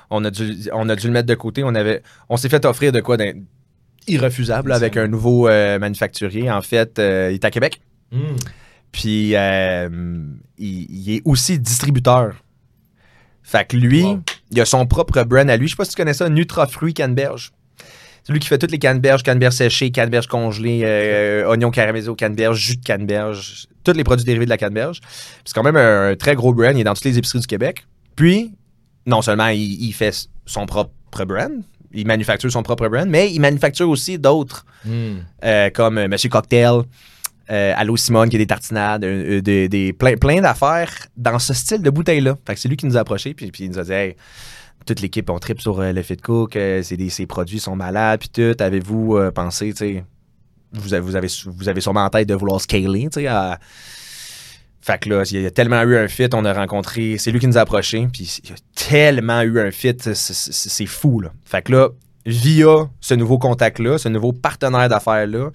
on 0.10 0.24
a 0.26 0.32
dû, 0.32 0.70
on 0.74 0.90
a 0.90 0.96
dû 0.96 1.08
le 1.08 1.14
mettre 1.14 1.28
de 1.28 1.36
côté. 1.36 1.64
On, 1.64 1.76
avait, 1.76 2.02
on 2.30 2.38
s'est 2.38 2.50
fait 2.50 2.66
offrir 2.66 2.92
de 2.92 3.02
quoi 3.02 3.18
irrefusable 4.08 4.72
avec 4.72 4.98
un 4.98 5.08
nouveau 5.08 5.48
manufacturier. 5.48 6.50
En 6.52 6.62
fait, 6.62 6.94
il 6.98 7.36
est 7.36 7.46
à 7.46 7.52
Québec. 7.52 7.82
Hmm. 8.12 8.36
Puis 8.92 9.36
euh, 9.36 9.90
il, 10.58 10.88
il 10.90 11.16
est 11.16 11.22
aussi 11.26 11.60
distributeur. 11.60 12.34
Fait 13.44 13.68
que 13.68 13.76
lui, 13.78 14.04
Wow. 14.04 14.22
il 14.52 14.62
a 14.62 14.66
son 14.66 14.86
propre 14.86 15.24
brand 15.24 15.50
à 15.50 15.58
lui. 15.58 15.68
Je 15.68 15.72
sais 15.74 15.78
pas 15.78 15.86
si 15.86 15.92
tu 15.92 15.98
connais 15.98 16.14
ça, 16.14 16.30
Nutrafruit 16.30 16.94
Canneberge. 16.94 17.52
C'est 18.24 18.34
lui 18.34 18.40
qui 18.40 18.48
fait 18.48 18.60
toutes 18.60 18.72
les 18.72 18.78
canneberges, 18.78 19.24
canneberges 19.24 19.56
séchées, 19.56 19.90
canneberges 19.90 20.28
congelées, 20.28 20.82
euh, 20.84 21.48
oignons 21.50 21.72
caramélisés 21.72 22.14
canneberge, 22.16 22.60
jus 22.60 22.78
de 22.78 22.84
canneberge, 22.84 23.66
tous 23.84 23.94
les 23.94 24.04
produits 24.04 24.26
dérivés 24.26 24.46
de 24.46 24.52
la 24.52 24.58
canneberge. 24.60 25.02
C'est 25.44 25.56
quand 25.56 25.64
même 25.64 25.76
un, 25.76 26.10
un 26.12 26.16
très 26.16 26.36
gros 26.36 26.54
brand. 26.54 26.76
Il 26.78 26.82
est 26.82 26.84
dans 26.84 26.94
toutes 26.94 27.06
les 27.06 27.18
épiceries 27.18 27.40
du 27.40 27.48
Québec. 27.48 27.88
Puis, 28.16 28.54
non 29.08 29.24
seulement 29.24 29.48
il, 29.48 29.60
il 29.84 29.92
fait 29.94 30.28
son 30.46 30.68
propre 30.68 31.26
brand, 31.26 31.52
il 31.94 32.06
manufacture 32.06 32.52
son 32.52 32.62
propre 32.62 32.88
brand, 32.90 33.08
mais 33.10 33.34
il 33.34 33.40
manufacture 33.40 33.90
aussi 33.90 34.20
d'autres 34.20 34.66
Hmm. 34.86 35.20
euh, 35.44 35.70
comme 35.72 36.08
Monsieur 36.08 36.30
Cocktail, 36.30 36.82
euh, 37.52 37.74
Allo 37.76 37.98
Simone 37.98 38.30
qui 38.30 38.38
a 38.38 38.40
des 38.40 38.48
tartinades, 38.48 39.04
euh, 39.04 39.42
des, 39.42 39.94
plein, 39.94 40.16
plein 40.16 40.42
d'affaires 40.42 40.94
dans 41.18 41.40
ce 41.40 41.54
style 41.54 41.82
de 41.82 41.90
bouteille-là. 41.90 42.38
Fait 42.48 42.56
c'est 42.56 42.70
lui 42.70 42.78
qui 42.78 42.86
nous 42.86 42.98
a 42.98 43.02
approchés, 43.02 43.34
puis, 43.34 43.52
puis 43.52 43.66
il 43.66 43.72
nous 43.72 43.80
a 43.80 43.84
dit 43.84 43.92
Hey, 43.92 44.16
toute 44.86 45.02
l'équipe, 45.02 45.30
on 45.30 45.40
tripe 45.40 45.60
sur 45.62 45.80
euh, 45.80 45.92
le 45.92 46.02
Fit 46.02 46.18
Cook, 46.18 46.56
euh, 46.56 46.82
ces 46.82 47.26
produits 47.26 47.60
sont 47.60 47.76
malades, 47.76 48.20
puis 48.20 48.30
tout. 48.30 48.64
Avez-vous 48.64 49.20
pensé, 49.34 49.72
tu 49.72 49.78
sais, 49.78 50.06
vous 50.74 50.94
avez, 50.94 51.28
vous, 51.46 51.68
avez, 51.70 51.82
sûrement 51.82 52.06
en 52.06 52.10
tête 52.10 52.28
de 52.28 52.34
vouloir 52.34 52.62
scaler, 52.62 53.10
tu 53.12 53.22
sais, 53.22 53.28
à- 53.28 53.60
Fait 54.82 55.00
que 55.00 55.10
là, 55.10 55.24
il 55.30 55.42
y 55.42 55.46
a 55.46 55.52
tellement 55.52 55.82
eu 55.82 55.98
un 55.98 56.08
fit, 56.08 56.30
on 56.34 56.46
a 56.46 56.54
rencontré, 56.54 57.18
c'est 57.18 57.32
lui 57.32 57.40
qui 57.40 57.48
nous 57.48 57.58
a 57.58 57.62
approchés, 57.62 58.08
puis 58.12 58.40
il 58.44 58.50
y 58.50 58.54
a 58.54 58.56
tellement 58.74 59.42
eu 59.42 59.60
un 59.60 59.72
fit, 59.72 59.96
c'est 60.00 60.86
fou, 60.86 61.20
là. 61.20 61.32
Fait 61.44 61.62
que 61.62 61.74
là, 61.74 61.90
via 62.26 62.90
ce 63.02 63.14
nouveau 63.14 63.38
contact-là, 63.38 63.98
ce 63.98 64.08
nouveau 64.10 64.32
partenaire 64.32 64.88
d'affaires-là, 64.88 65.50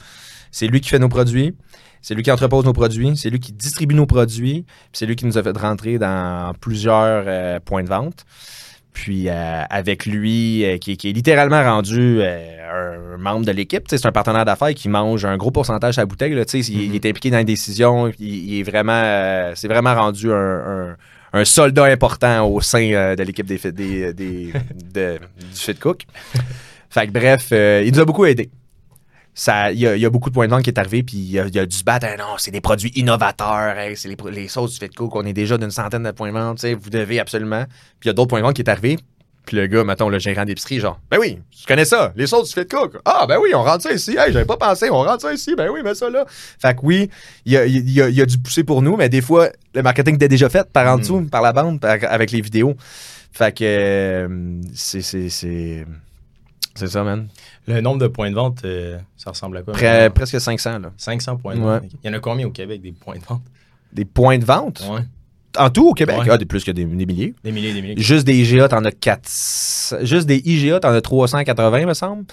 c'est 0.51 0.67
lui 0.67 0.81
qui 0.81 0.89
fait 0.89 0.99
nos 0.99 1.09
produits, 1.09 1.55
c'est 2.03 2.15
lui 2.15 2.23
qui 2.23 2.31
entrepose 2.31 2.65
nos 2.65 2.73
produits, 2.73 3.17
c'est 3.17 3.31
lui 3.31 3.41
qui 3.41 3.53
distribue 3.53 3.95
nos 3.95 4.07
produits, 4.07 4.65
puis 4.65 4.91
c'est 4.93 5.07
lui 5.07 5.17
qui 5.17 5.27
nous 5.27 5.39
a 5.39 5.43
fait 5.43 5.57
rentrer 5.57 5.99
dans 5.99 6.53
plusieurs 6.61 7.25
euh, 7.27 7.61
points 7.61 7.83
de 7.83 7.89
vente. 7.89 8.25
Puis 8.93 9.29
euh, 9.29 9.63
avec 9.69 10.07
lui, 10.07 10.65
euh, 10.65 10.79
qui, 10.79 10.97
qui 10.97 11.11
est 11.11 11.13
littéralement 11.13 11.63
rendu 11.63 12.23
un 12.23 13.19
membre 13.19 13.45
de 13.45 13.53
l'équipe, 13.53 13.85
c'est 13.89 14.07
un 14.07 14.13
partenaire 14.13 14.45
d'affaires 14.47 14.73
qui 14.75 14.89
mange 14.89 15.25
un 15.25 15.37
gros 15.37 15.51
pourcentage 15.51 15.99
à 15.99 16.03
la 16.03 16.07
bouteille. 16.07 16.35
Là, 16.35 16.45
il, 16.53 16.69
il 16.83 16.95
est 16.95 17.05
impliqué 17.07 17.31
dans 17.31 17.39
les 17.39 17.45
décisions, 17.45 18.09
il, 18.19 18.27
il 18.55 18.61
est 18.61 18.63
vraiment, 18.63 19.53
c'est 19.55 19.69
vraiment 19.69 19.95
rendu 19.95 20.33
un, 20.33 20.37
un- 20.93 20.97
un 21.33 21.45
soldat 21.45 21.85
important 21.85 22.47
au 22.49 22.63
sein 22.63 22.91
euh, 22.93 23.15
de 23.17 23.23
l'équipe 23.23 23.45
des, 23.45 23.59
fit- 23.59 23.73
des, 23.73 24.15
des- 24.15 24.53
de- 24.95 25.19
du 25.39 25.47
Fit 25.57 25.75
Cook. 25.75 26.03
Fait 26.89 27.07
que 27.09 27.13
bref, 27.13 27.49
euh, 27.53 27.83
il 27.85 27.93
nous 27.93 28.01
a 28.01 28.05
beaucoup 28.07 28.25
aidé. 28.25 28.49
Ça, 29.39 29.71
il, 29.71 29.79
y 29.81 29.87
a, 29.87 29.95
y 29.95 30.09
beaucoup 30.09 30.31
de 30.31 30.35
points 30.35 30.47
de 30.47 30.51
vente 30.51 30.63
qui 30.63 30.71
est 30.71 30.79
arrivé, 30.79 31.03
puis 31.03 31.19
il 31.19 31.35
il 31.53 31.59
a 31.59 31.67
se 31.69 31.85
battre. 31.85 32.07
Ah 32.11 32.17
non, 32.17 32.37
c'est 32.39 32.51
des 32.51 32.63
produits 32.63 32.91
innovateurs, 32.97 33.77
hey, 33.77 33.95
c'est 33.95 34.09
les, 34.09 34.49
sauces 34.49 34.73
du 34.73 34.79
Fit 34.79 34.89
Cook, 34.89 35.15
on 35.15 35.27
est 35.27 35.35
déjà 35.35 35.59
d'une 35.59 35.71
centaine 35.71 36.05
de 36.05 36.11
points 36.11 36.33
de 36.33 36.39
vente, 36.39 36.57
tu 36.57 36.63
sais, 36.63 36.73
vous 36.75 36.89
devez 36.89 37.21
absolument. 37.21 37.65
Puis 38.01 38.05
il 38.05 38.07
y 38.07 38.11
a 38.11 38.13
d'autres 38.15 38.29
points 38.31 38.41
de 38.41 38.47
vente 38.47 38.55
qui 38.55 38.63
est 38.63 38.71
arrivé, 38.71 38.99
puis 39.45 39.59
le 39.59 39.67
gars, 39.67 39.85
mettons, 39.85 40.09
le 40.09 40.19
gérant 40.19 40.47
d'épicerie, 40.47 40.81
genre, 40.81 40.99
ben 41.11 41.19
oui, 41.21 41.39
je 41.55 41.67
connais 41.67 41.85
ça, 41.85 42.15
les 42.17 42.27
sauces 42.27 42.49
du 42.49 42.59
Fit 42.59 42.67
Cook. 42.67 42.97
Ah, 43.05 43.27
ben 43.29 43.37
oui, 43.39 43.51
on 43.55 43.63
rentre 43.63 43.83
ça 43.83 43.93
ici. 43.93 44.17
Hey, 44.19 44.33
j'avais 44.33 44.47
pas 44.47 44.57
pensé, 44.57 44.89
on 44.91 45.03
rentre 45.03 45.21
ça 45.21 45.35
ici. 45.35 45.55
Ben 45.55 45.69
oui, 45.71 45.83
mets 45.83 45.95
ça 45.95 46.09
là. 46.09 46.25
Fait 46.29 46.75
que 46.75 46.81
oui, 46.83 47.11
il 47.45 47.59
a, 47.59 47.67
il 47.67 48.21
a- 48.23 48.25
dû 48.27 48.39
pousser 48.39 48.65
pour 48.65 48.81
nous, 48.81 48.97
mais 48.97 49.11
des 49.11 49.21
fois, 49.21 49.51
le 49.75 49.83
marketing 49.83 50.15
était 50.15 50.29
déjà 50.29 50.49
fait 50.49 50.67
par 50.73 50.95
en 50.95 50.97
dessous, 50.97 51.21
par 51.31 51.43
la 51.43 51.53
bande, 51.53 51.79
par- 51.79 51.99
avec 52.05 52.31
les 52.31 52.41
vidéos. 52.41 52.75
Fait 53.33 53.55
que 53.55 53.65
euh, 53.65 54.61
c'est. 54.75 55.03
C'est 55.03 55.29
c'est- 55.29 55.85
c'est 56.75 56.89
ça, 56.89 57.05
man. 57.05 57.29
Le 57.67 57.81
nombre 57.81 57.99
de 57.99 58.07
points 58.07 58.31
de 58.31 58.35
vente, 58.35 58.65
euh, 58.65 58.99
ça 59.17 59.31
ressemble 59.31 59.57
à 59.57 59.63
quoi? 59.63 59.75
Maintenant? 59.75 60.11
presque 60.15 60.41
500, 60.41 60.79
là. 60.79 60.93
500 60.97 61.37
points 61.37 61.57
de 61.57 61.61
vente. 61.61 61.83
Il 62.05 62.07
y 62.07 62.11
en 62.11 62.17
a 62.17 62.21
combien 62.21 62.47
au 62.47 62.51
Québec 62.51 62.81
des 62.81 62.93
points 62.93 63.17
de 63.17 63.25
vente? 63.25 63.43
Des 63.93 64.05
points 64.05 64.39
de 64.39 64.45
vente? 64.45 64.85
Ouais. 64.89 65.03
En 65.59 65.71
tout, 65.71 65.89
au 65.89 65.95
Québec, 65.95 66.17
Ouais. 66.19 66.27
ah, 66.31 66.39
des 66.39 66.45
plus 66.47 66.65
que 66.65 66.71
des, 66.71 66.85
des 66.85 67.07
milliers. 67.07 67.35
Des 67.45 67.53
milliers, 67.53 67.73
des 67.73 67.83
milliers. 67.83 67.95
Juste 67.99 68.27
des 68.27 68.35
IGA, 68.37 68.69
t'en 68.69 68.85
as 68.85 68.93
4. 68.93 69.29
Juste 70.03 70.27
des 70.27 70.43
IGA, 70.45 70.81
t'en 70.81 70.91
as 70.93 71.01
380, 71.01 71.87
me 71.87 71.95
semble. 71.95 72.25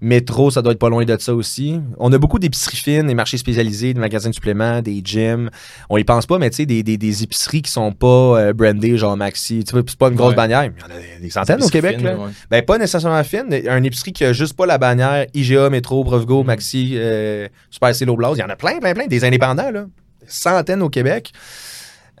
Métro, 0.00 0.50
ça 0.50 0.62
doit 0.62 0.72
être 0.72 0.78
pas 0.78 0.88
loin 0.88 1.04
de 1.04 1.16
ça 1.18 1.34
aussi. 1.34 1.80
On 1.98 2.12
a 2.12 2.18
beaucoup 2.18 2.38
d'épiceries 2.38 2.76
fines, 2.76 3.06
des 3.06 3.14
marchés 3.14 3.36
spécialisés, 3.38 3.94
des 3.94 4.00
magasins 4.00 4.30
de 4.30 4.34
suppléments, 4.34 4.80
des 4.82 5.00
gyms. 5.04 5.50
On 5.90 5.96
y 5.96 6.04
pense 6.04 6.26
pas, 6.26 6.38
mais 6.38 6.50
tu 6.50 6.56
sais, 6.56 6.66
des, 6.66 6.82
des, 6.82 6.96
des 6.96 7.22
épiceries 7.22 7.62
qui 7.62 7.70
sont 7.70 7.92
pas 7.92 8.06
euh, 8.40 8.52
brandées, 8.52 8.96
genre 8.96 9.16
Maxi. 9.16 9.64
Tu 9.64 9.72
vois, 9.72 9.82
c'est 9.86 9.98
pas 9.98 10.08
une 10.08 10.14
grosse 10.14 10.30
Ouais. 10.30 10.36
bannière. 10.36 10.64
Il 10.64 10.80
y 10.80 10.84
en 10.84 10.96
a 10.96 11.20
des 11.20 11.30
centaines 11.30 11.62
au 11.62 11.68
Québec, 11.68 11.96
fine, 11.96 12.06
là. 12.06 12.16
ouais. 12.16 12.30
Ben, 12.50 12.62
pas 12.62 12.78
nécessairement 12.78 13.22
fine. 13.24 13.46
Un 13.68 13.82
épicerie 13.82 14.12
qui 14.12 14.24
a 14.24 14.32
juste 14.32 14.54
pas 14.54 14.66
la 14.66 14.78
bannière 14.78 15.26
IGA, 15.34 15.70
Métro, 15.70 16.02
Provigo, 16.04 16.42
Mm. 16.42 16.46
Maxi, 16.46 16.92
euh, 16.94 17.48
Super 17.70 17.94
Célo 17.94 18.16
Blase. 18.16 18.36
Il 18.38 18.40
y 18.40 18.44
en 18.44 18.48
a 18.48 18.56
plein, 18.56 18.78
plein, 18.78 18.94
plein. 18.94 19.06
Des 19.06 19.24
indépendants, 19.24 19.70
là. 19.70 19.86
Centaines 20.26 20.82
au 20.82 20.88
Québec. 20.88 21.32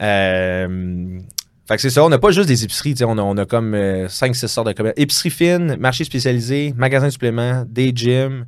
Euh, 0.00 1.18
fait 1.68 1.76
que 1.76 1.80
c'est 1.82 1.90
ça. 1.90 2.04
On 2.04 2.08
n'a 2.08 2.18
pas 2.18 2.30
juste 2.30 2.48
des 2.48 2.64
épiceries. 2.64 2.94
On 3.04 3.18
a, 3.18 3.22
on 3.22 3.36
a 3.36 3.44
comme 3.46 3.74
5-6 3.74 4.46
sortes 4.48 4.68
de 4.68 4.72
commerces. 4.72 4.94
Épicerie 4.98 5.30
fine, 5.30 5.76
marché 5.76 6.04
spécialisé, 6.04 6.74
magasins 6.76 7.06
de 7.06 7.12
suppléments, 7.12 7.64
des 7.68 7.92
gyms, 7.94 8.46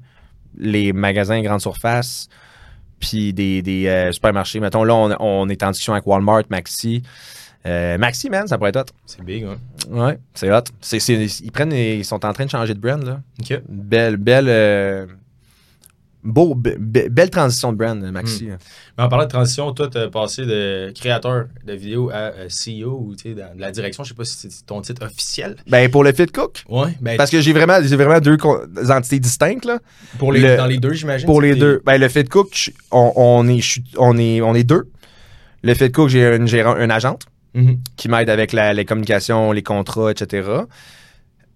les 0.59 0.93
magasins 0.93 1.41
grande 1.43 1.61
surface, 1.61 2.29
puis 3.01 3.33
des, 3.33 3.63
des 3.63 3.87
euh, 3.87 4.13
supermarchés. 4.13 4.61
Mettons, 4.61 4.85
là, 4.85 4.95
on, 4.95 5.15
on 5.21 5.49
est 5.49 5.63
en 5.63 5.71
discussion 5.71 5.93
avec 5.93 6.07
Walmart, 6.07 6.45
Maxi. 6.51 7.03
Euh, 7.67 7.97
Maxi, 7.99 8.29
man, 8.29 8.47
ça 8.47 8.59
pourrait 8.59 8.71
être 8.71 8.77
hot. 8.81 8.95
C'est 9.07 9.23
big, 9.25 9.45
ouais. 9.45 9.57
Ouais, 9.91 10.19
c'est 10.35 10.51
hot. 10.53 10.61
C'est, 10.81 11.01
c'est- 11.01 11.25
ils, 11.41 11.51
prennent, 11.53 11.73
ils 11.73 12.05
sont 12.05 12.25
en 12.27 12.33
train 12.33 12.45
de 12.45 12.51
changer 12.51 12.75
de 12.75 12.81
brand, 12.81 13.03
là. 13.03 13.21
OK. 13.41 13.59
Belle, 13.69 14.17
belle. 14.17 14.49
Beau, 16.25 16.55
be- 16.55 16.77
be- 16.79 17.09
belle 17.09 17.31
transition 17.31 17.73
de 17.73 17.77
brand, 17.79 18.01
Maxi. 18.11 18.47
Mais 18.97 19.05
en 19.05 19.09
parlant 19.09 19.25
de 19.27 19.31
transition, 19.31 19.73
toi, 19.73 19.89
tu 19.89 19.99
as 19.99 20.09
passé 20.09 20.47
de 20.47 20.93
créateur 20.99 21.47
de 21.65 21.73
vidéo 21.75 22.11
à 22.11 22.33
euh, 22.33 22.49
CEO 22.49 22.91
ou 23.07 23.15
tu 23.15 23.29
sais, 23.31 23.35
dans 23.35 23.51
la 23.57 23.71
direction. 23.71 24.03
Je 24.05 24.09
sais 24.09 24.15
pas 24.15 24.25
si 24.25 24.37
c'est 24.51 24.67
ton 24.67 24.81
titre 24.81 25.05
officiel. 25.05 25.57
Ben, 25.69 25.91
pour 25.91 26.03
le 26.03 26.13
Fit 26.13 26.27
Cook. 26.27 26.65
Ouais, 26.69 26.97
ben, 27.01 27.17
Parce 27.17 27.31
que 27.31 27.41
j'ai 27.41 27.53
vraiment, 27.53 27.79
j'ai 27.83 27.97
vraiment 27.97 28.21
deux 28.21 28.37
entités 28.91 29.19
distinctes, 29.21 29.65
là. 29.67 29.79
pour 30.19 30.33
les, 30.33 30.41
le- 30.41 30.57
dans 30.57 30.67
les 30.67 30.79
deux, 30.79 30.95
j'imagine. 30.95 31.27
Pour 31.27 31.41
les 31.43 31.55
deux. 31.55 31.83
Ben, 31.85 31.99
le 31.99 32.09
Fit 32.09 32.25
Cook, 32.25 32.73
on, 32.91 33.13
on 33.17 33.47
est, 33.49 33.61
on, 33.99 34.17
est, 34.19 34.41
on 34.41 34.55
est 34.55 34.65
deux. 34.65 34.89
Le 35.63 35.75
Fit 35.75 35.93
Cook, 35.93 36.09
j'ai 36.09 36.25
une, 36.35 36.47
gérant, 36.49 36.77
une 36.77 36.91
agente 36.91 37.27
Mhm. 37.57 37.79
qui 37.97 38.09
m'aide 38.09 38.31
avec 38.31 38.53
la- 38.53 38.73
les 38.75 38.85
communications, 38.85 39.53
les 39.53 39.63
contrats, 39.63 40.11
etc. 40.11 40.43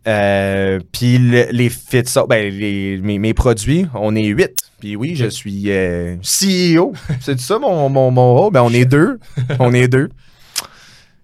Euh, 0.08 0.80
puis 0.92 1.18
le- 1.18 1.48
les 1.50 1.68
fit 1.68 2.02
ben, 2.28 2.52
les- 2.52 2.98
mes, 2.98 3.18
mes 3.18 3.34
produits, 3.34 3.86
on 3.94 4.16
est 4.16 4.24
huit. 4.24 4.54
Puis 4.80 4.96
oui, 4.96 5.14
je 5.14 5.26
suis 5.26 5.64
euh, 5.70 6.16
CEO. 6.22 6.92
C'est 7.20 7.38
ça 7.38 7.58
mon, 7.58 7.88
mon, 7.88 8.10
mon 8.10 8.34
rôle? 8.34 8.52
Ben, 8.52 8.62
on 8.62 8.70
est 8.72 8.84
deux. 8.86 9.18
On 9.58 9.72
est 9.74 9.88
deux. 9.88 10.08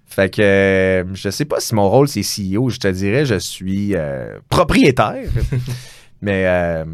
Fait 0.07 0.29
que 0.33 0.43
euh, 0.43 1.05
je 1.15 1.29
sais 1.31 1.45
pas 1.45 1.59
si 1.59 1.75
mon 1.75 1.89
rôle 1.91 2.07
c'est 2.09 2.21
CEO. 2.23 2.69
Je 2.71 2.79
te 2.79 2.87
dirais, 2.89 3.25
je 3.27 3.35
suis 3.37 3.95
euh, 3.97 4.39
propriétaire. 4.49 5.25
Mais 6.23 6.45
euh, 6.47 6.85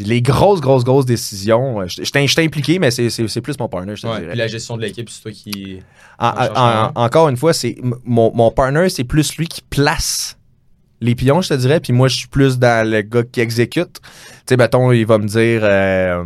les 0.00 0.22
grosses, 0.22 0.60
grosses, 0.60 0.84
grosses 0.84 1.04
décisions, 1.06 1.86
je 1.86 2.02
je 2.04 2.10
t'ai 2.10 2.26
je 2.26 2.34
t'ai 2.34 2.42
impliqué, 2.44 2.78
mais 2.78 2.90
c'est- 2.90 3.40
plus 3.42 3.58
mon 3.58 3.68
partner, 3.68 3.96
je 3.96 4.02
te 4.02 4.06
Ouais, 4.06 4.14
dirais. 4.20 4.30
Puis 4.30 4.38
la 4.38 4.46
gestion 4.46 4.76
de 4.78 4.82
l'équipe, 4.82 5.10
c'est 5.10 5.20
toi 5.22 5.30
qui. 5.32 5.80
En- 6.18 6.28
en 6.28 6.34
cherche 6.36 6.50
en- 6.56 6.62
un. 6.64 6.92
encore 6.94 7.28
une 7.28 7.36
fois, 7.36 7.52
c'est 7.52 7.76
mon, 8.04 8.32
mon 8.34 8.50
partner, 8.50 8.88
c'est 8.88 9.04
plus 9.04 9.36
lui 9.36 9.46
qui 9.46 9.60
place 9.68 10.38
les 11.00 11.14
pions, 11.14 11.40
je 11.40 11.50
te 11.50 11.54
dirais, 11.54 11.80
puis 11.80 11.92
moi, 11.92 12.08
je 12.08 12.16
suis 12.16 12.28
plus 12.28 12.58
dans 12.58 12.88
le 12.88 13.02
gars 13.02 13.22
qui 13.24 13.40
exécute. 13.40 14.00
Tu 14.00 14.10
sais, 14.48 14.56
mettons, 14.56 14.92
il 14.92 15.06
va 15.06 15.18
me 15.18 15.26
dire, 15.26 15.60
euh, 15.62 16.24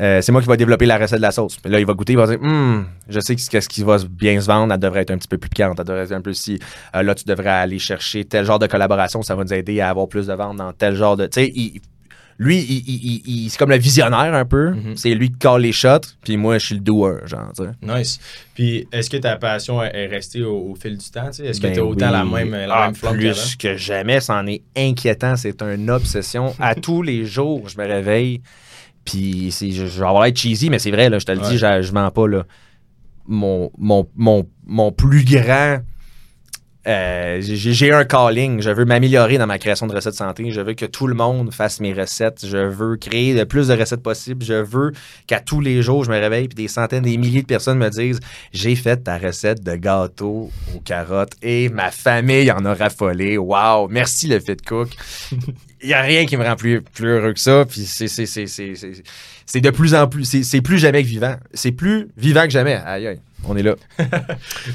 euh, 0.00 0.20
c'est 0.22 0.32
moi 0.32 0.40
qui 0.40 0.48
va 0.48 0.56
développer 0.56 0.86
la 0.86 0.98
recette 0.98 1.18
de 1.18 1.22
la 1.22 1.30
sauce. 1.30 1.56
Puis 1.56 1.70
là, 1.70 1.78
il 1.78 1.86
va 1.86 1.92
goûter, 1.92 2.14
il 2.14 2.18
va 2.18 2.26
dire, 2.26 2.40
Hum, 2.42 2.86
je 3.08 3.20
sais 3.20 3.36
que 3.36 3.60
ce 3.60 3.68
qui 3.68 3.82
va 3.82 3.98
bien 4.08 4.40
se 4.40 4.46
vendre, 4.46 4.72
elle 4.72 4.80
devrait 4.80 5.02
être 5.02 5.10
un 5.10 5.18
petit 5.18 5.28
peu 5.28 5.38
plus 5.38 5.50
piquante, 5.50 5.78
elle 5.78 5.84
devrait 5.84 6.04
être 6.04 6.12
un 6.12 6.22
peu 6.22 6.32
si, 6.32 6.58
euh, 6.96 7.02
là, 7.02 7.14
tu 7.14 7.24
devrais 7.24 7.50
aller 7.50 7.78
chercher 7.78 8.24
tel 8.24 8.44
genre 8.44 8.58
de 8.58 8.66
collaboration, 8.66 9.22
ça 9.22 9.34
va 9.34 9.44
nous 9.44 9.52
aider 9.52 9.80
à 9.80 9.90
avoir 9.90 10.08
plus 10.08 10.26
de 10.26 10.34
ventes 10.34 10.56
dans 10.56 10.72
tel 10.72 10.94
genre 10.94 11.16
de, 11.16 11.26
tu 11.26 11.42
sais, 11.42 11.52
lui, 12.42 12.56
il, 12.58 12.78
il- 12.88 13.04
il- 13.04 13.22
il- 13.44 13.50
c'est 13.50 13.58
comme 13.58 13.68
le 13.68 13.76
visionnaire 13.76 14.32
un 14.34 14.46
peu. 14.46 14.70
Mhm. 14.70 14.96
C'est 14.96 15.14
lui 15.14 15.30
qui 15.30 15.38
colle 15.38 15.60
les 15.60 15.72
shots, 15.72 16.00
puis 16.22 16.38
moi, 16.38 16.56
je 16.56 16.66
suis 16.66 16.74
le 16.74 16.80
doer, 16.80 17.18
genre. 17.26 17.52
Nice. 17.82 18.18
Puis 18.54 18.88
est-ce 18.90 19.10
que 19.10 19.18
ta 19.18 19.36
passion 19.36 19.82
est 19.82 20.06
restée 20.06 20.42
au, 20.42 20.70
au 20.70 20.74
fil 20.74 20.96
du 20.96 21.10
temps? 21.10 21.28
Est-ce 21.28 21.60
que 21.60 21.66
Ben 21.66 21.74
tu 21.74 21.80
as 21.80 21.84
autant 21.84 22.06
oui. 22.06 22.12
la 22.12 22.24
même, 22.24 22.50
la 22.66 22.74
Ah, 22.74 22.86
même 22.86 22.94
flamme 22.94 23.18
qu'avant? 23.18 23.32
Plus 23.34 23.56
que 23.56 23.76
jamais, 23.76 24.20
c'en 24.20 24.46
est 24.46 24.62
inquiétant. 24.74 25.36
C'est 25.36 25.60
une 25.62 25.90
obsession. 25.90 26.54
à 26.60 26.74
tous 26.74 27.02
les 27.02 27.26
jours, 27.26 27.68
je 27.68 27.76
me 27.76 27.86
réveille. 27.86 28.40
Puis 29.04 29.50
je, 29.50 29.70
je 29.86 30.00
vais 30.00 30.06
avoir 30.06 30.22
l'air 30.24 30.34
cheesy, 30.34 30.70
mais 30.70 30.78
c'est 30.78 30.90
vrai, 30.90 31.10
là, 31.10 31.18
je 31.18 31.26
te 31.26 31.32
le 31.32 31.40
Ouais. 31.40 31.48
dis, 31.50 31.58
je, 31.58 31.82
je 31.82 31.92
mens 31.92 32.10
pas. 32.10 32.26
Là. 32.26 32.44
Mon, 33.26 33.70
mon, 33.78 34.08
mon, 34.16 34.46
mon 34.66 34.92
plus 34.92 35.24
grand. 35.24 35.80
Euh, 36.86 37.38
j'ai 37.42 37.92
un 37.92 38.04
calling. 38.04 38.62
Je 38.62 38.70
veux 38.70 38.84
m'améliorer 38.84 39.36
dans 39.38 39.46
ma 39.46 39.58
création 39.58 39.86
de 39.86 39.94
recettes 39.94 40.14
santé. 40.14 40.50
Je 40.50 40.60
veux 40.60 40.74
que 40.74 40.86
tout 40.86 41.06
le 41.06 41.14
monde 41.14 41.52
fasse 41.52 41.80
mes 41.80 41.92
recettes. 41.92 42.46
Je 42.46 42.56
veux 42.56 42.96
créer 42.96 43.34
le 43.34 43.44
plus 43.44 43.68
de 43.68 43.74
recettes 43.74 44.02
possible. 44.02 44.44
Je 44.44 44.54
veux 44.54 44.92
qu'à 45.26 45.40
tous 45.40 45.60
les 45.60 45.82
jours, 45.82 46.04
je 46.04 46.10
me 46.10 46.18
réveille 46.18 46.48
puis 46.48 46.54
des 46.54 46.68
centaines, 46.68 47.02
des 47.02 47.18
milliers 47.18 47.42
de 47.42 47.46
personnes 47.46 47.78
me 47.78 47.90
disent 47.90 48.20
J'ai 48.52 48.76
fait 48.76 48.96
ta 48.96 49.18
recette 49.18 49.62
de 49.62 49.76
gâteau 49.76 50.50
aux 50.74 50.80
carottes 50.80 51.34
et 51.42 51.68
ma 51.68 51.90
famille 51.90 52.50
en 52.50 52.64
a 52.64 52.74
raffolé. 52.74 53.36
Wow! 53.36 53.88
Merci 53.88 54.28
le 54.28 54.40
Fit 54.40 54.56
Cook. 54.56 54.88
Il 55.82 55.88
n'y 55.88 55.94
a 55.94 56.02
rien 56.02 56.26
qui 56.26 56.36
me 56.36 56.44
rend 56.44 56.56
plus, 56.56 56.82
plus 56.82 57.08
heureux 57.08 57.32
que 57.32 57.40
ça. 57.40 57.64
Puis 57.64 57.82
c'est, 57.86 58.06
c'est, 58.06 59.60
de 59.60 59.70
plus 59.70 59.94
en 59.94 60.06
plus. 60.08 60.24
C'est, 60.24 60.42
c'est 60.42 60.60
plus 60.60 60.78
jamais 60.78 61.02
que 61.02 61.08
vivant. 61.08 61.36
C'est 61.54 61.72
plus 61.72 62.08
vivant 62.18 62.44
que 62.44 62.50
jamais. 62.50 62.78
Aïe, 62.84 63.06
aïe. 63.06 63.20
On 63.46 63.56
est 63.56 63.62
là. 63.62 63.74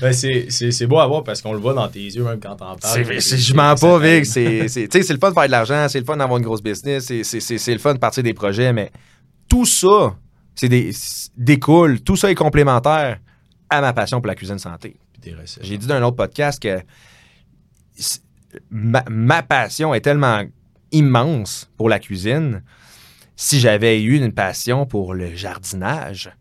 Ben, 0.01 0.12
c'est, 0.13 0.47
c'est, 0.49 0.71
c'est 0.71 0.88
beau 0.88 0.99
à 0.99 1.08
voir 1.08 1.23
parce 1.23 1.41
qu'on 1.41 1.54
le 1.54 1.60
voit 1.60 1.73
dans 1.73 1.88
tes 1.88 1.99
yeux 2.04 2.23
même 2.23 2.39
quand 2.39 2.56
t'en 2.56 2.75
parles. 2.75 3.04
Je 3.19 3.54
mens 3.54 3.75
pas. 3.75 3.99
Vic. 3.99 4.25
C'est, 4.25 4.67
c'est, 4.67 4.88
tu 4.88 4.97
sais, 4.97 5.04
c'est 5.04 5.13
le 5.13 5.19
fun 5.19 5.30
de 5.30 5.34
faire 5.36 5.45
de 5.45 5.51
l'argent, 5.51 5.88
c'est 5.89 5.99
le 5.99 6.06
fun 6.06 6.17
d'avoir 6.17 6.38
une 6.38 6.43
grosse 6.43 6.63
business, 6.63 7.06
c'est, 7.06 7.23
c'est, 7.23 7.39
c'est, 7.39 7.58
c'est 7.58 7.73
le 7.73 7.80
fun 7.80 7.93
de 7.93 7.99
partir 7.99 8.23
des 8.23 8.34
projets, 8.34 8.73
mais 8.73 8.91
tout 9.47 9.65
ça, 9.65 10.15
c'est 10.56 10.69
des, 10.69 10.91
c'est- 10.93 11.32
découle, 11.38 12.01
tout 12.01 12.15
ça 12.15 12.32
est 12.32 12.36
complémentaire 12.36 13.19
à 13.69 13.82
ma 13.82 13.93
passion 13.93 14.19
pour 14.19 14.28
la 14.28 14.36
cuisine 14.36 14.60
santé. 14.60 14.97
J'ai 15.62 15.78
dit 15.78 15.88
dans 15.88 15.95
un 15.95 16.04
autre 16.04 16.17
podcast 16.17 16.62
que 16.62 16.80
ma, 18.69 19.04
ma 19.10 19.41
passion 19.43 19.93
est 19.93 20.01
tellement 20.01 20.43
immense 20.91 21.69
pour 21.78 21.89
la 21.89 21.99
cuisine. 21.99 22.63
Si 23.36 23.60
j'avais 23.60 24.01
eu 24.01 24.15
une 24.17 24.32
passion 24.32 24.86
pour 24.86 25.13
le 25.13 25.36
jardinage, 25.36 26.32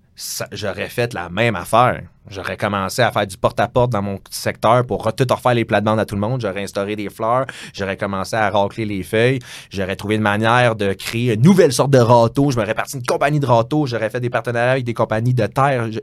j'aurais 0.53 0.89
fait 0.89 1.13
la 1.15 1.29
même 1.29 1.57
affaire. 1.57 2.03
J'aurais 2.31 2.57
commencé 2.57 3.03
à 3.03 3.11
faire 3.13 3.27
du 3.27 3.37
porte-à-porte 3.37 3.91
dans 3.93 4.01
mon 4.01 4.19
secteur 4.31 4.87
pour 4.87 5.13
tout 5.15 5.27
refaire 5.29 5.55
les 5.55 5.65
plates-bandes 5.65 5.99
à 6.01 6.07
tout 6.07 6.15
le 6.15 6.21
monde. 6.21 6.41
J'aurais 6.41 6.63
instauré 6.63 6.97
des 6.97 7.11
fleurs. 7.11 7.47
J'aurais 7.75 7.97
commencé 7.97 8.35
à 8.37 8.49
racler 8.49 8.85
les 8.87 9.03
feuilles. 9.03 9.41
J'aurais 9.71 9.97
trouvé 9.97 10.15
une 10.15 10.23
manière 10.23 10.75
de 10.77 10.93
créer 10.95 11.35
une 11.35 11.43
nouvelle 11.43 11.73
sorte 11.73 11.91
de 11.91 11.99
râteau. 11.99 12.51
Je 12.51 12.59
m'aurais 12.59 12.75
parti 12.75 12.97
une 12.97 13.05
compagnie 13.05 13.41
de 13.41 13.47
râteau. 13.47 13.87
J'aurais 13.87 14.09
fait 14.09 14.21
des 14.21 14.31
partenariats 14.31 14.73
avec 14.73 14.85
des 14.85 14.95
compagnies 14.95 15.35
de 15.35 15.47
terre. 15.47 15.91
Je- 15.93 16.01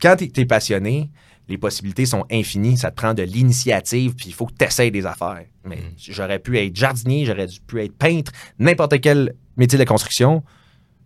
Quand 0.00 0.16
tu 0.16 0.30
es 0.40 0.44
passionné, 0.44 1.10
les 1.48 1.58
possibilités 1.58 2.06
sont 2.06 2.24
infinies. 2.30 2.76
Ça 2.76 2.90
te 2.90 2.96
prend 2.96 3.14
de 3.14 3.22
l'initiative, 3.22 4.14
puis 4.14 4.26
il 4.28 4.32
faut 4.34 4.46
que 4.46 4.52
tu 4.58 4.64
essayes 4.64 4.90
des 4.92 5.06
affaires. 5.06 5.42
Mais 5.64 5.76
Mm. 5.76 5.80
j'aurais 5.96 6.38
pu 6.38 6.58
être 6.58 6.76
jardinier, 6.76 7.24
j'aurais 7.24 7.46
dû- 7.46 7.60
pu 7.60 7.82
être 7.82 7.96
peintre, 7.96 8.30
n'importe 8.58 9.00
quel 9.00 9.34
métier 9.56 9.78
de 9.78 9.84
construction. 9.84 10.42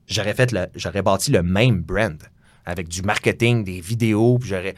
J'aurais 0.08 0.34
fait 0.34 0.52
le, 0.52 0.66
j'aurais 0.74 1.02
bâti 1.02 1.30
le 1.30 1.42
même 1.42 1.80
brand 1.82 2.16
avec 2.64 2.88
du 2.88 3.02
marketing, 3.02 3.64
des 3.64 3.80
vidéos, 3.80 4.38
puis 4.38 4.50
j'aurais 4.50 4.74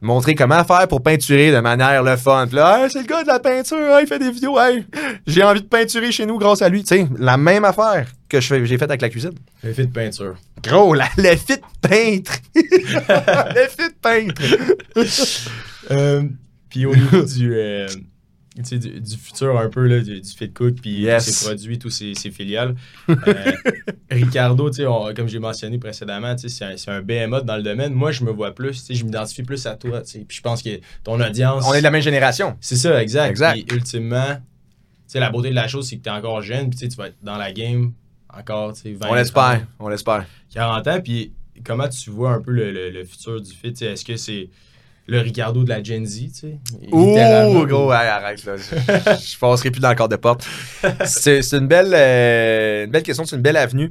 montré 0.00 0.34
comment 0.34 0.62
faire 0.64 0.86
pour 0.88 1.02
peinturer 1.02 1.50
de 1.50 1.58
manière 1.60 2.02
le 2.02 2.16
fun. 2.16 2.46
Puis 2.46 2.56
là, 2.56 2.84
Hey, 2.84 2.90
c'est 2.90 3.00
le 3.00 3.06
gars 3.06 3.22
de 3.22 3.28
la 3.28 3.40
peinture, 3.40 4.00
il 4.00 4.06
fait 4.06 4.18
des 4.18 4.30
vidéos, 4.30 4.58
hey, 4.60 4.84
j'ai 5.26 5.42
envie 5.42 5.62
de 5.62 5.66
peinturer 5.66 6.12
chez 6.12 6.26
nous 6.26 6.38
grâce 6.38 6.62
à 6.62 6.68
lui. 6.68 6.82
Tu 6.82 6.96
sais, 6.96 7.08
la 7.18 7.36
même 7.36 7.64
affaire 7.64 8.08
que 8.28 8.40
j'ai 8.40 8.78
faite 8.78 8.90
avec 8.90 9.00
la 9.02 9.08
cuisine. 9.08 9.32
Le 9.64 9.72
fit 9.72 9.86
de 9.86 9.92
peinture. 9.92 10.36
Gros, 10.62 10.94
la, 10.94 11.08
le 11.16 11.34
fit 11.36 11.60
peintre. 11.80 12.38
le 12.54 13.68
fit 13.68 13.94
peintre. 14.00 14.42
Euh, 15.90 16.22
puis 16.68 16.84
au 16.84 16.94
niveau 16.94 17.22
du, 17.22 17.54
euh, 17.54 17.86
du, 18.62 18.78
du 19.00 19.16
futur 19.16 19.58
un 19.58 19.68
peu 19.68 19.86
là, 19.86 20.00
du, 20.00 20.20
du 20.20 20.28
Fit 20.30 20.50
Cook, 20.52 20.76
puis 20.82 21.00
Yes. 21.00 21.24
tous 21.26 21.30
ses 21.32 21.44
produits, 21.46 21.78
tous 21.78 21.90
ses, 21.90 22.14
ses 22.14 22.30
filiales. 22.30 22.74
euh, 23.08 23.14
Ricardo, 24.10 24.68
tu 24.70 24.76
sais, 24.76 24.86
on- 24.86 25.12
comme 25.14 25.28
j'ai 25.28 25.38
mentionné 25.38 25.78
précédemment, 25.78 26.34
tu 26.34 26.48
sais, 26.48 26.74
c'est 26.76 26.90
un, 26.90 26.94
un 26.96 27.02
behemoth 27.02 27.44
dans 27.44 27.56
le 27.56 27.62
domaine. 27.62 27.92
Moi, 27.92 28.10
je 28.12 28.24
me 28.24 28.30
vois 28.30 28.54
plus, 28.54 28.72
tu 28.72 28.78
sais, 28.86 28.94
je 28.94 29.04
m'identifie 29.04 29.42
plus 29.42 29.64
à 29.66 29.76
toi. 29.76 30.02
tu 30.02 30.10
sais. 30.12 30.24
Puis 30.26 30.36
je 30.38 30.42
pense 30.42 30.62
que 30.62 30.80
ton 31.04 31.20
audience. 31.20 31.64
On 31.66 31.74
est 31.74 31.78
de 31.78 31.82
la 31.84 31.90
même 31.90 32.02
génération. 32.02 32.56
C'est 32.60 32.76
ça, 32.76 33.02
exact. 33.02 33.30
Exact. 33.30 33.52
Puis 33.52 33.76
ultimement, 33.76 34.34
tu 34.36 34.42
sais, 35.06 35.20
la 35.20 35.30
beauté 35.30 35.50
de 35.50 35.54
la 35.54 35.68
chose, 35.68 35.88
c'est 35.88 35.96
que 35.98 36.02
tu 36.02 36.08
es 36.08 36.12
encore 36.12 36.42
jeune, 36.42 36.70
puis 36.70 36.88
tu 36.88 36.96
vas 36.96 37.08
être 37.08 37.16
dans 37.22 37.36
la 37.36 37.52
game 37.52 37.92
encore, 38.32 38.72
tu 38.74 38.80
sais, 38.82 38.92
20 38.92 39.06
On 39.08 39.14
l'espère, 39.14 39.66
on 39.78 39.88
l'espère. 39.88 40.26
40 40.52 40.86
ans, 40.88 41.00
puis 41.02 41.32
comment 41.64 41.88
tu 41.88 42.10
vois 42.10 42.32
un 42.32 42.40
peu 42.40 42.52
le, 42.52 42.70
le- 42.72 42.90
le 42.90 43.04
futur 43.04 43.40
du 43.40 43.50
fit? 43.52 43.74
Est-ce 43.84 44.04
que 44.04 44.16
c'est 44.16 44.48
le 45.08 45.20
Ricardo 45.20 45.64
de 45.64 45.68
la 45.70 45.82
Gen 45.82 46.04
Z, 46.06 46.18
tu 46.20 46.28
sais? 46.34 46.58
Ouh, 46.92 47.66
gros, 47.66 47.92
hey, 47.92 48.08
arrête, 48.08 48.44
là. 48.44 48.56
Je, 48.56 48.62
je 49.32 49.38
passerai 49.38 49.70
plus 49.70 49.80
dans 49.80 49.88
le 49.88 49.94
cadre 49.94 50.10
de 50.10 50.16
porte. 50.16 50.46
C'est 51.06 51.40
une 51.52 51.66
belle, 51.66 51.92
euh, 51.94 52.84
une 52.84 52.90
belle 52.90 53.02
question, 53.02 53.24
c'est 53.24 53.36
une 53.36 53.42
belle 53.42 53.56
avenue. 53.56 53.90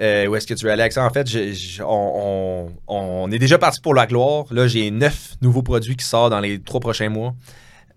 Euh, 0.00 0.26
où 0.26 0.36
est-ce 0.36 0.46
que 0.46 0.54
tu 0.54 0.64
veux 0.64 0.70
aller 0.70 0.82
avec 0.82 0.92
ça? 0.92 1.04
En 1.04 1.10
fait, 1.10 1.28
je- 1.28 1.52
je- 1.52 1.82
on, 1.82 2.66
on- 2.66 2.72
on 2.88 3.30
est 3.32 3.38
déjà 3.38 3.58
parti 3.58 3.80
pour 3.80 3.94
la 3.94 4.06
gloire. 4.06 4.44
Là, 4.50 4.66
j'ai 4.68 4.90
neuf 4.90 5.34
nouveaux 5.42 5.62
produits 5.62 5.96
qui 5.96 6.04
sortent 6.04 6.30
dans 6.30 6.40
les 6.40 6.60
trois 6.60 6.78
prochains 6.80 7.08
mois. 7.08 7.34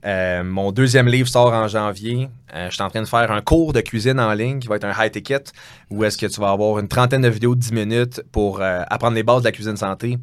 Euh, 0.04 0.44
mon 0.44 0.72
deuxième 0.72 1.08
livre 1.08 1.28
sort 1.30 1.54
en 1.54 1.68
janvier. 1.68 2.28
Euh, 2.56 2.70
je 2.70 2.74
suis 2.74 2.82
en 2.84 2.90
train 2.90 3.02
de 3.04 3.08
faire 3.08 3.32
un 3.32 3.42
cours 3.42 3.72
de 3.72 3.82
cuisine 3.82 4.20
en 4.20 4.34
ligne 4.34 4.58
qui 4.60 4.68
va 4.68 4.78
être 4.78 4.84
un 4.86 4.94
high 4.98 5.12
ticket 5.12 5.44
où 5.92 6.04
est-ce 6.04 6.18
que 6.18 6.26
tu 6.26 6.42
vas 6.42 6.50
avoir 6.50 6.80
une 6.80 6.88
trentaine 6.88 7.22
de 7.22 7.30
vidéos 7.30 7.54
de 7.54 7.60
10 7.60 7.72
minutes 7.72 8.22
pour 8.32 8.62
apprendre 8.62 9.14
les 9.16 9.22
bases 9.24 9.42
de 9.42 9.46
la 9.48 9.52
cuisine 9.52 9.78
santé. 9.78 10.18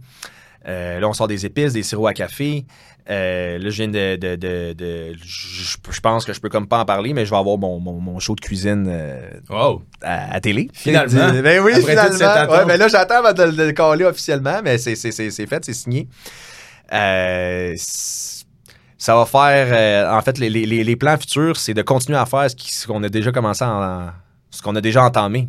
Euh, 0.67 0.99
là, 1.01 1.09
on 1.09 1.13
sort 1.13 1.29
des 1.29 1.47
épices, 1.47 1.73
des 1.73 1.83
sirops 1.83 2.09
à 2.09 2.13
café. 2.15 2.67
Euh, 3.11 3.57
là, 3.59 3.71
je 3.71 3.77
viens 3.83 3.89
de. 3.89 4.17
de- 4.17 4.37
de- 4.37 4.73
de- 4.75 5.13
je, 5.23 5.77
je 5.91 6.01
pense 6.01 6.25
que 6.27 6.33
je 6.35 6.41
peux 6.41 6.49
comme 6.51 6.67
pas 6.69 6.81
en 6.81 6.85
parler, 6.85 7.15
mais 7.15 7.25
je 7.25 7.31
vais 7.31 7.37
avoir 7.39 7.57
mon, 7.57 7.79
mon- 7.81 8.01
mon 8.01 8.19
show 8.19 8.35
de 8.35 8.41
cuisine 8.41 8.87
euh, 8.89 9.31
Wow! 9.49 9.83
à, 10.03 10.35
à 10.35 10.41
télé. 10.41 10.69
Finalement. 10.75 11.33
Ben 11.43 11.61
oui, 11.63 11.73
Après 11.73 11.81
finalement. 11.93 12.53
Ouais, 12.53 12.65
ben 12.67 12.77
là, 12.77 12.89
j'attends 12.89 13.25
avant 13.25 13.33
de, 13.33 13.45
le- 13.45 13.73
caller 13.73 14.05
officiellement, 14.05 14.61
mais 14.63 14.77
c'est 14.79 14.95
c'est- 14.95 15.13
c'est- 15.13 15.31
c'est 15.31 15.47
fait, 15.47 15.65
c'est 15.65 15.73
signé. 15.73 16.07
Ça 19.01 19.15
va 19.15 19.27
faire. 19.27 20.13
en 20.13 20.21
fait, 20.23 20.39
les, 20.39 20.51
les- 20.51 20.67
les- 20.85 20.97
plans 20.97 21.17
futurs, 21.17 21.57
c'est 21.57 21.75
de 21.75 21.83
continuer 21.83 22.19
à 22.19 22.27
faire 22.27 22.47
ce 22.51 22.87
qu'on 22.87 23.03
a 23.05 23.09
déjà 23.09 23.31
commencé 23.33 23.65
en. 23.65 24.09
ce 24.51 24.61
qu'on 24.61 24.75
a 24.77 24.81
déjà 24.81 25.05
entamé. 25.05 25.49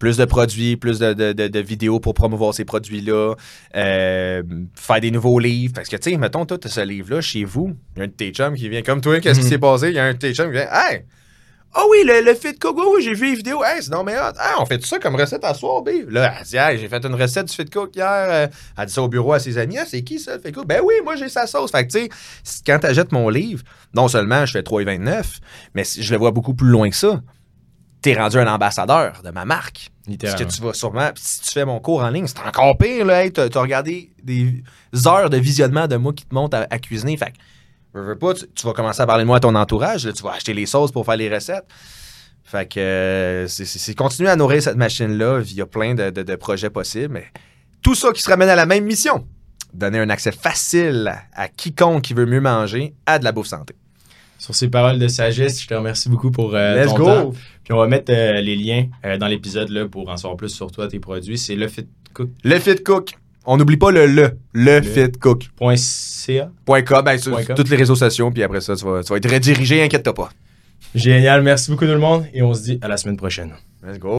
Plus 0.00 0.16
de 0.16 0.24
produits, 0.24 0.76
plus 0.76 0.98
de, 0.98 1.12
de- 1.12 1.32
de- 1.32 1.46
de 1.46 1.60
vidéos 1.60 2.00
pour 2.00 2.14
promouvoir 2.14 2.52
ces 2.54 2.64
produits-là, 2.64 3.34
euh, 3.76 4.42
faire 4.74 5.00
des 5.00 5.10
nouveaux 5.12 5.38
livres. 5.38 5.74
Parce 5.74 5.88
que, 5.88 5.96
tu 5.96 6.10
sais, 6.10 6.16
mettons, 6.16 6.44
toi, 6.46 6.58
t'as 6.58 6.68
ce 6.68 6.80
livre-là 6.80 7.20
chez 7.20 7.44
vous, 7.44 7.76
il 7.94 7.98
y 7.98 8.00
a 8.00 8.04
un 8.04 8.08
de 8.08 8.12
tes 8.12 8.30
chums 8.32 8.54
qui 8.54 8.68
vient 8.68 8.82
comme 8.82 9.00
toi, 9.00 9.20
qu'est-ce 9.20 9.38
qui 9.38 9.44
Mhm. 9.44 9.50
s'est 9.52 9.58
passé? 9.58 9.88
Il 9.90 9.94
y 9.94 9.98
a 10.00 10.04
un 10.04 10.12
de 10.14 10.18
tes 10.18 10.34
chums 10.34 10.46
qui 10.46 10.52
vient, 10.56 10.68
hey! 10.72 11.04
Ah 11.72 11.82
oui, 11.88 11.98
le, 12.04 12.24
le 12.24 12.34
fit 12.34 12.58
cook, 12.58 12.76
oui, 12.78 12.84
oui, 12.96 13.02
j'ai 13.04 13.14
vu 13.14 13.26
les 13.30 13.36
vidéos. 13.36 13.62
Hey, 13.62 13.80
c'est 13.80 13.92
non, 13.92 14.02
mais 14.02 14.16
hot. 14.16 14.32
Hey, 14.40 14.54
on 14.58 14.66
fait 14.66 14.78
tout 14.78 14.88
ça 14.88 14.98
comme 14.98 15.14
recette 15.14 15.44
à 15.44 15.54
soir, 15.54 15.82
babe. 15.82 16.10
Là, 16.10 16.34
elle 16.40 16.44
dit, 16.44 16.56
hey, 16.56 16.78
j'ai 16.78 16.88
fait 16.88 17.04
une 17.04 17.14
recette 17.14 17.46
du 17.46 17.54
fit 17.54 17.64
cook 17.66 17.94
hier. 17.94 18.06
Euh, 18.08 18.46
Elle 18.76 18.86
dit 18.86 18.92
ça 18.92 19.02
au 19.02 19.08
bureau 19.08 19.34
à 19.34 19.38
ses 19.38 19.56
amis. 19.56 19.78
Ah, 19.78 19.84
c'est 19.86 20.02
qui 20.02 20.18
ça, 20.18 20.34
le 20.34 20.42
fit 20.42 20.50
cook? 20.50 20.66
Ben 20.66 20.80
oui, 20.82 20.94
moi, 21.04 21.14
j'ai 21.14 21.28
sa 21.28 21.46
sauce. 21.46 21.70
Fait 21.70 21.86
que, 21.86 21.92
tu 21.92 22.00
sais, 22.42 22.62
quand 22.66 22.80
t'achètes 22.80 23.12
mon 23.12 23.28
livre, 23.28 23.62
non 23.94 24.08
seulement 24.08 24.46
je 24.46 24.52
fais 24.52 24.62
3,29, 24.62 25.38
mais 25.76 25.84
je 25.84 26.10
le 26.10 26.18
vois 26.18 26.32
beaucoup 26.32 26.54
plus 26.54 26.70
loin 26.70 26.90
que 26.90 26.96
ça. 26.96 27.20
T'es 28.02 28.14
rendu 28.14 28.38
un 28.38 28.46
ambassadeur 28.46 29.20
de 29.22 29.30
ma 29.30 29.44
marque. 29.44 29.90
Parce 30.30 30.34
que 30.42 30.48
tu 30.50 30.62
vas 30.62 30.72
sûrement, 30.72 31.10
si 31.16 31.42
tu 31.42 31.50
fais 31.50 31.64
mon 31.64 31.78
cours 31.80 32.02
en 32.02 32.08
ligne, 32.10 32.26
c'est 32.26 32.38
encore 32.40 32.76
pire, 32.78 33.04
là. 33.04 33.24
Hey, 33.24 33.32
t'as 33.32 33.48
t'as 33.48 33.60
regardé 33.60 34.10
des 34.22 34.62
heures 35.06 35.28
de 35.30 35.36
visionnement 35.36 35.86
de 35.86 35.96
moi 35.96 36.12
qui 36.12 36.24
te 36.24 36.34
montent 36.34 36.54
à, 36.54 36.66
à 36.70 36.78
cuisiner. 36.78 37.16
Fait 37.18 37.26
que, 37.32 37.36
veux, 37.98 38.04
veux 38.06 38.18
pas, 38.18 38.32
tu, 38.34 38.46
tu 38.54 38.66
vas 38.66 38.72
commencer 38.72 39.02
à 39.02 39.06
parler 39.06 39.24
de 39.24 39.26
moi 39.26 39.36
à 39.36 39.40
ton 39.40 39.54
entourage. 39.54 40.06
là, 40.06 40.12
tu 40.12 40.22
vas 40.22 40.32
acheter 40.32 40.54
les 40.54 40.66
sauces 40.66 40.92
pour 40.92 41.04
faire 41.04 41.16
les 41.16 41.32
recettes. 41.32 41.66
Fait 42.42 42.66
que 42.66 42.80
euh, 42.80 43.46
c'est- 43.48 43.64
c'est 43.66 43.78
c'est 43.78 43.94
continuer 43.94 44.28
à 44.30 44.34
nourrir 44.36 44.62
cette 44.62 44.76
machine-là 44.76 45.38
via 45.40 45.66
plein 45.66 45.94
de, 45.94 46.10
de- 46.10 46.22
de 46.22 46.36
projets 46.36 46.70
possibles. 46.70 47.12
Mais 47.14 47.26
tout 47.82 47.94
ça 47.94 48.10
qui 48.12 48.22
se 48.22 48.30
ramène 48.30 48.48
à 48.48 48.56
la 48.56 48.66
même 48.66 48.84
mission. 48.84 49.26
Donner 49.72 50.00
un 50.00 50.10
accès 50.10 50.32
facile 50.32 51.12
à, 51.34 51.42
à 51.42 51.48
quiconque 51.48 52.02
qui 52.02 52.14
veut 52.14 52.26
mieux 52.26 52.40
manger 52.40 52.94
à 53.06 53.18
de 53.20 53.24
la 53.24 53.30
bouffe 53.32 53.46
santé. 53.46 53.76
Sur 54.40 54.54
ces 54.54 54.68
paroles 54.68 54.98
de 54.98 55.06
sagesse, 55.06 55.60
je 55.60 55.68
te 55.68 55.74
remercie 55.74 56.08
beaucoup 56.08 56.30
pour 56.30 56.54
euh, 56.54 56.82
Let's 56.82 56.92
ton 56.92 56.96
go! 56.96 57.04
temps. 57.04 57.32
Puis 57.62 57.74
on 57.74 57.76
va 57.76 57.86
mettre 57.86 58.10
euh, 58.10 58.40
les 58.40 58.56
liens 58.56 58.86
euh, 59.04 59.18
dans 59.18 59.26
l'épisode 59.26 59.68
là, 59.68 59.86
pour 59.86 60.08
en 60.08 60.16
savoir 60.16 60.38
plus 60.38 60.48
sur 60.48 60.72
toi, 60.72 60.88
tes 60.88 60.98
produits. 60.98 61.36
C'est 61.36 61.56
lefitcook.ca. 61.56 62.24
Le 62.42 62.58
Fit 62.58 62.82
Cook. 62.82 63.10
On 63.44 63.58
n'oublie 63.58 63.76
pas 63.76 63.90
le 63.90 64.06
le. 64.06 64.38
Le, 64.54 64.80
Le. 64.80 64.82
Fit 64.82 65.12
Cook. 65.12 65.50
Point 65.56 66.82
com, 66.82 67.04
ben, 67.04 67.18
sur 67.18 67.38
tous 67.54 67.68
les 67.68 67.76
réseaux 67.76 67.94
sociaux, 67.94 68.30
puis 68.30 68.42
après 68.42 68.62
ça, 68.62 68.74
tu 68.76 68.84
vas, 68.86 69.02
tu 69.04 69.10
vas 69.10 69.18
être 69.18 69.30
redirigé, 69.30 69.82
inquiète-toi 69.82 70.14
pas. 70.14 70.30
Génial, 70.94 71.42
merci 71.42 71.70
beaucoup 71.70 71.84
tout 71.84 71.92
le 71.92 71.98
monde 71.98 72.24
et 72.32 72.42
on 72.42 72.54
se 72.54 72.62
dit 72.62 72.78
à 72.80 72.88
la 72.88 72.96
semaine 72.96 73.18
prochaine. 73.18 73.52
Let's 73.86 73.98
go. 73.98 74.08